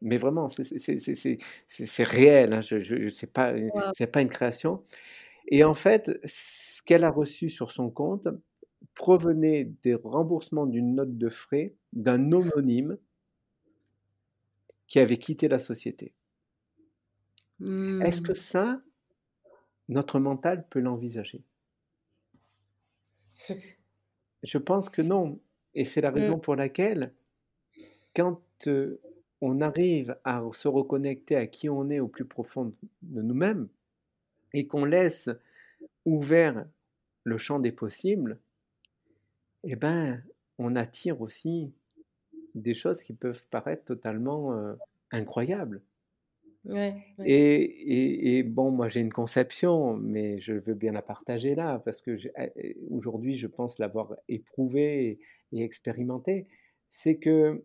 mais 0.03 0.17
vraiment, 0.17 0.49
c'est 0.49 2.03
réel, 2.03 2.53
hein, 2.53 2.61
je 2.61 2.79
je 2.79 3.09
c'est 3.09 3.31
pas, 3.33 3.53
Waouh! 3.73 3.93
c'est 3.93 4.07
pas 4.07 4.21
une 4.21 4.29
création 4.29 4.83
et 5.49 5.63
en 5.65 5.73
fait, 5.75 6.11
ce 6.25 6.81
qu'elle 6.83 7.03
a 7.05 7.11
reçu 7.11 7.49
sur 7.49 7.71
son 7.71 7.89
compte 7.91 8.27
provenait 8.95 9.65
des 9.83 9.95
remboursements 9.95 10.67
d'une 10.67 10.95
note 10.95 11.17
de 11.17 11.29
frais 11.29 11.75
d'un 11.93 12.31
homonyme 12.33 12.97
qui 14.87 14.99
avait 14.99 15.17
quitté 15.17 15.49
la 15.49 15.59
société. 15.59 16.13
Est-ce 17.99 18.21
que 18.21 18.35
Mmh. 18.35 18.37
ça, 18.37 18.83
notre 19.87 20.19
mental 20.19 20.67
peut 20.67 20.81
l'envisager? 20.81 21.45
Je 24.43 24.59
pense 24.59 24.89
que 24.91 25.01
non 25.01 25.39
et 25.73 25.85
c'est 25.85 26.01
la 26.01 26.11
Mmh. 26.15 26.33
raison 26.33 26.37
pour 26.39 26.55
laquelle 26.55 27.15
quand, 28.15 28.41
heu, 28.67 29.01
on 29.43 29.61
arrive 29.61 30.17
à 30.23 30.43
se 30.53 30.67
reconnecter 30.69 31.35
à 31.35 31.47
qui 31.47 31.69
on 31.69 31.89
est 31.89 31.99
au 31.99 32.07
plus 32.07 32.25
profond 32.25 32.73
de 33.03 33.21
nous-mêmes 33.21 33.69
et 34.53 34.67
qu'on 34.67 34.85
laisse 34.85 35.29
ouvert 36.05 36.65
le 37.25 37.37
champ 37.37 37.59
des 37.59 37.73
possibles 37.73 38.39
et 39.63 39.75
ben, 39.75 40.23
on 40.57 40.75
attire 40.75 41.21
aussi 41.21 41.73
des 42.55 42.73
choses 42.73 43.03
qui 43.03 43.13
peuvent 43.13 43.45
paraître 43.49 43.85
totalement, 43.85 44.53
heu, 44.55 44.77
incroyables. 45.11 45.83
Ouais, 46.65 46.95
ouais. 47.19 47.25
Et 47.27 47.63
et 47.63 48.37
et 48.37 48.43
bon, 48.43 48.71
moi 48.71 48.87
j'ai 48.89 49.01
une 49.01 49.11
conception, 49.11 49.97
mais 49.97 50.39
je 50.39 50.53
veux 50.53 50.73
bien 50.75 50.93
la 50.93 51.01
partager 51.01 51.55
là 51.55 51.79
parce 51.79 52.01
que 52.01 52.15
j'ai 52.15 52.31
eh, 52.37 52.77
aujourd'hui 52.89 53.35
je 53.35 53.47
pense 53.47 53.79
l'avoir 53.79 54.15
éprouvé 54.29 55.07
et 55.07 55.19
et 55.59 55.63
expérimenté. 55.63 56.47
C'est 56.89 57.17
que, 57.17 57.63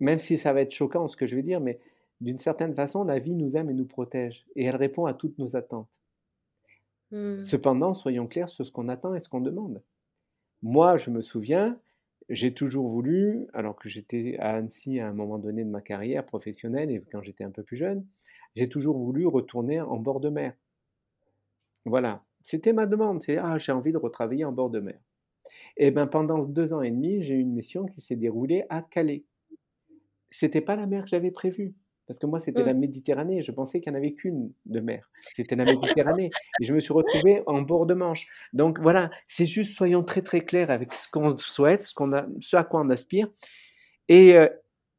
même 0.00 0.18
si 0.18 0.38
ça 0.38 0.52
va 0.52 0.62
être 0.62 0.72
choquant 0.72 1.06
ce 1.08 1.16
que 1.16 1.26
je 1.26 1.36
vais 1.36 1.42
dire, 1.42 1.60
mais 1.60 1.80
d'une 2.20 2.38
certaine 2.38 2.74
façon, 2.74 3.04
la 3.04 3.18
vie 3.18 3.34
nous 3.34 3.56
aime 3.56 3.70
et 3.70 3.74
nous 3.74 3.86
protège 3.86 4.46
et 4.56 4.64
elle 4.64 4.76
répond 4.76 5.06
à 5.06 5.14
toutes 5.14 5.38
nos 5.38 5.56
attentes. 5.56 6.02
Mmh. 7.10 7.38
Cependant, 7.38 7.94
soyons 7.94 8.26
clairs 8.26 8.48
sur 8.48 8.66
ce 8.66 8.72
qu'on 8.72 8.88
attend 8.88 9.14
et 9.14 9.20
ce 9.20 9.28
qu'on 9.28 9.40
demande. 9.40 9.82
Moi, 10.62 10.96
je 10.96 11.10
me 11.10 11.20
souviens, 11.20 11.78
j'ai 12.28 12.52
toujours 12.52 12.88
voulu, 12.88 13.46
alors 13.52 13.76
que 13.76 13.88
j'étais 13.88 14.36
à 14.38 14.56
Annecy 14.56 14.98
à 15.00 15.08
un 15.08 15.12
moment 15.12 15.38
donné 15.38 15.64
de 15.64 15.70
ma 15.70 15.80
carrière 15.80 16.24
professionnelle 16.24 16.90
et 16.90 17.02
quand 17.12 17.22
j'étais 17.22 17.44
un 17.44 17.50
peu 17.50 17.62
plus 17.62 17.76
jeune, 17.76 18.06
j'ai 18.56 18.68
toujours 18.68 18.98
voulu 18.98 19.26
retourner 19.26 19.80
en 19.80 19.96
bord 19.98 20.20
de 20.20 20.30
mer. 20.30 20.54
Voilà, 21.84 22.24
c'était 22.40 22.72
ma 22.72 22.86
demande, 22.86 23.22
c'est: 23.22 23.36
«Ah, 23.36 23.58
j'ai 23.58 23.72
envie 23.72 23.92
de 23.92 23.98
retravailler 23.98 24.44
en 24.44 24.52
bord 24.52 24.70
de 24.70 24.80
mer» 24.80 24.98
et 25.76 25.90
ben, 25.92 26.06
pendant 26.06 26.44
2 26.44 26.74
ans 26.74 26.82
et 26.82 26.90
demi, 26.90 27.22
j'ai 27.22 27.34
eu 27.34 27.40
une 27.40 27.52
mission 27.52 27.86
qui 27.86 28.00
s'est 28.00 28.16
déroulée 28.16 28.64
à 28.68 28.82
Calais. 28.82 29.24
C'était 30.30 30.60
pas 30.60 30.76
la 30.76 30.86
mer 30.86 31.04
que 31.04 31.10
j'avais 31.10 31.30
prévue. 31.30 31.74
Parce 32.06 32.20
que 32.20 32.26
moi, 32.26 32.38
c'était 32.38 32.62
la 32.62 32.72
Méditerranée. 32.72 33.42
Je 33.42 33.50
pensais 33.50 33.80
qu'il 33.80 33.92
n'y 33.92 33.98
en 33.98 34.00
avait 34.00 34.14
qu'une 34.14 34.52
de 34.64 34.78
mer. 34.78 35.10
C'était 35.32 35.56
la 35.56 35.64
Méditerranée. 36.04 36.30
Et 36.60 36.64
je 36.64 36.72
me 36.72 36.78
suis 36.78 36.92
retrouvé 36.92 37.42
en 37.46 37.62
bord 37.62 37.84
de 37.84 37.94
Manche. 37.94 38.28
Donc 38.52 38.78
voilà, 38.80 39.10
c'est 39.26 39.46
juste, 39.46 39.76
soyons 39.76 40.04
très 40.04 40.22
très 40.22 40.42
clairs 40.42 40.70
avec 40.70 40.92
ce 40.92 41.08
qu'on 41.10 41.36
souhaite, 41.36 41.82
ce, 41.82 41.94
qu'on 41.94 42.12
a, 42.12 42.26
ce 42.40 42.56
à 42.56 42.62
quoi 42.62 42.80
on 42.80 42.88
aspire. 42.90 43.28
Et, 44.08 44.36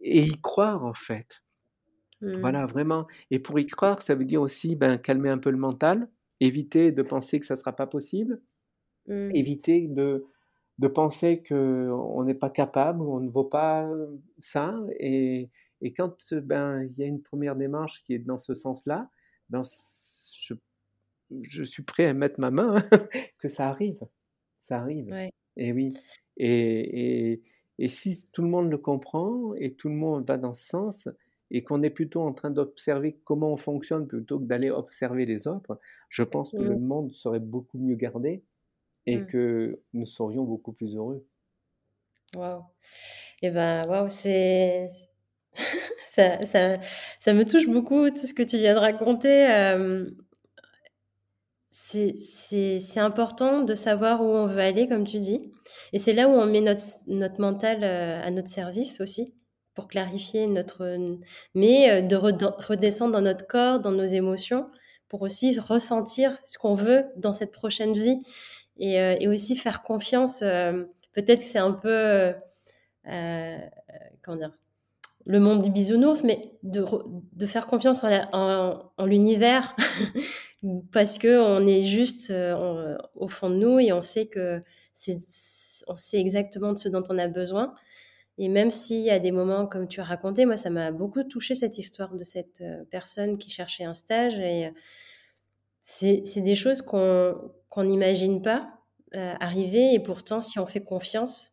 et 0.01 0.21
y 0.21 0.41
croire, 0.41 0.83
en 0.83 0.93
fait. 0.93 1.43
Mmh. 2.21 2.39
Voilà, 2.39 2.65
vraiment. 2.65 3.07
Et 3.31 3.39
pour 3.39 3.57
y 3.59 3.65
croire, 3.65 4.01
ça 4.01 4.15
veut 4.15 4.25
dire 4.25 4.41
aussi 4.41 4.75
ben, 4.75 4.97
calmer 4.97 5.29
un 5.29 5.37
peu 5.37 5.51
le 5.51 5.57
mental, 5.57 6.09
éviter 6.39 6.91
de 6.91 7.03
penser 7.03 7.39
que 7.39 7.45
ça 7.45 7.53
ne 7.53 7.59
sera 7.59 7.75
pas 7.75 7.87
possible, 7.87 8.41
mmh. 9.07 9.29
éviter 9.33 9.87
de, 9.87 10.25
de 10.79 10.87
penser 10.87 11.43
qu'on 11.43 12.23
n'est 12.23 12.35
pas 12.35 12.49
capable, 12.49 13.01
on 13.01 13.19
ne 13.19 13.29
vaut 13.29 13.43
pas 13.43 13.89
ça. 14.39 14.79
Et, 14.99 15.49
et 15.81 15.93
quand 15.93 16.15
ben, 16.33 16.83
il 16.83 16.97
y 16.97 17.03
a 17.03 17.07
une 17.07 17.21
première 17.21 17.55
démarche 17.55 18.03
qui 18.03 18.13
est 18.13 18.19
dans 18.19 18.37
ce 18.37 18.53
sens-là, 18.53 19.09
ben, 19.49 19.63
je, 20.33 20.53
je, 21.41 21.63
suis 21.63 21.83
prêt 21.83 22.05
à 22.05 22.13
mettre 22.13 22.39
ma 22.39 22.51
main 22.51 22.75
que 23.39 23.47
ça 23.47 23.69
arrive. 23.69 23.99
Ça 24.59 24.79
arrive. 24.79 25.11
Et 25.55 25.71
oui. 25.71 25.93
Et, 26.37 27.31
et, 27.31 27.43
et, 27.79 27.87
si 27.87 28.27
tout 28.31 28.43
le 28.43 28.49
monde 28.49 28.69
le 28.69 28.77
comprend 28.77 29.55
et 29.55 29.71
tout 29.71 29.89
le 29.89 29.95
monde 29.95 30.27
va 30.27 30.37
dans 30.37 30.53
ce 30.53 30.67
sens, 30.67 31.09
et 31.49 31.63
qu'on 31.63 31.81
est 31.81 31.89
plutôt 31.89 32.21
en 32.21 32.33
train 32.33 32.49
d'observer 32.49 33.19
comment 33.23 33.53
on 33.53 33.57
fonctionne 33.57 34.07
plutôt 34.07 34.39
que 34.39 34.45
d'aller 34.45 34.69
observer 34.69 35.25
les 35.25 35.47
autres, 35.47 35.79
je 36.09 36.23
pense 36.23 36.51
que 36.51 36.57
le 36.57 36.77
monde 36.77 37.13
serait 37.13 37.39
beaucoup 37.39 37.77
mieux 37.77 37.95
gardé 37.95 38.43
et 39.07 39.17
mmh. 39.17 39.25
que 39.27 39.81
nous 39.93 40.05
serions 40.05 40.43
beaucoup 40.43 40.73
plus 40.73 40.95
heureux. 40.95 41.25
Waouh. 42.35 42.61
Et 43.41 43.47
eh 43.47 43.49
ben, 43.49 43.87
waouh, 43.87 44.09
c'est. 44.09 44.89
ça, 46.07 46.41
ça, 46.41 46.77
ça, 47.19 47.33
me 47.33 47.45
touche 47.45 47.67
beaucoup 47.67 48.09
tout 48.09 48.17
ce 48.17 48.33
que 48.33 48.43
tu 48.43 48.57
viens 48.57 48.75
de 48.75 48.79
raconter. 48.79 49.49
Euh, 49.49 50.05
c'est 51.69 52.99
important 52.99 53.61
de 53.61 53.73
savoir 53.73 54.21
où 54.21 54.25
on 54.25 54.47
veut 54.47 54.59
aller, 54.59 54.89
comme 54.89 55.05
tu 55.05 55.19
dis. 55.19 55.53
Et 55.93 55.99
c'est 55.99 56.13
là 56.13 56.27
où 56.27 56.31
on 56.31 56.45
met 56.45 56.59
notre, 56.59 56.81
notre 57.07 57.39
mental 57.39 57.83
à 57.85 58.29
notre 58.29 58.49
service 58.49 58.99
aussi, 58.99 59.33
pour 59.73 59.87
clarifier 59.87 60.47
notre. 60.47 60.97
Mais 61.55 62.01
de 62.01 62.15
redescendre 62.17 63.13
dans 63.13 63.21
notre 63.21 63.47
corps, 63.47 63.79
dans 63.79 63.91
nos 63.91 64.03
émotions, 64.03 64.69
pour 65.07 65.21
aussi 65.21 65.57
ressentir 65.59 66.37
ce 66.43 66.57
qu'on 66.57 66.75
veut 66.75 67.05
dans 67.15 67.31
cette 67.31 67.51
prochaine 67.51 67.93
vie. 67.93 68.21
Et, 68.79 68.99
euh, 68.99 69.15
et 69.19 69.27
aussi 69.27 69.55
faire 69.55 69.83
confiance. 69.83 70.39
Peut-être 71.13 71.39
que 71.39 71.45
c'est 71.45 71.59
un 71.59 71.71
peu. 71.71 72.33
comment 74.21 74.37
dire 74.37 74.57
le 75.27 75.41
monde 75.41 75.61
du 75.61 75.69
bisounours, 75.69 76.23
mais 76.23 76.53
de, 76.63 77.45
faire 77.45 77.67
confiance 77.67 78.03
en, 78.03 79.05
l'univers 79.05 79.75
parce 80.93 81.17
que 81.17 81.39
on 81.39 81.67
est 81.67 81.81
juste 81.81 82.31
euh, 82.31 82.97
au 83.13 83.27
fond 83.27 83.49
de 83.49 83.55
nous 83.55 83.79
et 83.79 83.91
on 83.91 84.01
sait 84.01 84.27
que 84.27 84.63
on 85.87 85.95
sait 85.95 86.19
exactement 86.19 86.71
de 86.71 86.77
ce 86.77 86.89
dont 86.89 87.03
on 87.09 87.19
a 87.19 87.27
besoin. 87.27 87.75
Et 88.37 88.49
même 88.49 88.71
s'il 88.71 89.01
y 89.01 89.09
a 89.09 89.19
des 89.19 89.31
moments 89.31 89.67
comme 89.67 89.87
tu 89.87 89.99
as 89.99 90.05
raconté, 90.05 90.45
moi 90.45 90.55
ça 90.55 90.69
m'a 90.69 90.91
beaucoup 90.91 91.23
touché 91.23 91.55
cette 91.55 91.77
histoire 91.77 92.13
de 92.13 92.23
cette 92.23 92.61
euh, 92.61 92.83
personne 92.89 93.37
qui 93.37 93.49
cherchait 93.49 93.83
un 93.83 93.93
stage 93.93 94.39
euh, 94.39 94.69
c'est, 95.89 96.41
des 96.41 96.55
choses 96.55 96.81
qu'on 96.81 97.51
n'imagine 97.77 98.41
pas 98.41 98.69
arriver 99.13 99.93
et 99.93 99.99
pourtant 99.99 100.41
si 100.41 100.59
on 100.59 100.65
fait 100.65 100.83
confiance, 100.83 101.51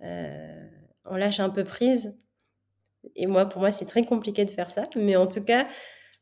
on 0.00 1.16
lâche 1.16 1.40
un 1.40 1.50
peu 1.50 1.64
prise 1.64 2.16
et 3.14 3.26
moi, 3.26 3.46
pour 3.46 3.60
moi, 3.60 3.70
c'est 3.70 3.86
très 3.86 4.02
compliqué 4.02 4.44
de 4.44 4.50
faire 4.50 4.70
ça. 4.70 4.82
Mais 4.96 5.16
en 5.16 5.26
tout 5.26 5.42
cas, 5.42 5.66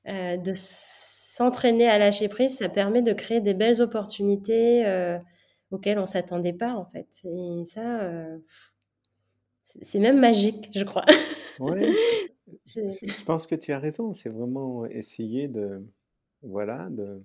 euh, 0.08 0.36
de 0.36 0.52
s'entraîner 0.54 1.88
à 1.88 1.98
lâcher 1.98 2.28
prise, 2.28 2.58
ça 2.58 2.68
permet 2.68 3.02
de 3.02 3.12
créer 3.12 3.40
des 3.40 3.54
belles 3.54 3.80
opportunités 3.82 4.86
euh, 4.86 5.18
auxquelles 5.70 5.98
on 5.98 6.02
ne 6.02 6.06
s'attendait 6.06 6.52
pas, 6.52 6.74
en 6.74 6.86
fait. 6.86 7.08
Et 7.24 7.64
ça, 7.66 8.02
euh, 8.02 8.38
c'est 9.62 9.98
même 9.98 10.18
magique, 10.18 10.70
je 10.74 10.84
crois. 10.84 11.04
Oui, 11.58 11.94
je 12.66 13.24
pense 13.24 13.46
que 13.46 13.54
tu 13.54 13.72
as 13.72 13.78
raison. 13.78 14.12
C'est 14.12 14.28
vraiment 14.28 14.86
essayer 14.86 15.48
de, 15.48 15.84
voilà, 16.42 16.88
de, 16.90 17.22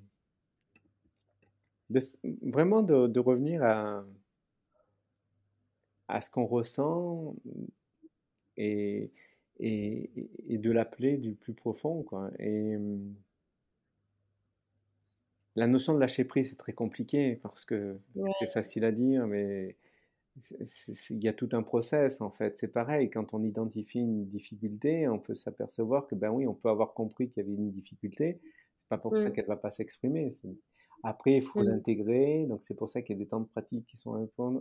de 1.91 1.99
vraiment 2.41 2.83
de, 2.83 3.07
de 3.07 3.19
revenir 3.19 3.63
à, 3.63 4.05
à 6.07 6.21
ce 6.21 6.29
qu'on 6.29 6.45
ressent 6.45 7.35
et, 8.57 9.11
et, 9.59 10.57
de 10.57 10.71
l'appeler 10.71 11.17
du 11.17 11.33
plus 11.33 11.53
profond. 11.53 12.03
Quoi. 12.03 12.31
Et 12.39 12.77
la 15.55 15.67
notion 15.67 15.93
de 15.93 15.99
lâcher 15.99 16.23
prise, 16.23 16.49
c'est 16.49 16.57
très 16.57 16.73
compliqué 16.73 17.35
parce 17.37 17.65
que 17.65 17.97
c'est 18.39 18.51
facile 18.51 18.85
à 18.85 18.91
dire, 18.91 19.27
mais 19.27 19.75
il 21.09 21.23
y 21.23 21.27
a 21.27 21.33
tout 21.33 21.49
un 21.53 21.63
process 21.63 22.21
en 22.21 22.31
fait. 22.31 22.57
C'est 22.57 22.71
pareil, 22.71 23.09
quand 23.09 23.33
on 23.33 23.43
identifie 23.43 23.99
une 23.99 24.25
difficulté, 24.25 25.07
on 25.07 25.19
peut 25.19 25.35
s'apercevoir 25.35 26.07
que 26.07 26.15
ben 26.15 26.29
oui, 26.29 26.47
on 26.47 26.53
peut 26.53 26.69
avoir 26.69 26.93
compris 26.93 27.29
qu'il 27.29 27.43
y 27.43 27.45
avait 27.45 27.55
une 27.55 27.71
difficulté. 27.71 28.39
C'est 28.77 28.87
pas 28.87 28.97
pour 28.97 29.15
ça 29.15 29.29
mmh. 29.29 29.33
qu'elle 29.33 29.45
va 29.45 29.57
pas 29.57 29.69
s'exprimer. 29.69 30.29
Après, 31.03 31.37
il 31.37 31.41
faut 31.41 31.61
mmh. 31.61 31.67
l'intégrer, 31.67 32.45
donc 32.47 32.63
c'est 32.63 32.75
pour 32.75 32.89
ça 32.89 33.01
qu'il 33.01 33.15
y 33.15 33.19
a 33.19 33.23
des 33.23 33.27
temps 33.27 33.39
de 33.39 33.47
pratique 33.47 33.85
qui 33.85 33.97
sont 33.97 34.15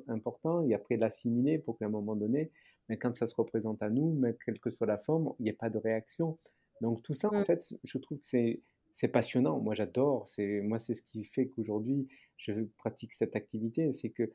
importants, 0.08 0.62
et 0.62 0.74
après 0.74 0.96
l'assimiler 0.96 1.58
pour 1.58 1.78
qu'à 1.78 1.86
un 1.86 1.90
moment 1.90 2.16
donné, 2.16 2.50
mais 2.88 2.96
quand 2.98 3.14
ça 3.14 3.26
se 3.26 3.34
représente 3.34 3.82
à 3.82 3.90
nous, 3.90 4.14
mais 4.14 4.36
quelle 4.44 4.58
que 4.58 4.70
soit 4.70 4.86
la 4.86 4.98
forme, 4.98 5.34
il 5.38 5.44
n'y 5.44 5.48
ait 5.50 5.54
pas 5.54 5.70
de 5.70 5.78
réaction. 5.78 6.36
Donc 6.80 7.02
tout 7.02 7.14
ça, 7.14 7.28
en 7.32 7.40
mmh. 7.40 7.44
fait, 7.44 7.74
je 7.84 7.98
trouve 7.98 8.18
que 8.18 8.26
c'est 8.26 8.62
c'est 8.92 9.08
passionnant. 9.08 9.60
Moi, 9.60 9.74
j'adore. 9.74 10.28
C'est 10.28 10.60
moi, 10.62 10.78
c'est 10.78 10.94
ce 10.94 11.02
qui 11.02 11.24
fait 11.24 11.46
qu'aujourd'hui, 11.46 12.08
je 12.36 12.52
pratique 12.78 13.12
cette 13.12 13.36
activité. 13.36 13.92
C'est 13.92 14.10
que, 14.10 14.32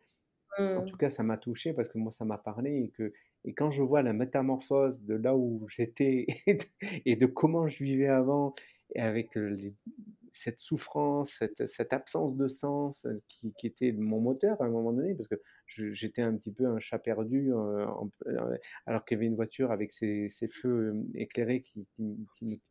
en 0.57 0.81
mmh. 0.81 0.85
tout 0.85 0.97
cas, 0.97 1.09
ça 1.09 1.23
m'a 1.23 1.37
touché 1.37 1.73
parce 1.73 1.89
que 1.89 1.97
moi, 1.97 2.11
ça 2.11 2.23
m'a 2.23 2.37
parlé 2.37 2.83
et 2.83 2.89
que 2.89 3.11
et 3.47 3.53
quand 3.53 3.69
je 3.69 3.83
vois 3.83 4.01
la 4.01 4.13
métamorphose 4.13 5.03
de 5.03 5.13
là 5.15 5.35
où 5.35 5.67
j'étais 5.69 6.25
et 7.05 7.15
de 7.15 7.25
comment 7.25 7.67
je 7.67 7.83
vivais 7.83 8.07
avant, 8.07 8.53
et 8.95 9.01
avec 9.01 9.35
les, 9.35 9.73
cette 10.35 10.59
souffrance, 10.59 11.29
cette, 11.31 11.65
cette, 11.65 11.93
absence 11.93 12.35
de 12.35 12.47
sens 12.47 13.05
euh, 13.05 13.15
qui, 13.27 13.53
qui, 13.53 13.67
était 13.67 13.93
mon 13.93 14.19
moteur 14.19 14.61
à 14.61 14.65
un 14.65 14.69
moment 14.69 14.91
donné, 14.91 15.15
parce 15.15 15.29
que 15.29 15.35
j'étais 15.67 16.21
un 16.21 16.35
petit 16.35 16.51
peu 16.51 16.65
un 16.65 16.79
chat 16.79 16.99
perdu, 16.99 17.53
euh, 17.53 17.85
euh, 18.27 18.57
alors 18.85 19.05
qu'il 19.05 19.15
y 19.15 19.19
avait 19.19 19.27
une 19.27 19.35
voiture 19.35 19.71
avec 19.71 19.93
ses, 19.93 20.27
ses 20.27 20.47
feux 20.47 20.93
éclairés 21.13 21.61
qui, 21.61 21.87
qui, 22.35 22.61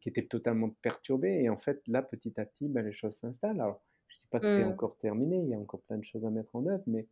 qui, 0.00 0.08
était 0.08 0.26
totalement 0.26 0.70
perturbée. 0.82 1.42
Et 1.42 1.48
en 1.48 1.56
fait, 1.56 1.80
là, 1.86 2.02
petit 2.02 2.40
à 2.40 2.44
petit, 2.44 2.68
ben, 2.68 2.84
les 2.84 2.92
choses 2.92 3.14
s'installent. 3.14 3.60
Alors, 3.60 3.82
je 4.08 4.16
ne 4.16 4.20
dis 4.20 4.26
pas 4.28 4.40
que 4.40 4.46
c'est 4.46 4.64
mmh. 4.64 4.68
encore 4.68 4.96
terminé, 4.96 5.38
il 5.38 5.48
y 5.48 5.54
a 5.54 5.58
encore 5.58 5.82
plein 5.82 5.98
de 5.98 6.04
choses 6.04 6.24
à 6.24 6.30
mettre 6.30 6.54
en 6.56 6.66
œuvre, 6.66 6.82
mais 6.88 7.06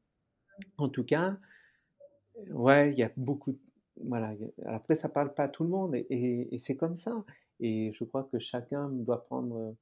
en 0.77 0.89
tout 0.89 1.05
cas, 1.05 1.37
ouais, 2.51 2.91
il 2.91 2.99
y 2.99 3.05
a 3.05 3.13
beaucoup. 3.17 3.59
Voilà, 4.05 4.35
après, 4.67 4.97
ça 4.97 5.09
parle 5.09 5.35
pas 5.35 5.45
à 5.45 5.49
tout 5.49 5.63
le 5.63 5.71
monde, 5.71 5.95
et, 5.95 6.07
et, 6.11 6.55
et 6.55 6.59
c'est 6.59 6.77
comme 6.77 6.97
ça. 6.97 7.25
Et 7.61 7.93
je 7.93 8.05
crois 8.05 8.25
que 8.25 8.39
chacun 8.39 8.89
doit 8.89 9.25
prendre 9.25 9.75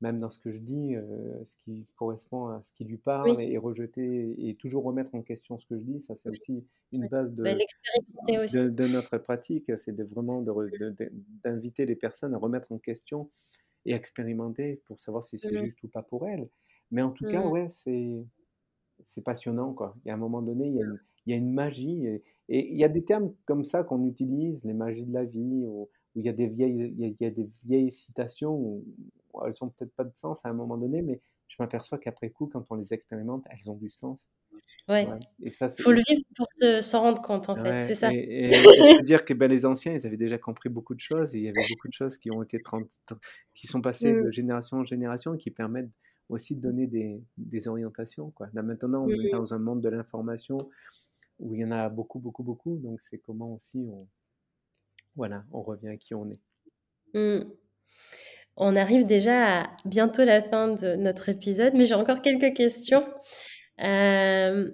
même 0.00 0.18
dans 0.18 0.30
ce 0.30 0.38
que 0.38 0.50
je 0.50 0.58
dis, 0.58 0.96
euh, 0.96 1.44
ce 1.44 1.56
qui 1.56 1.86
correspond 1.96 2.46
à 2.46 2.62
ce 2.62 2.72
qui 2.72 2.84
lui 2.84 2.96
parle 2.96 3.40
et, 3.40 3.58
rejeter 3.58 4.34
et 4.38 4.54
toujours 4.54 4.84
remettre 4.84 5.14
en 5.14 5.22
question 5.22 5.58
ce 5.58 5.66
que 5.66 5.76
je 5.78 5.82
dis. 5.82 6.00
Ça, 6.00 6.14
c'est 6.14 6.30
aussi 6.30 6.64
une 6.92 7.06
base 7.08 7.32
de, 7.34 7.42
de, 8.68 8.86
notre 8.86 9.18
pratique. 9.18 9.70
C'est 9.76 9.94
de 9.94 10.04
vraiment 10.04 10.42
d'inviter 11.44 11.84
les 11.84 11.96
personnes 11.96 12.34
à 12.34 12.38
remettre 12.38 12.72
en 12.72 12.78
question 12.78 13.30
et 13.84 13.92
expérimenter 13.92 14.82
pour 14.86 15.00
savoir 15.00 15.22
si 15.22 15.38
c'est 15.38 15.52
mmh 15.52 15.64
juste 15.64 15.82
ou 15.82 15.88
pas 15.88 16.02
pour 16.02 16.26
elles. 16.26 16.48
Mais 16.90 17.02
en 17.02 17.10
tout 17.10 17.26
cas, 17.26 17.44
mmh. 17.44 17.50
ouais, 17.50 17.68
c'est 17.68 18.24
c'est 19.00 19.22
passionnant. 19.22 19.72
Quoi. 19.72 19.94
Il 20.04 20.08
y 20.08 20.10
a 20.10 20.14
un 20.14 20.18
moment 20.18 20.42
donné, 20.42 20.66
il 20.66 20.74
y 20.76 20.82
a 20.82 20.84
une, 20.84 21.00
il 21.26 21.30
y 21.30 21.34
a 21.34 21.36
une 21.36 21.52
magie. 21.52 22.06
Et, 22.06 22.22
et, 22.48 22.72
il 22.72 22.78
y 22.78 22.84
a 22.84 22.88
des 22.88 23.04
termes 23.04 23.34
comme 23.44 23.64
ça 23.64 23.84
qu'on 23.84 24.04
utilise, 24.04 24.64
les 24.64 24.74
magies 24.74 25.06
de 25.06 25.12
la 25.12 25.24
vie, 25.24 25.64
ou, 25.66 25.88
où 26.14 26.20
il 26.20 26.26
y 26.26 26.28
a 26.28 26.32
des 26.32 26.46
vieilles, 26.46 26.94
il 26.98 27.16
y 27.20 27.24
a, 27.24 27.30
des 27.30 27.48
vieilles 27.64 27.90
citations 27.90 28.54
où, 28.54 28.84
elles 29.44 29.54
n'ont 29.62 29.68
peut-être 29.68 29.94
pas 29.94 30.04
de 30.04 30.14
sens 30.14 30.44
à 30.44 30.48
un 30.48 30.52
moment 30.52 30.76
donné, 30.76 31.02
mais 31.02 31.20
je 31.48 31.56
m'aperçois 31.58 31.98
qu'après 31.98 32.30
coup, 32.30 32.46
quand 32.46 32.64
on 32.70 32.74
les 32.74 32.92
expérimente, 32.92 33.46
elles 33.50 33.70
ont 33.70 33.76
du 33.76 33.88
sens. 33.88 34.28
Ouais. 34.88 35.06
Il 35.40 35.50
faut 35.50 35.92
le 35.92 36.00
vivre 36.08 36.22
pour 36.36 36.46
s'en 36.82 37.00
rendre 37.00 37.22
compte, 37.22 37.48
en 37.48 37.56
fait, 37.56 37.80
c'est 37.80 37.94
ça. 37.94 38.12
Et, 38.12 38.52
je 38.52 38.98
peux 38.98 39.02
dire 39.04 39.24
que 39.24 39.34
ben, 39.34 39.48
les 39.48 39.66
anciens, 39.66 39.92
ils 39.92 40.06
avaient 40.06 40.16
déjà 40.16 40.38
compris 40.38 40.68
beaucoup 40.68 40.94
de 40.94 41.00
choses, 41.00 41.34
et 41.34 41.38
il 41.38 41.44
y 41.44 41.48
avait 41.48 41.66
beaucoup 41.70 41.88
de 41.88 41.92
choses 41.92 42.18
qui 42.18 42.30
ont 42.30 42.42
été 42.42 42.60
qui 43.54 43.66
sont 43.66 43.80
passées 43.80 44.12
de 44.12 44.28
mmh. 44.28 44.32
génération 44.32 44.76
en 44.78 44.84
génération, 44.84 45.34
et 45.34 45.38
qui 45.38 45.50
permettent 45.50 45.90
aussi 46.28 46.54
de 46.54 46.60
donner 46.60 46.86
des, 46.86 47.22
des 47.36 47.68
orientations. 47.68 48.30
Quoi. 48.30 48.48
Là 48.52 48.62
maintenant, 48.62 49.04
on 49.04 49.08
est 49.08 49.28
mmh. 49.28 49.30
dans 49.30 49.54
un 49.54 49.58
monde 49.58 49.80
de 49.80 49.88
l'information 49.88 50.58
où 51.38 51.54
il 51.54 51.60
y 51.60 51.64
en 51.64 51.70
a 51.70 51.88
beaucoup, 51.88 52.18
beaucoup, 52.18 52.42
beaucoup, 52.42 52.76
donc 52.76 53.00
c'est 53.00 53.18
comment 53.18 53.54
aussi 53.54 53.78
on, 53.78 54.06
voilà, 55.20 55.44
on 55.52 55.60
revient 55.60 55.88
à 55.88 55.98
qui 55.98 56.14
on 56.14 56.30
est. 56.30 56.40
Mmh. 57.12 57.44
On 58.56 58.74
arrive 58.74 59.04
déjà 59.04 59.60
à 59.60 59.66
bientôt 59.84 60.24
la 60.24 60.40
fin 60.42 60.68
de 60.68 60.94
notre 60.94 61.28
épisode, 61.28 61.74
mais 61.74 61.84
j'ai 61.84 61.92
encore 61.92 62.22
quelques 62.22 62.56
questions. 62.56 63.04
Euh, 63.82 64.70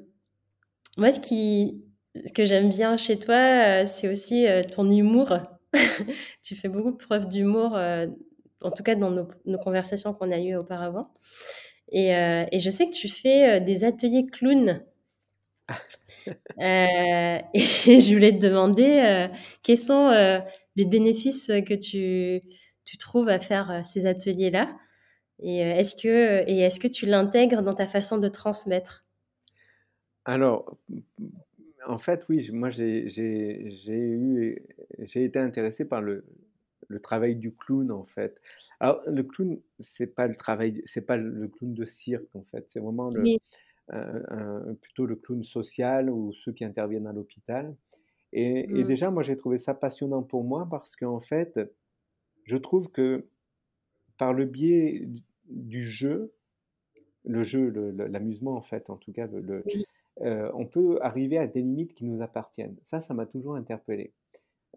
moi, 0.97 1.11
ce, 1.11 1.18
qui, 1.18 1.84
que 2.32 2.44
j'aime 2.44 2.68
bien 2.68 2.97
chez 2.97 3.18
toi, 3.18 3.34
euh, 3.34 3.86
c'est 3.86 4.07
aussi 4.09 4.47
euh, 4.47 4.62
ton 4.62 4.88
humour. 4.88 5.36
tu 6.44 6.55
fais 6.55 6.68
beaucoup 6.68 6.97
preuve 6.97 7.28
d'humour, 7.28 7.76
en 8.61 8.70
tout 8.70 8.84
cas 8.84 8.94
dans 8.94 9.11
nos, 9.11 9.59
conversations 9.59 10.14
qu'on 10.14 10.30
a 10.30 10.38
eues 10.38 10.55
auparavant. 10.55 11.12
Et, 11.90 12.11
et, 12.11 12.61
je 12.61 12.70
sais 12.70 12.88
que 12.88 12.94
tu 12.94 13.09
fais 13.09 13.61
des 13.61 13.82
ateliers 13.82 14.26
clown. 14.26 14.80
et 16.61 17.41
je 18.01 18.14
voulais 18.14 18.33
te 18.33 18.47
demander 18.47 19.29
quels 19.62 19.79
sont 19.79 20.11
les 20.77 20.85
bénéfices 20.85 21.51
que 21.67 21.75
tu, 21.75 22.41
tu 22.85 22.99
trouves 22.99 23.29
à 23.29 23.39
faire 23.41 23.85
ces 23.85 24.07
ateliers-là? 24.07 24.69
Et 25.39 25.59
est-ce 25.59 25.95
que, 25.95 26.49
et 26.49 26.61
est-ce 26.61 26.81
que 26.81 26.89
tu 26.89 27.07
l'intègres 27.07 27.62
dans 27.62 27.75
ta 27.75 27.87
façon 27.87 28.19
de 28.19 28.29
transmettre? 28.29 29.05
Alors, 30.25 30.77
en 31.87 31.99
fait, 31.99 32.27
oui, 32.29 32.51
moi 32.53 32.71
j'ai 32.71 33.07
eu, 33.07 34.62
j'ai 34.99 35.25
été 35.25 35.39
intéressé 35.39 35.85
par 35.85 36.03
le, 36.03 36.25
le 36.89 37.01
travail 37.01 37.37
du 37.37 37.55
clown 37.55 37.91
en 37.91 38.05
fait. 38.05 38.41
Alors 38.81 39.03
le 39.07 39.23
clown, 39.23 39.61
c'est 39.79 40.14
pas 40.14 40.27
le 40.27 40.35
travail, 40.35 40.83
c'est 40.85 41.07
pas 41.07 41.17
le 41.17 41.49
clown 41.49 41.75
de 41.75 41.85
cirque 41.85 42.35
en 42.35 42.43
fait, 42.43 42.64
c'est 42.69 42.81
vraiment 42.81 43.11
le, 43.11 43.23
plutôt 44.80 45.07
le 45.07 45.16
clown 45.16 45.45
social 45.45 46.11
ou 46.11 46.32
ceux 46.32 46.53
qui 46.53 46.64
interviennent 46.64 47.07
à 47.07 47.12
l'hôpital. 47.12 47.74
Et, 48.32 48.61
et, 48.61 48.66
mmh. 48.66 48.87
déjà, 48.87 49.11
moi 49.11 49.22
j'ai 49.22 49.37
trouvé 49.37 49.59
ça 49.59 49.74
passionnant 49.74 50.22
pour 50.22 50.45
moi 50.45 50.66
parce 50.70 50.97
qu'en 50.97 51.20
fait, 51.20 51.59
je 52.45 52.57
trouve 52.57 52.91
que 52.91 53.26
par 54.18 54.32
le 54.32 54.45
biais 54.45 55.09
du 55.49 55.82
jeu, 55.82 56.32
le 57.24 57.43
jeu, 57.43 57.70
l'amusement 57.97 58.57
en 58.57 58.62
fait, 58.62 58.91
en 58.91 58.97
tout 58.97 59.12
cas, 59.12 59.26
le, 59.26 59.64
euh, 60.22 60.51
on 60.55 60.66
peut 60.66 60.99
arriver 61.03 61.39
à 61.39 61.47
des 61.47 61.61
limites 61.61 61.95
qui 61.95 62.05
nous 62.05 62.22
appartiennent. 62.22 62.76
Ça, 62.82 63.01
ça 63.01 63.14
m'a 63.14 63.26
toujours 63.26 63.57
interpellé. 63.57 64.12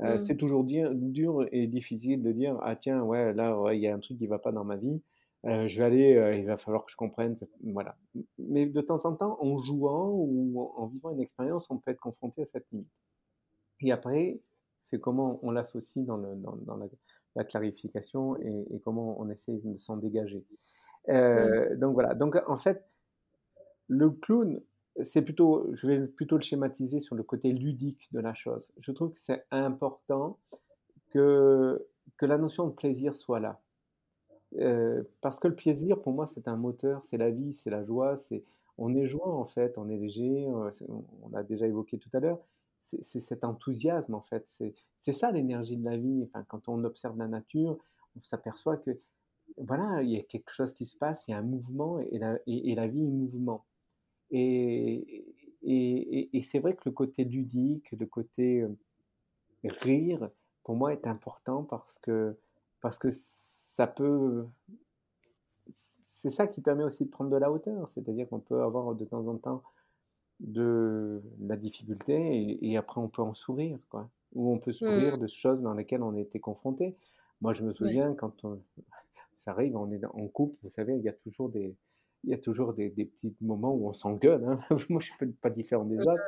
Euh, 0.01 0.16
mmh. 0.16 0.20
C'est 0.20 0.38
toujours 0.38 0.64
dur 0.64 1.45
et 1.51 1.68
difficile 1.68 2.24
de 2.24 2.32
dire 2.32 2.57
ah 2.62 2.78
tiens 2.78 3.03
ouais 3.03 3.34
là 3.34 3.53
il 3.74 3.82
y 3.82 3.88
a 3.88 3.93
un 3.93 3.99
truc 3.99 4.18
qui 4.18 4.28
va 4.28 4.39
pas 4.39 4.51
dans 4.51 4.64
ma 4.64 4.78
vie. 4.78 5.01
Euh, 5.46 5.68
je 5.68 5.78
vais 5.78 5.86
aller, 5.86 6.38
il 6.38 6.46
va 6.46 6.58
falloir 6.58 6.86
que 6.86 6.92
je 6.92 6.98
comprenne. 6.98 7.38
Voilà. 7.64 7.96
Mais 8.38 8.66
de 8.66 8.82
temps 8.82 9.06
en 9.06 9.16
temps, 9.16 9.38
en 9.42 9.58
jouant 9.58 10.10
ou 10.12 10.60
en, 10.76 10.88
vivant 10.88 11.12
une 11.12 11.22
expérience, 11.22 11.66
on 11.70 11.78
peut 11.78 11.92
être 11.92 12.00
confronté 12.00 12.42
à 12.42 12.46
cette 12.46 12.66
limite. 12.72 12.90
Et 13.82 13.92
après, 13.92 14.42
c'est 14.82 15.00
comment 15.00 15.40
on 15.42 15.52
l'associe 15.52 16.06
dans, 16.06 16.18
la, 17.36 17.44
clarification 17.46 18.36
et, 18.38 18.82
comment 18.84 19.20
on 19.20 19.30
essaie 19.30 19.58
de 19.64 19.78
s'en 19.78 19.98
dégager. 19.98 20.46
Mmh. 21.08 21.76
Donc 21.78 21.94
voilà. 21.94 22.16
Donc 22.16 22.38
en 22.48 22.58
fait, 22.58 22.84
le 23.90 24.12
clown, 24.12 24.62
c'est 25.02 25.22
plutôt, 25.22 25.68
je 25.74 25.88
vais 25.88 26.08
plutôt 26.08 26.36
le 26.36 26.42
schématiser 26.42 27.00
sur 27.00 27.16
le 27.16 27.24
côté 27.24 27.52
ludique 27.52 28.08
de 28.12 28.20
la 28.20 28.34
chose. 28.34 28.72
Je 28.80 28.92
trouve 28.92 29.12
que 29.12 29.20
c'est 29.20 29.46
important 29.52 30.38
que, 31.10 31.88
que 32.18 32.26
la 32.26 32.38
notion 32.38 32.68
de 32.68 32.74
plaisir 32.74 33.16
soit 33.16 33.40
là. 33.40 33.60
Parce 35.22 35.39
que 35.39 35.47
le 35.47 35.56
plaisir, 35.56 36.02
pour 36.02 36.14
moi, 36.14 36.26
c'est 36.26 36.47
un 36.47 36.56
moteur, 36.56 37.06
c'est 37.06 37.18
la 37.18 37.30
vie, 37.30 37.54
c'est 37.54 37.70
la 37.70 37.84
joie, 37.84 38.18
c'est 38.18 38.43
on 38.80 38.95
est 38.95 39.06
joie 39.06 39.28
en 39.28 39.45
fait, 39.45 39.78
on 39.78 39.89
est 39.89 39.97
léger, 39.97 40.47
on 40.47 41.30
l'a 41.32 41.43
déjà 41.43 41.68
évoqué 41.68 41.97
tout 41.97 42.10
à 42.14 42.20
l'heure, 42.20 42.39
c'est 42.82 43.20
cet 43.20 43.43
enthousiasme 43.43 44.16
en 44.16 44.22
fait, 44.22 44.47
c'est 44.47 45.12
ça 45.12 45.32
l'énergie 45.32 45.78
de 45.78 45.86
la 45.86 45.97
vie. 45.97 46.30
Quand 46.47 46.70
on 46.70 46.84
observe 46.84 47.18
la 47.18 47.28
nature, 47.28 47.78
on 48.16 48.24
s'aperçoit 48.24 48.78
que 48.78 48.97
voilà, 49.58 50.02
il 50.04 50.12
y 50.12 50.18
a 50.18 50.24
quelque 50.24 50.52
chose 50.52 50.74
qui 50.74 50.86
se 50.86 50.95
passe, 50.95 51.28
il 51.28 51.32
y 51.32 51.34
a 51.34 51.38
un 51.38 51.43
mouvement 51.43 52.00
et 52.00 52.18
la, 52.18 52.38
vie 52.88 53.04
est 53.04 53.08
mouvement. 53.08 53.66
Et, 54.32 55.26
et, 55.64 56.41
c'est 56.41 56.60
vrai 56.60 56.76
que 56.76 56.84
le 56.86 56.91
côté 56.91 57.26
ludique, 57.26 57.91
le 57.91 58.06
côté 58.06 58.66
rire, 59.64 60.30
pour 60.64 60.76
moi, 60.76 60.93
est 60.93 61.08
important 61.08 61.64
parce 61.64 62.00
que, 62.00 62.38
parce 62.80 62.97
que 62.97 63.10
ça 63.80 63.88
peut. 63.88 64.45
C'est 66.05 66.30
ça 66.30 66.47
qui 66.47 66.59
permet 66.59 66.84
aussi 66.84 67.05
de 67.05 67.09
prendre 67.09 67.30
de 67.30 67.38
la 67.38 67.49
hauteur. 67.49 67.89
C'est-à-dire 67.91 68.27
qu'on 68.27 68.41
peut 68.41 68.61
avoir 68.61 68.93
de 68.93 69.05
temps 69.05 69.25
en 69.25 69.38
temps 69.38 69.63
de 70.41 71.21
la 71.39 71.55
difficulté 71.55 72.57
et, 72.61 72.75
après 72.75 72.99
on 72.99 73.07
peut 73.07 73.21
en 73.21 73.34
sourire, 73.34 73.80
quoi. 73.89 74.09
Ou 74.34 74.51
on 74.51 74.59
peut 74.59 74.73
sourire 74.73 75.15
mmh. 75.15 75.21
de 75.21 75.27
choses 75.27 75.61
dans 75.61 75.73
lesquelles 75.73 76.03
on 76.03 76.13
a 76.13 76.19
été 76.19 76.41
confronté. 76.41 76.97
Moi, 77.39 77.53
je 77.53 77.63
me 77.63 77.71
souviens 77.71 78.13
quand 78.15 78.34
ça 79.38 79.51
arrive, 79.51 79.77
on 79.77 79.89
est 79.91 80.03
en 80.03 80.27
couple, 80.27 80.57
vous 80.61 80.69
savez, 80.69 80.97
il 80.97 81.01
y 81.01 81.09
a 81.09 81.13
toujours 81.13 81.47
des, 81.47 81.73
il 82.24 82.32
y 82.32 82.34
a 82.34 82.38
toujours 82.38 82.74
des, 82.74 82.89
petits 82.89 83.36
moments 83.41 83.74
où 83.74 83.88
on 83.88 83.93
s'engueule. 83.93 84.43
Hein. 84.45 84.59
Moi, 84.89 85.01
je 85.01 85.11
ne 85.11 85.17
suis 85.17 85.34
pas 85.41 85.49
différent 85.49 85.86
des 85.86 85.99
autres. 85.99 86.22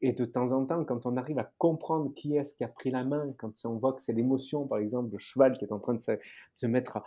Et 0.00 0.12
de 0.12 0.24
temps 0.24 0.52
en 0.52 0.66
temps, 0.66 0.84
quand 0.84 1.06
on 1.06 1.14
arrive 1.14 1.38
à 1.38 1.50
comprendre 1.58 2.12
qui 2.14 2.36
est-ce 2.36 2.56
qui 2.56 2.64
a 2.64 2.68
pris 2.68 2.90
la 2.90 3.04
main, 3.04 3.32
quand 3.38 3.52
on 3.64 3.76
voit 3.76 3.92
que 3.92 4.02
c'est 4.02 4.12
l'émotion, 4.12 4.66
par 4.66 4.78
exemple, 4.78 5.12
le 5.12 5.18
cheval 5.18 5.56
qui 5.56 5.64
est 5.64 5.72
en 5.72 5.78
train 5.78 5.94
de 5.94 6.00
se, 6.00 6.66
mettre 6.66 7.02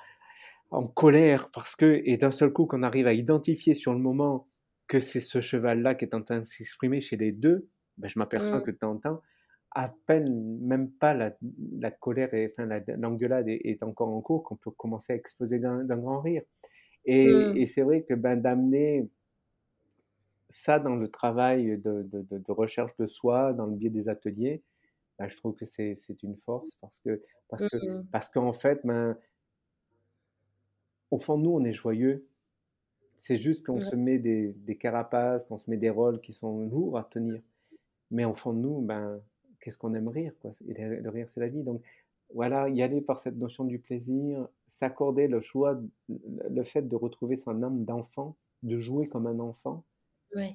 en 0.71 0.87
colère, 0.87 1.49
parce 1.51 1.75
que, 1.75 2.01
et 2.05 2.17
d'un 2.17 2.31
seul 2.31 2.53
coup, 2.53 2.65
qu'on 2.65 2.83
arrive 2.83 3.07
à 3.07 3.13
identifier 3.13 3.73
sur 3.73 3.93
le 3.93 3.99
moment 3.99 4.47
que 4.87 4.99
c'est 4.99 5.19
ce 5.19 5.41
cheval-là 5.41 5.95
qui 5.95 6.05
est 6.05 6.15
en 6.15 6.21
train 6.21 6.39
de 6.39 6.45
s'exprimer 6.45 7.01
chez 7.01 7.17
les 7.17 7.31
deux, 7.31 7.67
ben, 7.97 8.07
je 8.07 8.17
m'aperçois 8.17 8.59
mmh. 8.59 8.63
que 8.63 8.71
de 8.71 8.77
temps 8.77 8.91
en 8.91 8.97
temps, 8.97 9.21
à 9.73 9.93
peine, 10.05 10.59
même 10.61 10.89
pas 10.91 11.13
la, 11.13 11.91
colère, 11.91 12.33
et, 12.33 12.53
enfin, 12.53 12.67
l'engueulade 12.97 13.47
est, 13.47 13.61
est, 13.63 13.83
encore 13.83 14.09
en 14.09 14.21
cours, 14.21 14.43
qu'on 14.43 14.57
peut 14.57 14.71
commencer 14.71 15.13
à 15.13 15.15
exploser 15.15 15.59
d'un 15.59 15.83
grand 15.97 16.19
rire. 16.19 16.43
Mmh. 17.07 17.57
Et, 17.57 17.65
c'est 17.65 17.81
vrai 17.81 18.03
que 18.03 18.13
ben, 18.13 18.39
d'amener 18.39 19.09
ça 20.49 20.79
dans 20.79 20.95
le 20.95 21.07
travail 21.09 21.77
de, 21.77 22.07
de, 22.11 22.51
recherche 22.51 22.95
de 22.97 23.07
soi, 23.07 23.53
dans 23.53 23.65
le 23.65 23.75
biais 23.75 23.89
des 23.89 24.09
ateliers, 24.09 24.61
ben, 25.17 25.27
je 25.27 25.35
trouve 25.37 25.55
que 25.55 25.65
c'est 25.65 25.95
une 26.23 26.35
force 26.37 26.75
parce 26.81 26.99
que 26.99 27.21
parce 27.47 27.67
que 27.67 27.77
mmh. 27.77 28.05
parce 28.11 28.29
qu'en 28.29 28.53
fait, 28.53 28.81
ben, 28.83 29.17
au 31.09 31.17
fond 31.17 31.37
nous, 31.37 31.51
on 31.51 31.63
est 31.63 31.73
joyeux. 31.73 32.27
C'est 33.17 33.37
juste 33.37 33.63
qu'on 33.63 33.81
se 33.81 33.95
met 33.95 34.17
des, 34.17 34.53
des 34.53 34.77
carapaces, 34.77 35.45
qu'on 35.45 35.59
se 35.59 35.69
met 35.69 35.77
des 35.77 35.91
rôles 35.91 36.21
qui 36.21 36.33
sont 36.33 36.65
lourds 36.65 36.97
à 36.97 37.03
tenir. 37.03 37.39
Mais 38.09 38.25
au 38.25 38.33
fond 38.33 38.51
de 38.51 38.57
nous, 38.57 38.81
ben, 38.81 39.21
qu'est-ce 39.59 39.77
qu'on 39.77 39.93
aime 39.93 40.07
rire 40.07 40.33
quoi? 40.41 40.55
Et 40.67 40.73
le 40.73 41.09
rire, 41.09 41.29
c'est 41.29 41.39
la 41.39 41.47
vie. 41.47 41.61
Donc 41.61 41.83
voilà, 42.33 42.69
y 42.69 42.81
aller 42.81 43.01
par 43.01 43.17
cette 43.17 43.37
notion 43.37 43.65
du 43.65 43.79
plaisir, 43.79 44.47
s'accorder 44.67 45.27
le 45.27 45.41
choix, 45.41 45.79
le 46.09 46.63
fait 46.63 46.83
de 46.83 46.95
retrouver 46.95 47.37
son 47.37 47.61
âme 47.63 47.83
d'enfant, 47.83 48.35
de 48.63 48.79
jouer 48.79 49.07
comme 49.07 49.27
un 49.27 49.39
enfant. 49.39 49.83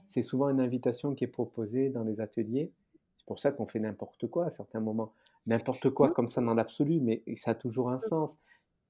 C'est 0.05 0.22
souvent 0.22 0.49
une 0.49 0.61
invitation 0.61 1.14
qui 1.14 1.24
est 1.24 1.29
proposée 1.29 1.91
dans 1.91 2.03
les 2.03 2.20
ateliers. 2.20 2.72
C'est 3.14 3.27
pour 3.27 3.39
ça 3.39 3.53
qu'on 3.53 3.66
fait 3.66 3.79
n'importe 3.79 4.27
quoi 4.27 4.47
à 4.47 4.51
certains 4.51 4.81
moments. 4.81 5.12
N'importe 5.47 5.91
quoi 5.91 6.09
mmh. 6.09 6.12
comme 6.12 6.29
ça 6.29 6.41
dans 6.41 6.55
l'absolu, 6.55 7.01
mais 7.01 7.22
ça 7.37 7.53
a 7.53 7.55
toujours 7.55 7.91
un 7.91 7.99
sens. 7.99 8.39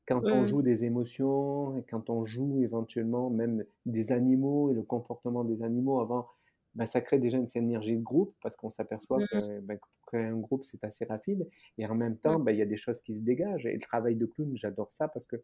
Quand 0.07 0.24
on 0.24 0.45
joue 0.45 0.62
des 0.62 0.84
émotions, 0.84 1.82
quand 1.91 2.09
on 2.11 2.24
joue 2.24 2.62
éventuellement 2.62 3.28
même 3.28 3.64
des 3.84 4.12
animaux 4.12 4.70
et 4.70 4.74
le 4.74 4.82
comportement 4.82 5.43
des 5.43 5.62
animaux 5.62 6.01
avant, 6.01 6.28
ben, 6.76 6.87
ça 6.87 7.01
crée 7.01 7.18
déjà 7.18 7.39
une 7.39 7.49
synergie 7.49 7.97
de 7.97 8.03
groupe 8.03 8.34
parce 8.41 8.55
qu'on 8.55 8.70
s'aperçoit 8.70 9.18
mmh. 9.18 9.26
que 9.32 9.61
ben, 9.61 9.78
un 10.15 10.37
groupe, 10.37 10.65
c'est 10.65 10.83
assez 10.85 11.05
rapide. 11.05 11.49
Et 11.79 11.87
en 11.87 11.95
même 11.95 12.17
temps, 12.17 12.39
bah, 12.39 12.53
il 12.53 12.59
y 12.59 12.63
a 12.63 12.67
des 12.67 12.77
choses 12.77 13.01
qui 13.03 13.15
se 13.15 13.21
dégagent. 13.21 13.67
Et 13.67 13.73
le 13.73 13.81
travail 13.81 14.17
de 14.17 14.27
clown, 14.27 14.57
j'adore 14.57 14.91
ça 14.93 15.09
parce 15.09 15.27
que 15.27 15.37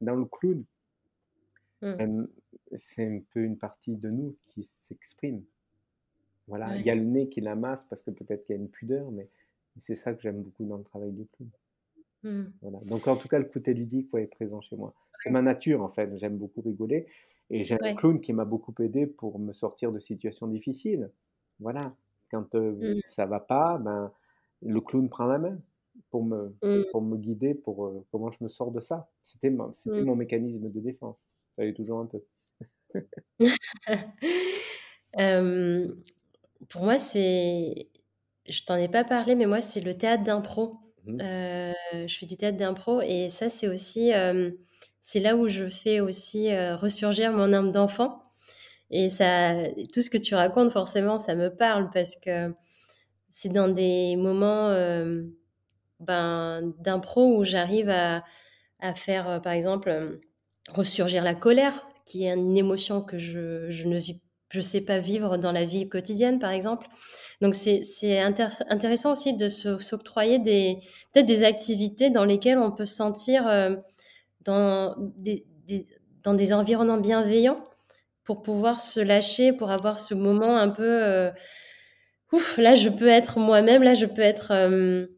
dans 0.00 0.16
le 0.16 0.24
clown, 0.24 0.64
mmh. 1.82 2.24
c'est 2.74 3.06
un 3.06 3.20
peu 3.30 3.40
une 3.40 3.58
partie 3.58 3.96
de 3.96 4.10
nous 4.10 4.36
qui 4.48 4.62
s'exprime. 4.62 5.44
Voilà, 6.46 6.76
il 6.76 6.84
y 6.84 6.90
a 6.90 6.94
le 6.94 7.04
nez 7.04 7.28
qui 7.28 7.40
la 7.40 7.54
masse 7.54 7.84
parce 7.84 8.02
que 8.02 8.10
peut-être 8.10 8.44
qu'il 8.44 8.56
y 8.56 8.58
a 8.58 8.60
une 8.60 8.70
pudeur, 8.70 9.10
mais 9.12 9.28
c'est 9.76 9.94
ça 9.94 10.12
que 10.12 10.20
j'aime 10.20 10.42
beaucoup 10.42 10.64
dans 10.64 10.76
le 10.76 10.84
travail 10.84 11.12
du 11.12 11.26
clown. 11.26 11.50
Mmh. 12.22 12.50
Voilà. 12.62 12.78
Donc 12.84 13.06
en 13.06 13.16
tout 13.16 13.28
cas, 13.28 13.38
le 13.38 13.44
côté 13.44 13.72
ludique 13.72 14.08
est 14.14 14.26
présent 14.26 14.60
chez 14.60 14.76
moi. 14.76 14.94
C'est 15.22 15.30
ma 15.30 15.42
nature 15.42 15.82
en 15.82 15.88
fait, 15.88 16.16
j'aime 16.18 16.38
beaucoup 16.38 16.60
rigoler. 16.60 17.06
Et 17.50 17.64
j'ai 17.64 17.76
un 17.82 17.94
clown 17.94 18.20
qui 18.20 18.32
m'a 18.32 18.44
beaucoup 18.44 18.72
aidé 18.80 19.06
pour 19.06 19.38
me 19.38 19.52
sortir 19.52 19.90
de 19.90 19.98
situations 19.98 20.46
difficiles. 20.46 21.10
Voilà, 21.58 21.94
quand 22.30 22.54
mmh. 22.54 23.00
ça 23.06 23.26
va 23.26 23.40
pas, 23.40 23.78
ben, 23.78 24.12
le 24.62 24.80
clown 24.80 25.08
prend 25.08 25.26
la 25.26 25.38
main 25.38 25.58
pour 26.10 26.24
me, 26.24 26.54
mmh. 26.62 26.84
pour 26.92 27.02
me 27.02 27.16
guider 27.16 27.54
pour 27.54 28.04
comment 28.10 28.30
je 28.30 28.38
me 28.42 28.48
sors 28.48 28.70
de 28.70 28.80
ça. 28.80 29.10
C'était 29.22 29.52
c'était 29.72 30.00
mmh. 30.00 30.04
mon 30.04 30.16
mécanisme 30.16 30.70
de 30.70 30.80
défense. 30.80 31.26
Ça 31.56 31.64
y 31.64 31.74
toujours 31.74 32.00
un 32.00 32.06
peu. 32.06 32.22
pour 36.68 36.82
moi, 36.82 36.98
c'est. 36.98 37.88
Je 38.48 38.64
t'en 38.64 38.76
ai 38.76 38.88
pas 38.88 39.04
parlé, 39.04 39.36
mais 39.36 39.46
moi, 39.46 39.60
c'est 39.60 39.80
le 39.80 39.94
théâtre 39.94 40.24
d'impro. 40.24 40.76
je 41.06 42.16
fais 42.18 42.26
du 42.26 42.36
théâtre 42.36 42.58
d'impro 42.58 43.00
et 43.00 43.28
ça, 43.28 43.50
c'est 43.50 43.68
aussi. 43.68 44.12
c'est 45.00 45.20
là 45.20 45.36
où 45.36 45.48
je 45.48 45.66
fais 45.66 46.00
aussi 46.00 46.54
ressurgir 46.74 47.32
mon 47.32 47.52
âme 47.52 47.72
d'enfant. 47.72 48.19
Et 48.90 49.08
ça, 49.08 49.54
tout 49.92 50.02
ce 50.02 50.10
que 50.10 50.18
tu 50.18 50.34
racontes, 50.34 50.70
forcément, 50.70 51.16
ça 51.18 51.34
me 51.34 51.48
parle 51.54 51.90
parce 51.90 52.16
que 52.16 52.52
c'est 53.28 53.52
dans 53.52 53.68
des 53.68 54.16
moments 54.16 54.68
euh, 54.68 55.22
ben, 56.00 56.72
d'impro 56.80 57.38
où 57.38 57.44
j'arrive 57.44 57.88
à, 57.88 58.24
à, 58.80 58.94
faire, 58.94 59.28
euh, 59.28 59.38
par 59.38 59.52
exemple, 59.52 59.90
euh, 59.90 60.20
ressurgir 60.74 61.22
la 61.22 61.34
colère, 61.34 61.86
qui 62.04 62.24
est 62.24 62.34
une 62.34 62.56
émotion 62.56 63.00
que 63.00 63.16
je, 63.16 63.70
je, 63.70 63.86
ne 63.86 63.96
vis 63.96 64.20
je 64.50 64.60
sais 64.60 64.80
pas 64.80 64.98
vivre 64.98 65.36
dans 65.36 65.52
la 65.52 65.64
vie 65.64 65.88
quotidienne, 65.88 66.40
par 66.40 66.50
exemple. 66.50 66.88
Donc 67.40 67.54
c'est 67.54 68.18
intéressant 68.18 69.12
aussi 69.12 69.36
de 69.36 69.48
s'octroyer 69.48 70.40
des 70.40 70.80
peut-être 71.14 71.26
des 71.26 71.44
activités 71.44 72.10
dans 72.10 72.24
lesquelles 72.24 72.58
on 72.58 72.72
peut 72.72 72.84
se 72.84 72.96
sentir 72.96 73.44
dans 74.44 74.96
des, 74.98 75.46
dans 76.24 76.34
des 76.34 76.52
environnements 76.52 76.98
bienveillants 76.98 77.62
pour 78.30 78.42
pouvoir 78.42 78.78
se 78.78 79.00
lâcher, 79.00 79.52
pour 79.52 79.72
avoir 79.72 79.98
ce 79.98 80.14
moment 80.14 80.56
un 80.56 80.68
peu 80.68 81.02
euh, 81.02 81.32
ouf, 82.30 82.58
là 82.58 82.76
je 82.76 82.88
peux 82.88 83.08
être 83.08 83.40
moi-même, 83.40 83.82
là 83.82 83.94
je 83.94 84.06
peux 84.06 84.22
être 84.22 84.52
euh, 84.52 85.08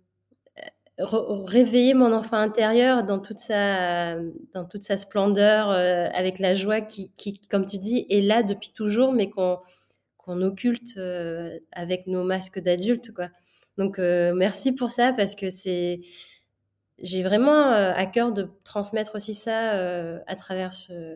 réveiller 0.96 1.92
mon 1.92 2.10
enfant 2.10 2.38
intérieur 2.38 3.04
dans 3.04 3.18
toute 3.18 3.38
sa 3.38 4.16
dans 4.54 4.64
toute 4.64 4.82
sa 4.82 4.96
splendeur 4.96 5.68
euh, 5.68 6.08
avec 6.14 6.38
la 6.38 6.54
joie 6.54 6.80
qui, 6.80 7.12
qui, 7.18 7.38
comme 7.50 7.66
tu 7.66 7.76
dis 7.76 8.06
est 8.08 8.22
là 8.22 8.42
depuis 8.42 8.72
toujours 8.72 9.12
mais 9.12 9.28
qu'on 9.28 9.58
qu'on 10.16 10.40
occulte 10.40 10.98
avec 11.72 12.06
nos 12.06 12.24
masques 12.24 12.60
d'adultes 12.60 13.12
quoi. 13.12 13.28
Donc 13.76 13.98
merci 13.98 14.74
pour 14.74 14.90
ça 14.90 15.12
parce 15.14 15.34
que 15.34 15.50
c'est 15.50 16.00
j'ai 16.98 17.22
vraiment 17.22 17.72
à 17.72 18.06
cœur 18.06 18.32
de 18.32 18.48
transmettre 18.64 19.16
aussi 19.16 19.34
ça 19.34 19.72
à 20.26 20.36
travers 20.36 20.72
ce, 20.72 21.14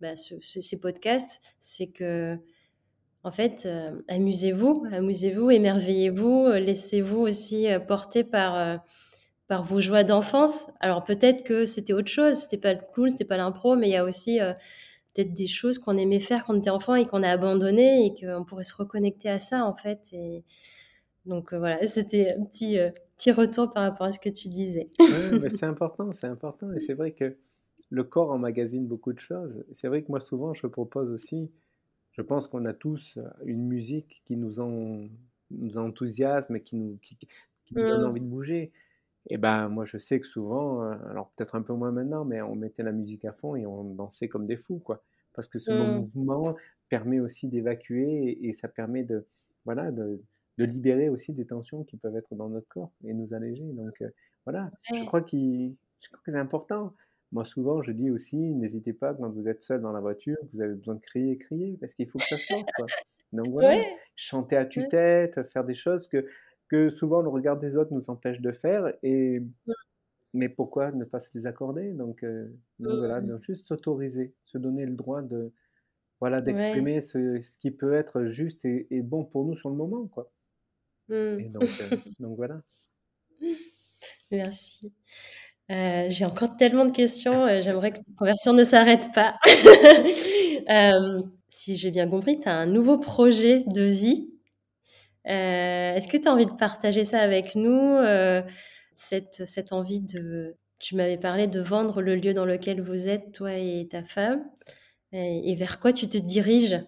bah, 0.00 0.16
ce, 0.16 0.34
ces 0.40 0.80
podcasts 0.80 1.40
c'est 1.58 1.88
que 1.88 2.38
en 3.22 3.32
fait, 3.32 3.68
amusez-vous, 4.08 4.86
amusez-vous, 4.90 5.50
émerveillez-vous, 5.50 6.52
laissez-vous 6.52 7.18
aussi 7.18 7.66
porter 7.86 8.24
par 8.24 8.80
par 9.50 9.64
vos 9.64 9.80
joies 9.80 10.04
d'enfance. 10.04 10.70
Alors 10.78 11.02
peut-être 11.02 11.42
que 11.42 11.66
c'était 11.66 11.92
autre 11.92 12.08
chose, 12.08 12.36
c'était 12.36 12.56
pas 12.56 12.72
le 12.72 12.78
clown, 12.94 13.10
c'était 13.10 13.24
pas 13.24 13.36
l'impro, 13.36 13.74
mais 13.74 13.88
il 13.88 13.90
y 13.90 13.96
a 13.96 14.04
aussi 14.04 14.40
euh, 14.40 14.52
peut-être 15.12 15.34
des 15.34 15.48
choses 15.48 15.80
qu'on 15.80 15.96
aimait 15.96 16.20
faire 16.20 16.44
quand 16.44 16.54
on 16.54 16.58
était 16.58 16.70
enfant 16.70 16.94
et 16.94 17.04
qu'on 17.04 17.24
a 17.24 17.30
abandonné 17.30 18.06
et 18.06 18.14
qu'on 18.14 18.44
pourrait 18.44 18.62
se 18.62 18.76
reconnecter 18.76 19.28
à 19.28 19.40
ça 19.40 19.64
en 19.64 19.74
fait. 19.74 20.06
Et 20.12 20.44
donc 21.26 21.52
euh, 21.52 21.58
voilà, 21.58 21.84
c'était 21.88 22.36
un 22.38 22.44
petit 22.44 22.78
euh, 22.78 22.90
petit 23.16 23.32
retour 23.32 23.68
par 23.72 23.82
rapport 23.82 24.06
à 24.06 24.12
ce 24.12 24.20
que 24.20 24.28
tu 24.28 24.48
disais. 24.48 24.88
mais 25.42 25.50
c'est 25.50 25.64
important, 25.64 26.12
c'est 26.12 26.28
important 26.28 26.72
et 26.72 26.78
c'est 26.78 26.94
vrai 26.94 27.10
que 27.10 27.36
le 27.90 28.04
corps 28.04 28.30
emmagasine 28.30 28.86
beaucoup 28.86 29.12
de 29.12 29.18
choses. 29.18 29.64
C'est 29.72 29.88
vrai 29.88 30.02
que 30.02 30.08
moi 30.08 30.20
souvent 30.20 30.54
je 30.54 30.66
propose 30.66 31.10
aussi, 31.10 31.50
je 32.12 32.22
pense 32.22 32.48
qu'on 32.48 32.64
a 32.64 32.72
tous 32.72 33.18
une 33.44 33.66
musique 33.66 34.22
qui 34.24 34.36
nous, 34.36 34.60
en, 34.60 35.08
nous 35.50 35.76
enthousiasme 35.76 36.56
et 36.56 36.62
qui 36.62 36.76
nous, 36.76 36.98
qui, 37.02 37.18
nous 37.72 37.82
donne 37.82 38.02
mmh. 38.02 38.06
envie 38.06 38.20
de 38.20 38.26
bouger. 38.26 38.72
Et 39.28 39.36
ben 39.36 39.68
moi 39.68 39.84
je 39.84 39.98
sais 39.98 40.18
que 40.18 40.26
souvent, 40.26 40.82
euh, 40.82 40.94
alors 41.10 41.30
peut-être 41.36 41.54
un 41.54 41.62
peu 41.62 41.74
moins 41.74 41.92
maintenant, 41.92 42.24
mais 42.24 42.40
on 42.40 42.54
mettait 42.54 42.82
la 42.82 42.92
musique 42.92 43.24
à 43.24 43.32
fond 43.32 43.54
et 43.54 43.66
on 43.66 43.84
dansait 43.84 44.28
comme 44.28 44.46
des 44.46 44.56
fous, 44.56 44.78
quoi. 44.78 45.04
Parce 45.34 45.46
que 45.46 45.58
ce 45.58 45.70
mmh. 45.70 46.10
mouvement 46.14 46.56
permet 46.88 47.20
aussi 47.20 47.48
d'évacuer 47.48 48.38
et, 48.42 48.52
ça 48.52 48.66
permet 48.66 49.04
de, 49.04 49.26
voilà, 49.64 49.92
de, 49.92 50.20
de, 50.58 50.64
libérer 50.64 51.08
aussi 51.08 51.32
des 51.32 51.46
tensions 51.46 51.84
qui 51.84 51.96
peuvent 51.96 52.16
être 52.16 52.34
dans 52.34 52.48
notre 52.48 52.66
corps 52.66 52.90
et 53.04 53.14
nous 53.14 53.32
alléger. 53.32 53.64
Donc 53.64 54.00
euh, 54.02 54.10
voilà, 54.44 54.72
je 54.92 55.04
crois, 55.04 55.22
que 55.22 55.30
c'est 56.26 56.34
important. 56.36 56.94
Moi 57.32 57.44
souvent 57.44 57.82
je 57.82 57.92
dis 57.92 58.10
aussi, 58.10 58.36
n'hésitez 58.36 58.92
pas 58.92 59.14
quand 59.14 59.30
vous 59.30 59.48
êtes 59.48 59.62
seul 59.62 59.80
dans 59.80 59.92
la 59.92 60.00
voiture, 60.00 60.36
vous 60.52 60.60
avez 60.60 60.74
besoin 60.74 60.96
de 60.96 61.00
crier, 61.00 61.38
crier, 61.38 61.76
parce 61.80 61.94
qu'il 61.94 62.08
faut 62.08 62.18
que 62.18 62.24
ça 62.24 62.36
sorte, 62.36 62.68
quoi. 62.76 62.86
Donc 63.32 63.46
voilà, 63.50 63.82
chanter 64.16 64.56
à 64.56 64.64
tue-tête, 64.64 65.42
faire 65.44 65.64
des 65.64 65.74
choses 65.74 66.08
que 66.08 66.26
que 66.68 66.88
souvent 66.88 67.20
le 67.20 67.28
regard 67.28 67.58
des 67.58 67.76
autres 67.76 67.92
nous 67.92 68.10
empêche 68.10 68.40
de 68.40 68.52
faire. 68.52 68.92
Et 69.02 69.42
mais 70.32 70.48
pourquoi 70.48 70.92
ne 70.92 71.04
pas 71.04 71.20
se 71.20 71.30
les 71.34 71.46
accorder? 71.46 71.92
Donc, 71.92 72.22
euh, 72.22 72.48
voilà, 72.78 73.20
donc 73.20 73.42
juste 73.42 73.66
s'autoriser, 73.66 74.32
se 74.44 74.58
donner 74.58 74.86
le 74.86 74.94
droit 74.94 75.22
de 75.22 75.52
voilà 76.20 76.40
d'exprimer 76.40 77.00
ce, 77.00 77.40
ce, 77.40 77.58
qui 77.58 77.70
peut 77.70 77.94
être 77.94 78.26
juste 78.26 78.64
et, 78.64 78.86
bon 79.02 79.24
pour 79.24 79.44
nous 79.44 79.56
sur 79.56 79.70
le 79.70 79.76
moment, 79.76 80.06
quoi. 80.06 80.30
Et 81.10 81.48
donc, 81.48 81.64
euh, 81.64 81.96
donc 82.20 82.36
voilà. 82.36 82.62
Merci. 84.30 84.92
Euh, 85.70 86.06
j'ai 86.08 86.24
encore 86.24 86.56
tellement 86.56 86.84
de 86.84 86.92
questions. 86.92 87.46
J'aimerais 87.60 87.92
que 87.92 87.98
cette 88.00 88.16
conversion 88.16 88.52
ne 88.52 88.64
s'arrête 88.64 89.08
pas. 89.14 89.36
si 91.48 91.76
j'ai 91.76 91.90
bien 91.90 92.08
compris, 92.08 92.40
tu 92.40 92.48
as 92.48 92.56
un 92.56 92.66
nouveau 92.66 92.98
projet 92.98 93.62
de 93.66 93.82
vie 93.82 94.30
euh, 95.26 95.94
est-ce 95.94 96.08
que 96.08 96.16
tu 96.16 96.28
as 96.28 96.32
envie 96.32 96.46
de 96.46 96.54
partager 96.54 97.04
ça 97.04 97.20
avec 97.20 97.54
nous 97.54 97.96
euh, 97.96 98.42
cette, 98.94 99.44
cette 99.46 99.72
envie 99.72 100.00
de... 100.00 100.56
Tu 100.78 100.96
m'avais 100.96 101.18
parlé 101.18 101.46
de 101.46 101.60
vendre 101.60 102.00
le 102.00 102.16
lieu 102.16 102.32
dans 102.32 102.46
lequel 102.46 102.80
vous 102.80 103.08
êtes, 103.08 103.32
toi 103.32 103.52
et 103.54 103.86
ta 103.90 104.02
femme. 104.02 104.42
Et, 105.12 105.54
vers 105.56 105.78
quoi 105.78 105.92
tu 105.92 106.08
te 106.08 106.16
diriges? 106.16 106.78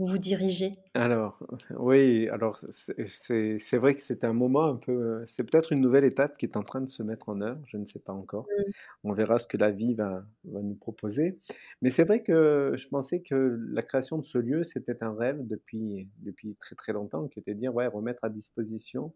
Vous 0.00 0.06
vous 0.06 0.18
dirigez 0.18 0.72
Alors, 0.94 1.38
oui, 1.76 2.26
alors 2.30 2.58
c'est 2.70 3.76
vrai 3.76 3.94
que 3.94 4.00
c'est 4.00 4.24
un 4.24 4.32
moment 4.32 4.64
un 4.64 4.76
peu, 4.76 5.22
c'est 5.26 5.44
peut-être 5.44 5.72
une 5.72 5.82
nouvelle 5.82 6.04
étape 6.04 6.38
qui 6.38 6.46
est 6.46 6.56
en 6.56 6.62
train 6.62 6.80
de 6.80 6.88
se 6.88 7.02
mettre 7.02 7.28
en 7.28 7.42
œuvre, 7.42 7.60
je 7.66 7.76
ne 7.76 7.84
sais 7.84 7.98
pas 7.98 8.14
encore. 8.14 8.44
Mmh. 8.44 8.70
On 9.04 9.12
verra 9.12 9.38
ce 9.38 9.46
que 9.46 9.58
la 9.58 9.70
vie 9.70 9.92
va, 9.92 10.24
va 10.44 10.62
nous 10.62 10.74
proposer. 10.74 11.38
Mais 11.82 11.90
c'est 11.90 12.04
vrai 12.04 12.22
que 12.22 12.72
je 12.76 12.88
pensais 12.88 13.20
que 13.20 13.60
la 13.72 13.82
création 13.82 14.16
de 14.16 14.24
ce 14.24 14.38
lieu, 14.38 14.62
c'était 14.62 15.02
un 15.04 15.14
rêve 15.14 15.46
depuis, 15.46 16.08
depuis 16.20 16.54
très 16.54 16.74
très 16.76 16.94
longtemps, 16.94 17.28
qui 17.28 17.38
était 17.38 17.52
de 17.52 17.60
dire, 17.60 17.74
ouais, 17.74 17.86
remettre 17.86 18.24
à 18.24 18.30
disposition 18.30 19.12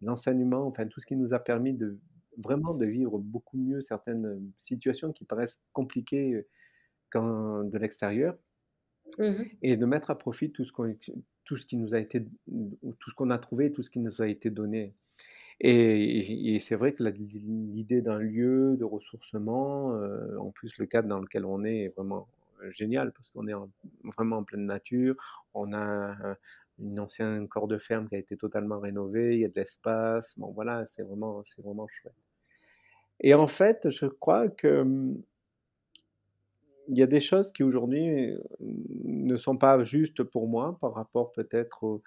l'enseignement, 0.00 0.64
enfin 0.64 0.86
tout 0.86 1.00
ce 1.00 1.06
qui 1.06 1.16
nous 1.16 1.34
a 1.34 1.40
permis 1.40 1.72
de 1.72 1.98
vraiment 2.38 2.74
de 2.74 2.86
vivre 2.86 3.18
beaucoup 3.18 3.58
mieux 3.58 3.80
certaines 3.80 4.52
situations 4.58 5.12
qui 5.12 5.24
paraissent 5.24 5.58
compliquées 5.72 6.46
quand, 7.10 7.64
de 7.64 7.78
l'extérieur 7.78 8.36
Mmh 9.18 9.44
et 9.62 9.76
de 9.76 9.86
mettre 9.86 10.10
à 10.10 10.18
profit 10.18 10.50
tout 10.50 10.64
ce, 10.64 10.72
qu'on, 10.72 10.96
tout 11.44 11.56
ce 11.56 11.66
qui 11.66 11.76
nous 11.76 11.94
a 11.94 12.00
été, 12.00 12.24
tout 12.98 13.10
ce 13.10 13.14
qu'on 13.14 13.30
a 13.30 13.38
trouvé, 13.38 13.70
tout 13.70 13.82
ce 13.82 13.90
qui 13.90 14.00
nous 14.00 14.22
a 14.22 14.26
été 14.26 14.50
donné. 14.50 14.92
Et, 15.60 16.58
c'est 16.58 16.74
vrai 16.74 16.92
que 16.92 17.02
l'idée 17.04 18.02
d'un 18.02 18.18
lieu 18.18 18.76
de 18.76 18.84
ressourcement, 18.84 19.94
euh, 19.94 20.36
en 20.38 20.50
plus 20.50 20.76
le 20.78 20.86
cadre 20.86 21.08
dans 21.08 21.20
lequel 21.20 21.44
on 21.44 21.64
est 21.64 21.84
est 21.84 21.94
vraiment 21.94 22.26
génial 22.70 23.12
parce 23.12 23.30
qu'on 23.30 23.46
est 23.46 23.54
vraiment 24.16 24.38
en 24.38 24.44
pleine 24.44 24.64
nature. 24.64 25.44
On 25.54 25.72
a 25.72 25.78
un, 25.78 26.36
une 26.80 26.98
ancienne 26.98 27.48
corps 27.48 27.68
de 27.68 27.78
ferme 27.78 28.08
qui 28.08 28.16
a 28.16 28.18
été 28.18 28.36
totalement 28.36 28.80
rénovée, 28.80 29.34
il 29.34 29.40
y 29.40 29.44
a 29.44 29.48
de 29.48 29.54
l'espace. 29.54 30.34
Bon 30.38 30.50
voilà, 30.50 30.84
c'est 30.86 31.02
vraiment, 31.02 31.42
c'est 31.44 31.62
vraiment 31.62 31.86
chouette. 31.88 32.14
Et 33.20 33.34
en 33.34 33.46
fait, 33.46 33.88
je 33.90 34.06
crois 34.06 34.48
que 34.48 35.14
il 36.88 36.98
y 36.98 37.02
a 37.02 37.06
des 37.06 37.20
choses 37.20 37.52
qui 37.52 37.62
aujourd'hui 37.62 38.08
euh, 38.08 38.38
ne 38.60 39.36
sont 39.36 39.56
pas 39.56 39.82
justes 39.82 40.22
pour 40.22 40.48
moi 40.48 40.78
par 40.80 40.94
rapport 40.94 41.32
peut-être 41.32 42.00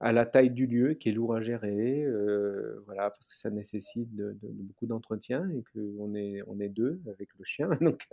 à 0.00 0.12
la 0.12 0.24
taille 0.24 0.50
du 0.50 0.66
lieu 0.66 0.94
qui 0.94 1.10
est 1.10 1.12
lourd 1.12 1.34
à 1.34 1.42
gérer, 1.42 2.02
euh, 2.04 2.82
voilà, 2.86 3.10
parce 3.10 3.26
que 3.26 3.36
ça 3.36 3.50
nécessite 3.50 4.14
de, 4.14 4.34
beaucoup 4.42 4.86
d'entretien 4.86 5.48
et 5.50 5.62
qu'on 5.74 6.14
est, 6.14 6.40
on 6.46 6.58
est 6.58 6.70
deux 6.70 7.00
avec 7.06 7.28
le 7.38 7.44
chien, 7.44 7.68
donc 7.82 8.08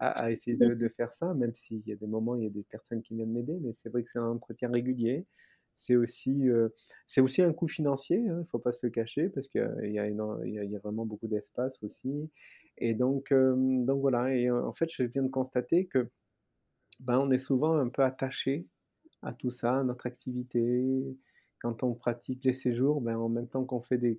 à, 0.00 0.32
essayer 0.32 0.56
de, 0.56 0.88
faire 0.88 1.10
ça, 1.10 1.32
même 1.34 1.54
s'il 1.54 1.86
y 1.86 1.92
a 1.92 1.96
des 1.96 2.08
moments, 2.08 2.34
il 2.34 2.42
y 2.42 2.46
a 2.46 2.50
des 2.50 2.64
personnes 2.64 3.00
qui 3.00 3.14
viennent 3.14 3.32
m'aider, 3.32 3.58
mais 3.62 3.72
c'est 3.72 3.90
vrai 3.90 4.02
que 4.02 4.10
c'est 4.10 4.18
un 4.18 4.28
entretien 4.28 4.70
régulier. 4.72 5.24
C'est 5.76 5.96
aussi, 5.96 6.48
c'est 7.06 7.20
aussi 7.22 7.42
un 7.42 7.52
coût 7.52 7.66
financier, 7.66 8.18
hein, 8.18 8.34
il 8.36 8.38
ne 8.40 8.44
faut 8.44 8.58
pas 8.58 8.72
se 8.72 8.86
le 8.86 8.90
cacher, 8.90 9.30
parce 9.30 9.48
qu'il 9.48 9.62
y, 9.82 9.94
y, 9.94 10.76
a 10.76 10.78
vraiment 10.78 11.06
beaucoup 11.06 11.26
d'espace 11.26 11.78
aussi. 11.82 12.30
Et 12.76 12.94
donc, 12.94 13.32
donc 13.32 14.00
voilà, 14.00 14.34
et 14.34 14.50
en 14.50 14.72
fait, 14.74 14.90
je 14.92 15.02
viens 15.04 15.22
de 15.22 15.28
constater 15.28 15.86
que 15.86 16.10
ben, 17.00 17.18
on 17.18 17.30
est 17.30 17.38
souvent 17.38 17.74
un 17.74 17.88
peu 17.88 18.02
attaché 18.02 18.66
à 19.22 19.32
tout 19.32 19.50
ça, 19.50 19.80
à 19.80 19.84
notre 19.84 20.06
activité. 20.06 21.16
Quand 21.60 21.82
on 21.82 21.94
pratique 21.94 22.44
les 22.44 22.52
séjours, 22.52 23.00
ben, 23.00 23.16
en 23.16 23.28
même 23.28 23.48
temps 23.48 23.64
qu'on 23.64 23.80
fait 23.80 23.98
des, 23.98 24.18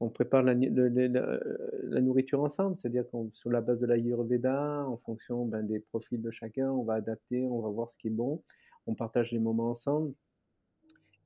on 0.00 0.08
prépare 0.08 0.42
la, 0.42 0.54
la, 0.54 2.00
nourriture 2.00 2.40
ensemble, 2.42 2.76
c'est-à-dire 2.76 3.08
qu'on 3.10 3.30
sur 3.32 3.50
la 3.50 3.60
base 3.60 3.80
de 3.80 3.86
l'Ayurveda, 3.86 4.84
en 4.86 4.96
fonction 4.98 5.44
ben, 5.44 5.62
des 5.62 5.80
profils 5.80 6.20
de 6.20 6.30
chacun, 6.30 6.70
on 6.70 6.84
va 6.84 6.94
adapter, 6.94 7.46
on 7.46 7.60
va 7.60 7.68
voir 7.68 7.90
ce 7.90 7.98
qui 7.98 8.08
est 8.08 8.10
bon, 8.10 8.42
on 8.86 8.94
partage 8.94 9.32
les 9.32 9.38
moments 9.38 9.70
ensemble. 9.70 10.14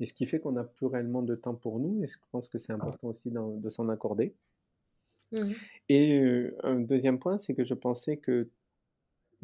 Et 0.01 0.07
ce 0.07 0.13
qui 0.13 0.27
fait 0.27 0.41
qu'on 0.41 0.53
n'a 0.53 0.65
plus 0.65 0.87
réellement 0.87 1.23
de 1.23 1.35
temps 1.35 1.55
pour 1.55 1.79
nous, 1.79 2.03
et 2.03 2.07
je 2.07 2.19
pense 2.31 2.49
que 2.49 2.59
c'est 2.59 2.73
important 2.73 3.09
aussi 3.09 3.31
de 3.31 3.71
s'en 3.71 3.89
accorder. 3.89 4.35
Mmh 5.33 5.53
et 5.89 6.19
euh, 6.21 6.57
un 6.63 6.81
deuxième 6.81 7.19
point, 7.19 7.39
c'est 7.39 7.55
que 7.55 7.65
je 7.65 7.75
pensais 7.75 8.19
que 8.19 8.49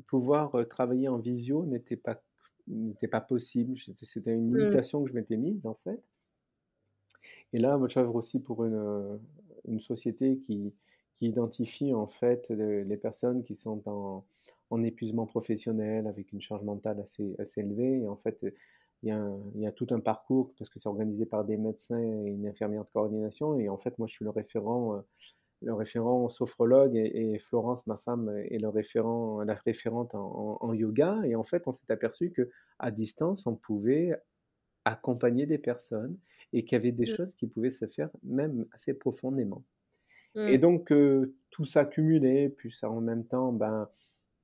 pouvoir 0.06 0.54
euh, 0.54 0.64
travailler 0.64 1.08
en 1.08 1.18
visio 1.18 1.64
n'était 1.64 1.96
pas, 1.96 2.22
n'était 2.66 3.08
pas 3.08 3.20
possible. 3.20 3.76
C'était 3.78 4.34
une 4.34 4.50
mmh. 4.50 4.58
limitation 4.58 5.02
que 5.02 5.10
je 5.10 5.14
m'étais 5.14 5.36
mise, 5.36 5.64
en 5.66 5.74
fait. 5.74 6.00
Et 7.52 7.58
là, 7.58 7.76
moi, 7.78 7.88
j'œuvre 7.88 8.14
aussi 8.14 8.38
pour 8.38 8.64
une, 8.64 8.74
euh, 8.74 9.16
une 9.66 9.80
société 9.80 10.38
qui, 10.38 10.74
qui 11.14 11.26
identifie, 11.26 11.92
en 11.92 12.06
fait, 12.06 12.50
les, 12.50 12.96
personnes 12.96 13.42
qui 13.42 13.54
sont 13.54 13.82
en, 13.86 14.24
en, 14.70 14.82
épuisement 14.82 15.26
professionnel, 15.26 16.06
avec 16.06 16.32
une 16.32 16.40
charge 16.40 16.62
mentale 16.62 17.00
assez, 17.00 17.34
assez 17.38 17.60
élevée. 17.60 18.02
Et 18.02 18.08
en 18.08 18.16
fait, 18.16 18.46
il 19.02 19.08
y, 19.10 19.12
a 19.12 19.28
il 19.54 19.60
y, 19.60 19.66
a 19.66 19.72
tout 19.72 19.86
un 19.90 20.00
parcours 20.00 20.52
parce 20.58 20.68
que 20.70 20.78
c'est 20.78 20.88
organisé 20.88 21.26
par 21.26 21.44
des 21.44 21.56
médecins 21.56 22.00
et 22.00 22.06
une 22.30 22.46
infirmière 22.48 22.84
de 22.84 22.90
coordination. 22.90 23.58
Et 23.58 23.68
en 23.68 23.78
fait, 23.78 23.96
moi, 23.98 24.06
je 24.08 24.14
suis 24.14 24.24
le 24.24 24.30
référent 24.30 25.02
le 25.62 25.74
référent 25.74 26.28
sophrologue 26.28 26.94
et, 26.96 27.38
Florence, 27.40 27.86
ma 27.86 27.96
femme, 27.96 28.28
est 28.50 28.58
le 28.58 28.68
référent, 28.68 29.42
la 29.42 29.54
référente 29.54 30.14
en, 30.14 30.72
yoga. 30.72 31.20
Et 31.24 31.34
en 31.34 31.42
fait, 31.42 31.66
on 31.66 31.72
s'est 31.72 31.90
aperçu 31.90 32.30
que 32.30 32.48
à 32.78 32.90
distance, 32.90 33.46
on 33.46 33.56
pouvait 33.56 34.12
accompagner 34.84 35.46
des 35.46 35.58
personnes 35.58 36.18
et 36.52 36.64
qu'il 36.64 36.76
y 36.76 36.80
avait 36.80 36.92
des 36.92 37.06
Mmh. 37.06 37.06
choses 37.06 37.34
qui 37.34 37.46
pouvaient 37.48 37.70
se 37.70 37.86
faire 37.86 38.10
même 38.22 38.66
assez 38.72 38.94
profondément. 38.94 39.64
Et 40.46 40.58
Mmh. 40.58 40.60
donc, 40.60 40.92
tout 41.50 41.64
ça 41.66 41.84
cumulé, 41.84 42.48
puis 42.50 42.72
ça 42.72 42.90
en 42.90 43.00
même 43.00 43.26
temps, 43.26 43.52
ben, 43.52 43.88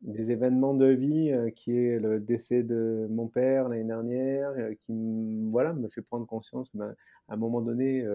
des 0.04 0.30
événements 0.30 0.74
de 0.74 0.86
vie, 0.86 1.32
qui 1.56 1.76
est 1.76 1.98
le 1.98 2.20
décès 2.20 2.62
de 2.62 3.06
mon 3.10 3.26
père 3.26 3.68
l'année 3.68 3.84
dernière, 3.84 4.52
qui 4.82 5.48
voilà, 5.50 5.72
me 5.72 5.88
fait 5.88 6.02
prendre 6.02 6.26
conscience 6.26 6.68
ben, 6.74 6.94
à 7.28 7.34
un 7.34 7.36
moment 7.36 7.60
donné, 7.60 8.06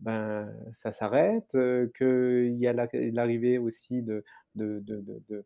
ben, 0.00 0.50
ça 0.72 0.92
s'arrête, 0.92 1.56
qu'il 1.96 2.56
y 2.56 2.66
a 2.66 2.72
l'arrivée 2.72 3.58
aussi 3.58 4.02
de 4.02 4.24
de 4.54 4.80
de 4.80 5.44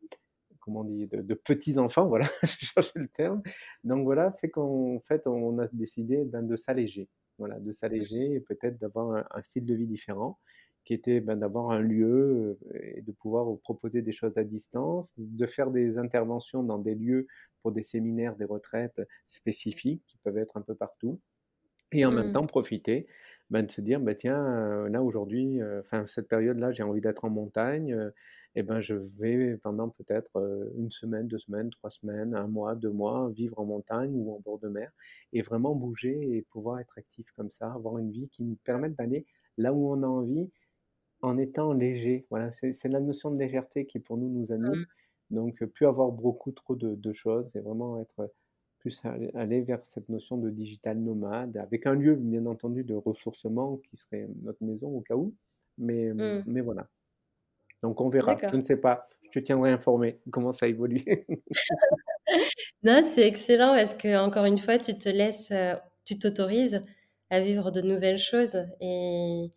comment 0.61 0.81
on 0.81 0.85
dit? 0.85 1.07
De 1.07 1.35
petits-enfants, 1.35 2.07
voilà, 2.07 2.27
j'ai 2.43 2.67
cherché 2.67 2.93
le 2.95 3.09
terme. 3.09 3.43
Donc 3.85 4.05
voilà, 4.05 4.31
fait 4.33 4.51
qu'en 4.51 5.01
fait, 5.01 5.27
on 5.27 5.59
a 5.59 5.67
décidé, 5.73 6.25
ben, 6.25 6.43
de 6.43 6.57
s'alléger. 6.57 7.09
Voilà, 7.39 7.59
de 7.59 7.73
s'alléger 7.73 8.35
et 8.35 8.41
peut-être 8.41 8.79
d'avoir 8.79 9.27
un 9.31 9.43
style 9.43 9.65
de 9.65 9.75
vie 9.75 9.87
différent 9.87 10.39
qui 10.85 10.95
était 10.95 11.21
ben, 11.21 11.37
d'avoir 11.37 11.71
un 11.71 11.81
lieu 11.81 12.59
et 12.75 13.03
de 13.03 13.13
pouvoir 13.13 13.59
proposer 13.61 14.03
des 14.03 14.13
choses 14.13 14.37
à 14.39 14.45
distance, 14.45 15.13
de 15.17 15.47
faire 15.47 15.71
des 15.71 15.99
interventions 15.99 16.63
dans 16.63 16.79
des 16.79 16.95
lieux 16.95 17.27
pour 17.63 17.73
des 17.73 17.83
séminaires, 17.83 18.37
des 18.37 18.45
retraites 18.47 19.01
spécifiques 19.27 20.03
qui 20.07 20.19
peuvent 20.19 20.39
être 20.39 20.57
un 20.57 20.63
peu 20.63 20.75
partout. 20.75 21.21
Et 21.93 22.05
en 22.07 22.13
même 22.13 22.31
Mmh. 22.31 22.33
temps, 22.33 22.47
profiter 22.47 23.09
ben, 23.51 23.65
de 23.67 23.71
se 23.71 23.81
dire, 23.81 23.99
ben, 24.01 24.15
tiens, 24.15 24.89
là 24.89 25.03
aujourd'hui, 25.03 25.59
enfin 25.81 26.07
cette 26.07 26.29
période-là, 26.29 26.71
j'ai 26.71 26.85
envie 26.85 27.01
d'être 27.01 27.25
en 27.25 27.31
montagne, 27.31 28.13
et 28.55 28.63
ben 28.63 28.81
je 28.81 28.95
vais 28.95 29.57
pendant 29.57 29.89
peut-être 29.89 30.71
une 30.77 30.91
semaine, 30.93 31.27
deux 31.27 31.39
semaines, 31.39 31.71
trois 31.71 31.91
semaines, 31.91 32.35
un 32.35 32.47
mois, 32.47 32.77
deux 32.77 32.91
mois, 32.93 33.29
vivre 33.31 33.59
en 33.59 33.65
montagne 33.65 34.13
ou 34.15 34.33
en 34.33 34.39
bord 34.41 34.61
de 34.61 34.69
mer, 34.69 34.93
et 35.33 35.43
vraiment 35.43 35.75
bouger 35.75 36.37
et 36.37 36.43
pouvoir 36.43 36.79
être 36.79 36.97
actif 36.97 37.27
comme 37.33 37.51
ça, 37.51 37.73
avoir 37.73 37.99
une 37.99 38.13
vie 38.13 38.29
qui 38.29 38.45
nous 38.45 38.57
permette 38.65 38.95
d'aller 38.97 39.27
là 39.57 39.73
où 39.73 39.91
on 39.93 40.03
a 40.05 40.07
envie 40.07 40.49
en 41.23 41.39
étant 41.39 41.73
léger, 41.73 42.27
voilà, 42.31 42.51
c'est 42.53 42.89
la 42.89 43.01
notion 43.01 43.31
de 43.31 43.39
légèreté 43.39 43.87
qui 43.87 43.99
pour 43.99 44.17
nous 44.17 44.29
nous 44.29 44.53
anime. 44.53 44.71
Mmh. 44.71 44.87
Donc, 45.35 45.65
plus 45.65 45.87
avoir 45.87 46.11
beaucoup 46.11 46.51
trop 46.51 46.75
de, 46.75 47.13
choses 47.13 47.55
et 47.55 47.61
vraiment 47.61 48.01
être 48.01 48.33
plus 48.79 49.01
aller, 49.35 49.61
vers 49.61 49.85
cette 49.85 50.09
notion 50.09 50.39
de 50.39 50.51
digital 50.51 50.99
nomade, 50.99 51.57
avec 51.57 51.87
un 51.87 51.95
lieu 51.95 52.15
bien 52.15 52.47
entendu 52.47 52.83
de 52.83 52.95
ressourcement 52.95 53.77
qui 53.89 53.97
serait 53.97 54.29
notre 54.43 54.65
maison 54.65 54.89
au 54.89 55.01
cas 55.01 55.15
où, 55.15 55.35
mais, 55.79 56.13
Mmh. 56.13 56.43
mais 56.47 56.61
voilà. 56.63 56.89
Donc 57.83 58.01
on 58.01 58.09
verra, 58.09 58.37
je 58.51 58.57
ne 58.57 58.63
sais 58.63 58.77
pas, 58.77 59.09
je 59.23 59.31
te 59.31 59.39
tiendrai 59.39 59.71
informé 59.71 60.19
comment 60.31 60.53
ça 60.53 60.69
évolue. 60.69 61.03
Non, 62.85 63.03
c'est 63.03 63.27
excellent 63.27 63.75
parce 63.75 63.93
que 63.93 64.17
encore 64.17 64.45
une 64.45 64.57
fois, 64.57 64.79
tu 64.79 64.97
te 64.97 65.09
laisses, 65.09 65.53
tu 66.05 66.17
t'autorises 66.17 66.81
à 67.29 67.41
vivre 67.41 67.73
de 67.73 67.81
nouvelles 67.81 68.21
choses 68.21 68.57
et 68.81 69.51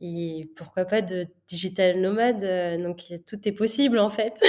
et 0.00 0.50
pourquoi 0.56 0.84
pas 0.84 1.02
de 1.02 1.26
digital 1.46 2.00
nomade, 2.00 2.44
donc 2.82 3.02
tout 3.26 3.48
est 3.48 3.52
possible 3.52 3.98
en 3.98 4.08
fait. 4.08 4.42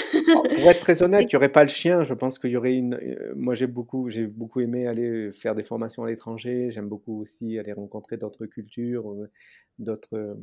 pour 0.55 0.69
être 0.71 0.79
très 0.79 1.03
honnête, 1.03 1.27
il 1.31 1.35
n'y 1.35 1.37
aurait 1.37 1.51
pas 1.51 1.63
le 1.63 1.69
chien. 1.69 2.03
Je 2.03 2.13
pense 2.13 2.39
qu'il 2.39 2.49
y 2.49 2.57
aurait 2.57 2.75
une. 2.75 2.99
moi, 3.35 3.53
j'ai 3.53 3.67
beaucoup, 3.67 4.09
j'ai 4.09 4.25
beaucoup 4.25 4.61
aimé 4.61 4.87
aller 4.87 5.31
faire 5.31 5.53
des 5.53 5.63
formations 5.63 6.03
à 6.03 6.07
l'étranger. 6.07 6.71
J'aime 6.71 6.89
beaucoup 6.89 7.21
aussi 7.21 7.59
aller 7.59 7.73
rencontrer 7.73 8.17
d'autres 8.17 8.47
cultures, 8.47 9.15
d'autres, 9.77 10.37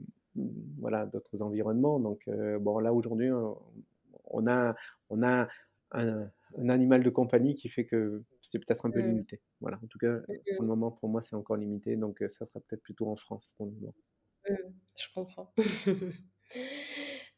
voilà, 0.78 1.07
d'autres 1.07 1.42
environnements. 1.42 1.98
Donc, 1.98 2.28
bon, 2.61 2.78
là 2.78 2.92
aujourd'hui, 2.92 3.30
on 4.26 4.46
a, 4.46 4.74
on 5.11 5.22
a 5.22 5.48
un, 5.90 6.28
animal 6.68 7.03
de 7.03 7.11
compagnie 7.11 7.55
qui 7.55 7.68
fait 7.68 7.86
que 7.86 8.22
c'est 8.40 8.59
peut-être 8.61 8.86
un 8.86 8.90
peu 8.90 9.00
Mmh. 9.00 9.09
limité. 9.09 9.40
Voilà. 9.61 9.80
En 9.82 9.86
tout 9.88 9.98
cas, 9.98 10.12
Mmh 10.12 10.34
pour 10.57 10.62
le 10.62 10.68
moment, 10.68 10.90
pour 10.92 11.09
moi, 11.09 11.22
c'est 11.22 11.34
encore 11.34 11.57
limité. 11.57 11.96
Donc, 11.96 12.22
ça 12.28 12.46
sera 12.46 12.61
peut-être 12.61 12.82
plutôt 12.82 13.09
en 13.09 13.16
France 13.16 13.55
pour 13.57 13.66
le 13.66 13.72
moment. 13.72 13.94
Je 14.97 15.07
comprends. 15.14 15.53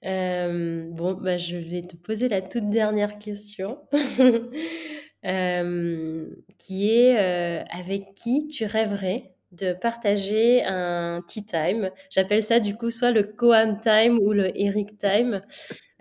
bon, 0.03 1.15
bah, 1.15 1.39
je 1.39 1.57
vais 1.57 1.83
te 1.83 1.97
poser 1.97 2.29
la 2.29 2.43
toute 2.43 2.69
dernière 2.71 3.19
question, 3.19 3.79
qui 6.59 6.91
est, 6.91 7.17
avec 7.71 8.15
qui 8.15 8.47
tu 8.49 8.65
rêverais 8.67 9.35
de 9.53 9.73
partager 9.73 10.65
un 10.65 11.23
tea 11.27 11.45
time? 11.47 11.91
J'appelle 12.11 12.43
ça 12.43 12.61
du 12.61 12.77
coup 12.77 12.91
soit 12.91 13.13
le 13.13 13.23
Coam 13.23 13.81
time 13.81 14.19
ou 14.19 14.33
le 14.33 14.51
Eric 14.59 14.99
time. 14.99 15.43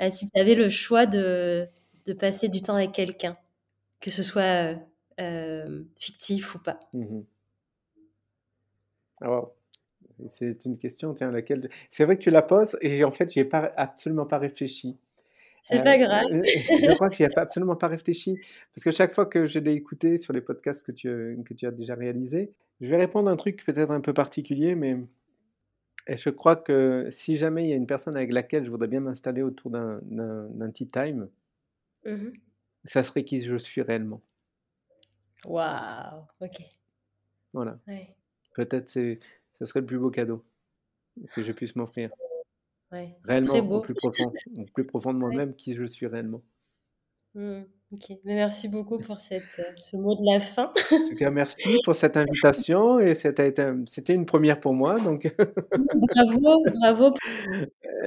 si 0.09 0.29
tu 0.29 0.39
avais 0.39 0.55
le 0.55 0.69
choix 0.69 1.05
de 1.05 1.67
de 2.05 2.13
passer 2.13 2.49
du 2.49 2.61
temps 2.61 2.75
avec 2.75 2.91
quelqu'un, 2.91 3.37
que 4.01 4.11
ce 4.11 4.23
soit, 4.23 4.75
fictif 5.99 6.55
ou 6.55 6.59
pas? 6.59 6.79
Mmh 6.93 7.21
Alors 9.21 9.55
c'est 10.27 10.65
une 10.65 10.77
question, 10.77 11.13
tiens, 11.13 11.31
laquelle 11.31 11.69
c'est 11.89 12.05
vrai 12.05 12.17
que 12.17 12.23
tu 12.23 12.31
la 12.31 12.41
poses 12.41 12.77
et 12.81 13.03
en 13.03 13.11
fait, 13.11 13.31
j'y 13.31 13.39
ai 13.39 13.45
pas 13.45 13.71
absolument 13.77 14.25
pas 14.25 14.37
réfléchi. 14.37 14.97
C'est 15.61 15.81
pas 15.81 15.97
grave. 15.97 16.25
je 16.29 16.93
crois 16.95 17.09
que 17.09 17.15
j'y 17.15 17.23
ai 17.23 17.37
absolument 17.37 17.77
pas 17.77 17.87
réfléchi 17.87 18.37
parce 18.75 18.83
que 18.83 18.91
chaque 18.91 19.13
fois 19.13 19.25
que 19.25 19.45
je 19.45 19.59
l'ai 19.59 19.73
écouté 19.73 20.17
sur 20.17 20.33
les 20.33 20.41
podcasts 20.41 20.83
que 20.85 20.91
tu, 20.91 21.37
que 21.45 21.53
tu 21.53 21.65
as 21.65 21.71
déjà 21.71 21.95
réalisés, 21.95 22.51
je 22.81 22.87
vais 22.87 22.97
répondre 22.97 23.29
un 23.29 23.37
truc 23.37 23.63
peut-être 23.65 23.91
un 23.91 24.01
peu 24.01 24.13
particulier, 24.13 24.75
mais 24.75 24.97
et 26.07 26.17
je 26.17 26.29
crois 26.29 26.57
que 26.57 27.07
si 27.09 27.37
jamais 27.37 27.63
il 27.63 27.69
y 27.69 27.73
a 27.73 27.77
une 27.77 27.87
personne 27.87 28.17
avec 28.17 28.33
laquelle 28.33 28.65
je 28.65 28.69
voudrais 28.69 28.89
bien 28.89 28.99
m'installer 28.99 29.41
autour 29.41 29.71
d'un 29.71 30.71
tea 30.73 30.89
time, 30.89 31.29
mmh 32.05 32.31
ça 32.85 33.01
serait 33.01 33.23
qui 33.23 33.39
je 33.39 33.55
suis 33.55 33.81
réellement. 33.81 34.21
Waouh! 35.45 36.25
OK. 36.41 36.61
Voilà. 37.53 37.79
Ouais. 37.87 38.13
Peut-être 38.55 38.89
c'est 38.89 39.19
ce 39.63 39.69
serait 39.71 39.79
le 39.81 39.85
plus 39.85 39.99
beau 39.99 40.09
cadeau 40.11 40.43
que 41.35 41.43
je 41.43 41.51
puisse 41.51 41.75
m'offrir. 41.75 42.09
Ouais, 42.91 43.15
Réellement, 43.23 43.53
au 43.55 43.81
plus 43.81 43.93
profond, 43.93 44.31
au 44.57 44.65
plus 44.73 44.85
profond 44.85 45.13
de 45.13 45.17
Ouais. 45.17 45.21
moi-même, 45.21 45.55
qui 45.55 45.75
je 45.75 45.85
suis 45.85 46.05
réellement. 46.05 46.43
Mmh, 47.35 47.61
OK. 47.93 48.09
Mais 48.25 48.35
merci 48.35 48.67
beaucoup 48.69 48.99
pour 48.99 49.19
cette, 49.19 49.59
ce 49.75 49.97
mot 49.97 50.13
de 50.15 50.31
la 50.31 50.39
fin. 50.39 50.71
En 50.91 51.07
tout 51.09 51.15
cas, 51.15 51.31
merci 51.31 51.77
pour 51.85 51.95
cette 51.95 52.15
invitation 52.17 52.99
et 52.99 53.15
c'était 53.15 53.53
une 54.09 54.25
première 54.27 54.59
pour 54.59 54.73
moi, 54.73 54.99
donc 54.99 55.33
Bravo, 55.95 56.63
bravo. 56.79 57.13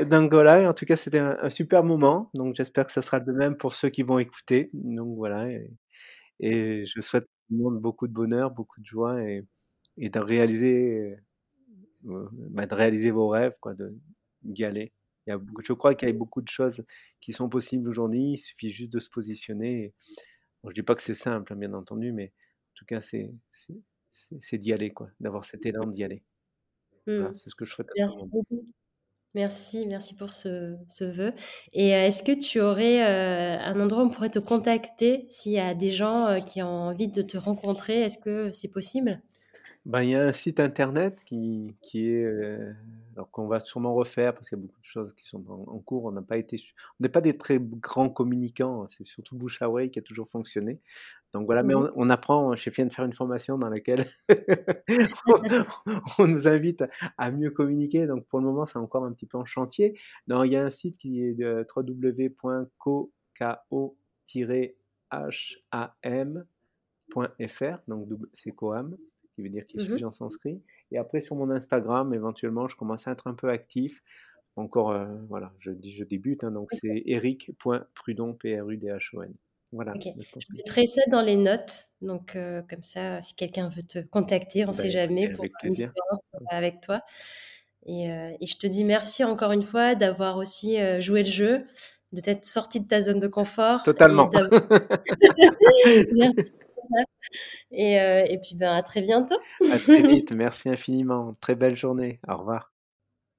donc 0.08 0.32
voilà, 0.32 0.68
en 0.68 0.74
tout 0.74 0.84
cas, 0.86 0.94
c'était 0.96 1.18
un, 1.18 1.50
super 1.50 1.82
moment, 1.82 2.30
donc 2.34 2.54
j'espère 2.54 2.86
que 2.86 2.92
ça 2.92 3.02
sera 3.02 3.18
de 3.18 3.32
même 3.32 3.56
pour 3.56 3.74
ceux 3.74 3.88
qui 3.88 4.02
vont 4.02 4.18
écouter. 4.20 4.70
Donc 4.74 5.16
voilà, 5.16 5.50
et, 5.50 5.70
et 6.38 6.84
je 6.86 7.00
souhaite 7.00 7.24
à 7.24 7.26
tout 7.26 7.56
le 7.56 7.58
monde 7.64 7.80
beaucoup 7.80 8.06
de 8.06 8.12
bonheur, 8.12 8.52
beaucoup 8.52 8.80
de 8.80 8.86
joie 8.86 9.20
et, 9.28 9.40
et 9.98 10.08
de 10.10 10.18
réaliser 10.20 11.16
bah, 12.06 12.66
de 12.66 12.74
réaliser 12.74 13.10
vos 13.10 13.28
rêves, 13.28 13.56
quoi, 13.60 13.74
de 13.74 13.94
d'y 14.42 14.64
aller. 14.64 14.92
Il 15.26 15.30
y 15.30 15.32
a, 15.32 15.40
je 15.60 15.72
crois 15.72 15.94
qu'il 15.94 16.08
y 16.08 16.12
a 16.12 16.14
beaucoup 16.14 16.40
de 16.40 16.48
choses 16.48 16.84
qui 17.20 17.32
sont 17.32 17.48
possibles 17.48 17.88
aujourd'hui. 17.88 18.32
Il 18.32 18.36
suffit 18.36 18.70
juste 18.70 18.92
de 18.92 19.00
se 19.00 19.10
positionner. 19.10 19.92
Bon, 20.62 20.70
je 20.70 20.74
dis 20.74 20.82
pas 20.82 20.94
que 20.94 21.02
c'est 21.02 21.14
simple, 21.14 21.52
hein, 21.52 21.56
bien 21.56 21.72
entendu, 21.74 22.12
mais 22.12 22.26
en 22.26 22.74
tout 22.74 22.84
cas, 22.84 23.00
c'est 23.00 23.34
c'est 24.10 24.58
d'y 24.58 24.72
aller, 24.72 24.92
quoi, 24.92 25.10
d'avoir 25.20 25.44
cet 25.44 25.66
élan 25.66 25.86
d'y 25.86 26.04
aller. 26.04 26.22
Mmh. 27.06 27.34
c'est 27.34 27.50
ce 27.50 27.54
que 27.54 27.64
je 27.64 27.72
souhaite. 27.72 27.88
Merci 27.96 28.26
beaucoup. 28.26 28.66
Merci, 29.34 29.86
merci 29.86 30.16
pour 30.16 30.32
ce, 30.32 30.76
ce 30.88 31.04
vœu. 31.04 31.34
Et 31.74 31.90
est-ce 31.90 32.22
que 32.22 32.32
tu 32.32 32.60
aurais 32.60 33.02
un 33.02 33.78
endroit 33.78 34.02
où 34.02 34.06
on 34.06 34.10
pourrait 34.10 34.30
te 34.30 34.38
contacter 34.38 35.26
s'il 35.28 35.52
y 35.52 35.58
a 35.58 35.74
des 35.74 35.90
gens 35.90 36.40
qui 36.40 36.62
ont 36.62 36.88
envie 36.88 37.08
de 37.08 37.20
te 37.20 37.36
rencontrer? 37.36 38.00
Est-ce 38.00 38.16
que 38.16 38.50
c'est 38.52 38.70
possible? 38.70 39.20
Ben, 39.86 40.02
il 40.02 40.10
y 40.10 40.14
a 40.16 40.22
un 40.24 40.32
site 40.32 40.60
internet 40.60 41.22
qui, 41.24 41.76
qui 41.80 42.08
est 42.08 42.26
alors 43.16 43.30
qu'on 43.30 43.46
va 43.46 43.60
sûrement 43.60 43.94
refaire 43.94 44.34
parce 44.34 44.48
qu'il 44.48 44.58
y 44.58 44.60
a 44.60 44.62
beaucoup 44.62 44.80
de 44.80 44.84
choses 44.84 45.14
qui 45.14 45.26
sont 45.26 45.42
en, 45.48 45.78
cours. 45.78 46.04
On 46.04 46.12
n'a 46.12 46.20
pas 46.20 46.36
été, 46.36 46.56
on 47.00 47.02
n'est 47.02 47.08
pas 47.08 47.22
des 47.22 47.38
très 47.38 47.58
grands 47.58 48.10
communicants. 48.10 48.82
Hein, 48.82 48.86
c'est 48.90 49.06
surtout 49.06 49.36
bouche 49.36 49.62
à 49.62 49.68
qui 49.88 49.98
a 49.98 50.02
toujours 50.02 50.28
fonctionné. 50.28 50.80
Donc 51.32 51.46
voilà, 51.46 51.62
mais 51.62 51.74
mmh 51.74 51.92
on, 51.96 52.10
apprend. 52.10 52.54
Je 52.56 52.68
viens 52.68 52.84
de 52.84 52.92
faire 52.92 53.06
une 53.06 53.14
formation 53.14 53.56
dans 53.56 53.70
laquelle 53.70 54.04
on, 56.18 56.26
nous 56.26 56.46
invite 56.46 56.84
à 57.16 57.30
mieux 57.30 57.50
communiquer. 57.50 58.06
Donc 58.06 58.26
pour 58.26 58.40
le 58.40 58.44
moment, 58.44 58.66
c'est 58.66 58.78
encore 58.78 59.04
un 59.04 59.12
petit 59.12 59.26
peu 59.26 59.38
en 59.38 59.46
chantier. 59.46 59.98
Non, 60.28 60.44
il 60.44 60.52
y 60.52 60.56
a 60.56 60.64
un 60.64 60.70
site 60.70 60.98
qui 60.98 61.22
est 61.22 61.32
de 61.32 61.64
www.co-ham.fr. 61.74 63.08
Donc 67.88 68.08
c'est 68.34 68.50
Coam 68.50 68.96
qui 69.36 69.42
veut 69.42 69.50
dire 69.50 69.66
qui 69.66 69.78
suis-je 69.78 70.04
mmh 70.04 70.08
en 70.08 70.10
sanskrit. 70.10 70.62
Et 70.90 70.98
après, 70.98 71.20
sur 71.20 71.36
mon 71.36 71.50
Instagram, 71.50 72.12
éventuellement, 72.14 72.66
je 72.66 72.76
commence 72.76 73.06
à 73.06 73.12
être 73.12 73.26
un 73.26 73.34
peu 73.34 73.50
actif. 73.50 74.02
Encore, 74.56 74.90
euh, 74.90 75.06
voilà, 75.28 75.52
je, 75.60 75.70
je 75.84 76.04
débute, 76.04 76.42
hein, 76.42 76.50
donc 76.50 76.70
c'est 76.72 77.02
eric.prudon, 77.04 78.32
P-R-U-D-H-O-N. 78.32 79.34
Voilà. 79.72 79.92
Je 80.00 80.56
mettrai 80.56 80.86
ça 80.86 81.02
dans 81.10 81.20
les 81.20 81.36
notes, 81.36 81.88
donc 82.00 82.34
euh, 82.34 82.62
comme 82.62 82.82
ça, 82.82 83.20
si 83.20 83.34
quelqu'un 83.34 83.68
veut 83.68 83.82
te 83.82 83.98
contacter, 83.98 84.64
on 84.64 84.68
ne 84.68 84.72
sait 84.72 84.84
bah, 84.84 84.88
jamais 84.88 85.28
pour 85.28 85.44
une 85.44 85.50
expérience 85.70 86.20
avec 86.50 86.80
toi. 86.80 87.02
Et, 87.84 88.04
et, 88.06 88.46
je 88.46 88.56
te 88.56 88.66
dis 88.66 88.84
merci 88.84 89.22
encore 89.22 89.52
une 89.52 89.62
fois 89.62 89.94
d'avoir 89.94 90.38
aussi 90.38 90.78
joué 91.00 91.22
le 91.22 91.28
jeu, 91.28 91.64
de 92.12 92.20
t'être 92.20 92.44
sorti 92.44 92.80
de 92.80 92.86
ta 92.88 93.00
zone 93.00 93.18
de 93.18 93.28
confort. 93.28 93.82
Totalement. 93.82 94.30
merci. 96.12 96.52
Et, 97.70 97.94
et, 97.94 98.38
puis 98.38 98.54
ben, 98.54 98.74
à 98.74 98.82
très 98.82 99.02
bientôt. 99.02 99.36
À 99.72 99.78
très 99.78 100.02
vite. 100.02 100.34
Merci 100.34 100.68
infiniment. 100.68 101.32
Très 101.40 101.54
belle 101.54 101.76
journée. 101.76 102.20
Au 102.28 102.36
revoir. 102.36 102.72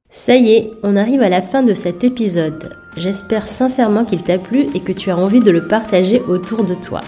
Ça 0.09 0.35
y 0.35 0.53
est, 0.53 0.71
on 0.83 0.95
arrive 0.95 1.21
à 1.21 1.29
la 1.29 1.41
fin 1.41 1.63
de 1.63 1.73
cet 1.73 2.03
épisode. 2.03 2.77
J'espère 2.95 3.47
sincèrement 3.47 4.05
qu'il 4.05 4.23
t'a 4.23 4.37
plu 4.37 4.67
et 4.73 4.79
que 4.79 4.93
tu 4.93 5.11
as 5.11 5.17
envie 5.17 5.41
de 5.41 5.51
le 5.51 5.67
partager 5.67 6.21
autour 6.21 6.63
de 6.63 6.73
toi. 6.73 7.01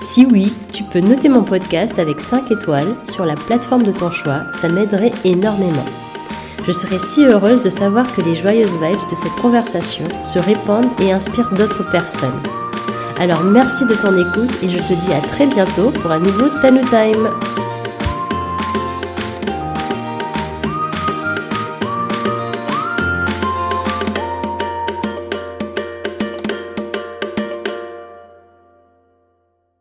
Si 0.00 0.24
oui, 0.24 0.52
tu 0.72 0.82
peux 0.82 1.00
noter 1.00 1.28
mon 1.28 1.44
podcast 1.44 1.98
avec 1.98 2.20
5 2.20 2.50
étoiles 2.50 2.96
sur 3.04 3.24
la 3.24 3.34
plateforme 3.34 3.82
de 3.82 3.92
ton 3.92 4.10
choix, 4.10 4.44
ça 4.52 4.68
m'aiderait 4.68 5.12
énormément. 5.24 5.84
Je 6.66 6.72
serais 6.72 6.98
si 6.98 7.24
heureuse 7.24 7.60
de 7.60 7.70
savoir 7.70 8.12
que 8.14 8.22
les 8.22 8.34
joyeuses 8.34 8.76
vibes 8.76 9.10
de 9.10 9.14
cette 9.14 9.36
conversation 9.40 10.06
se 10.24 10.38
répandent 10.38 10.90
et 11.00 11.12
inspirent 11.12 11.52
d'autres 11.52 11.88
personnes. 11.90 12.42
Alors 13.18 13.44
merci 13.44 13.84
de 13.84 13.94
ton 13.94 14.16
écoute 14.16 14.50
et 14.62 14.68
je 14.68 14.78
te 14.78 14.94
dis 14.94 15.12
à 15.12 15.20
très 15.20 15.46
bientôt 15.46 15.90
pour 15.90 16.10
un 16.10 16.18
nouveau 16.18 16.48
Tanu 16.60 16.80
Time. 16.80 17.28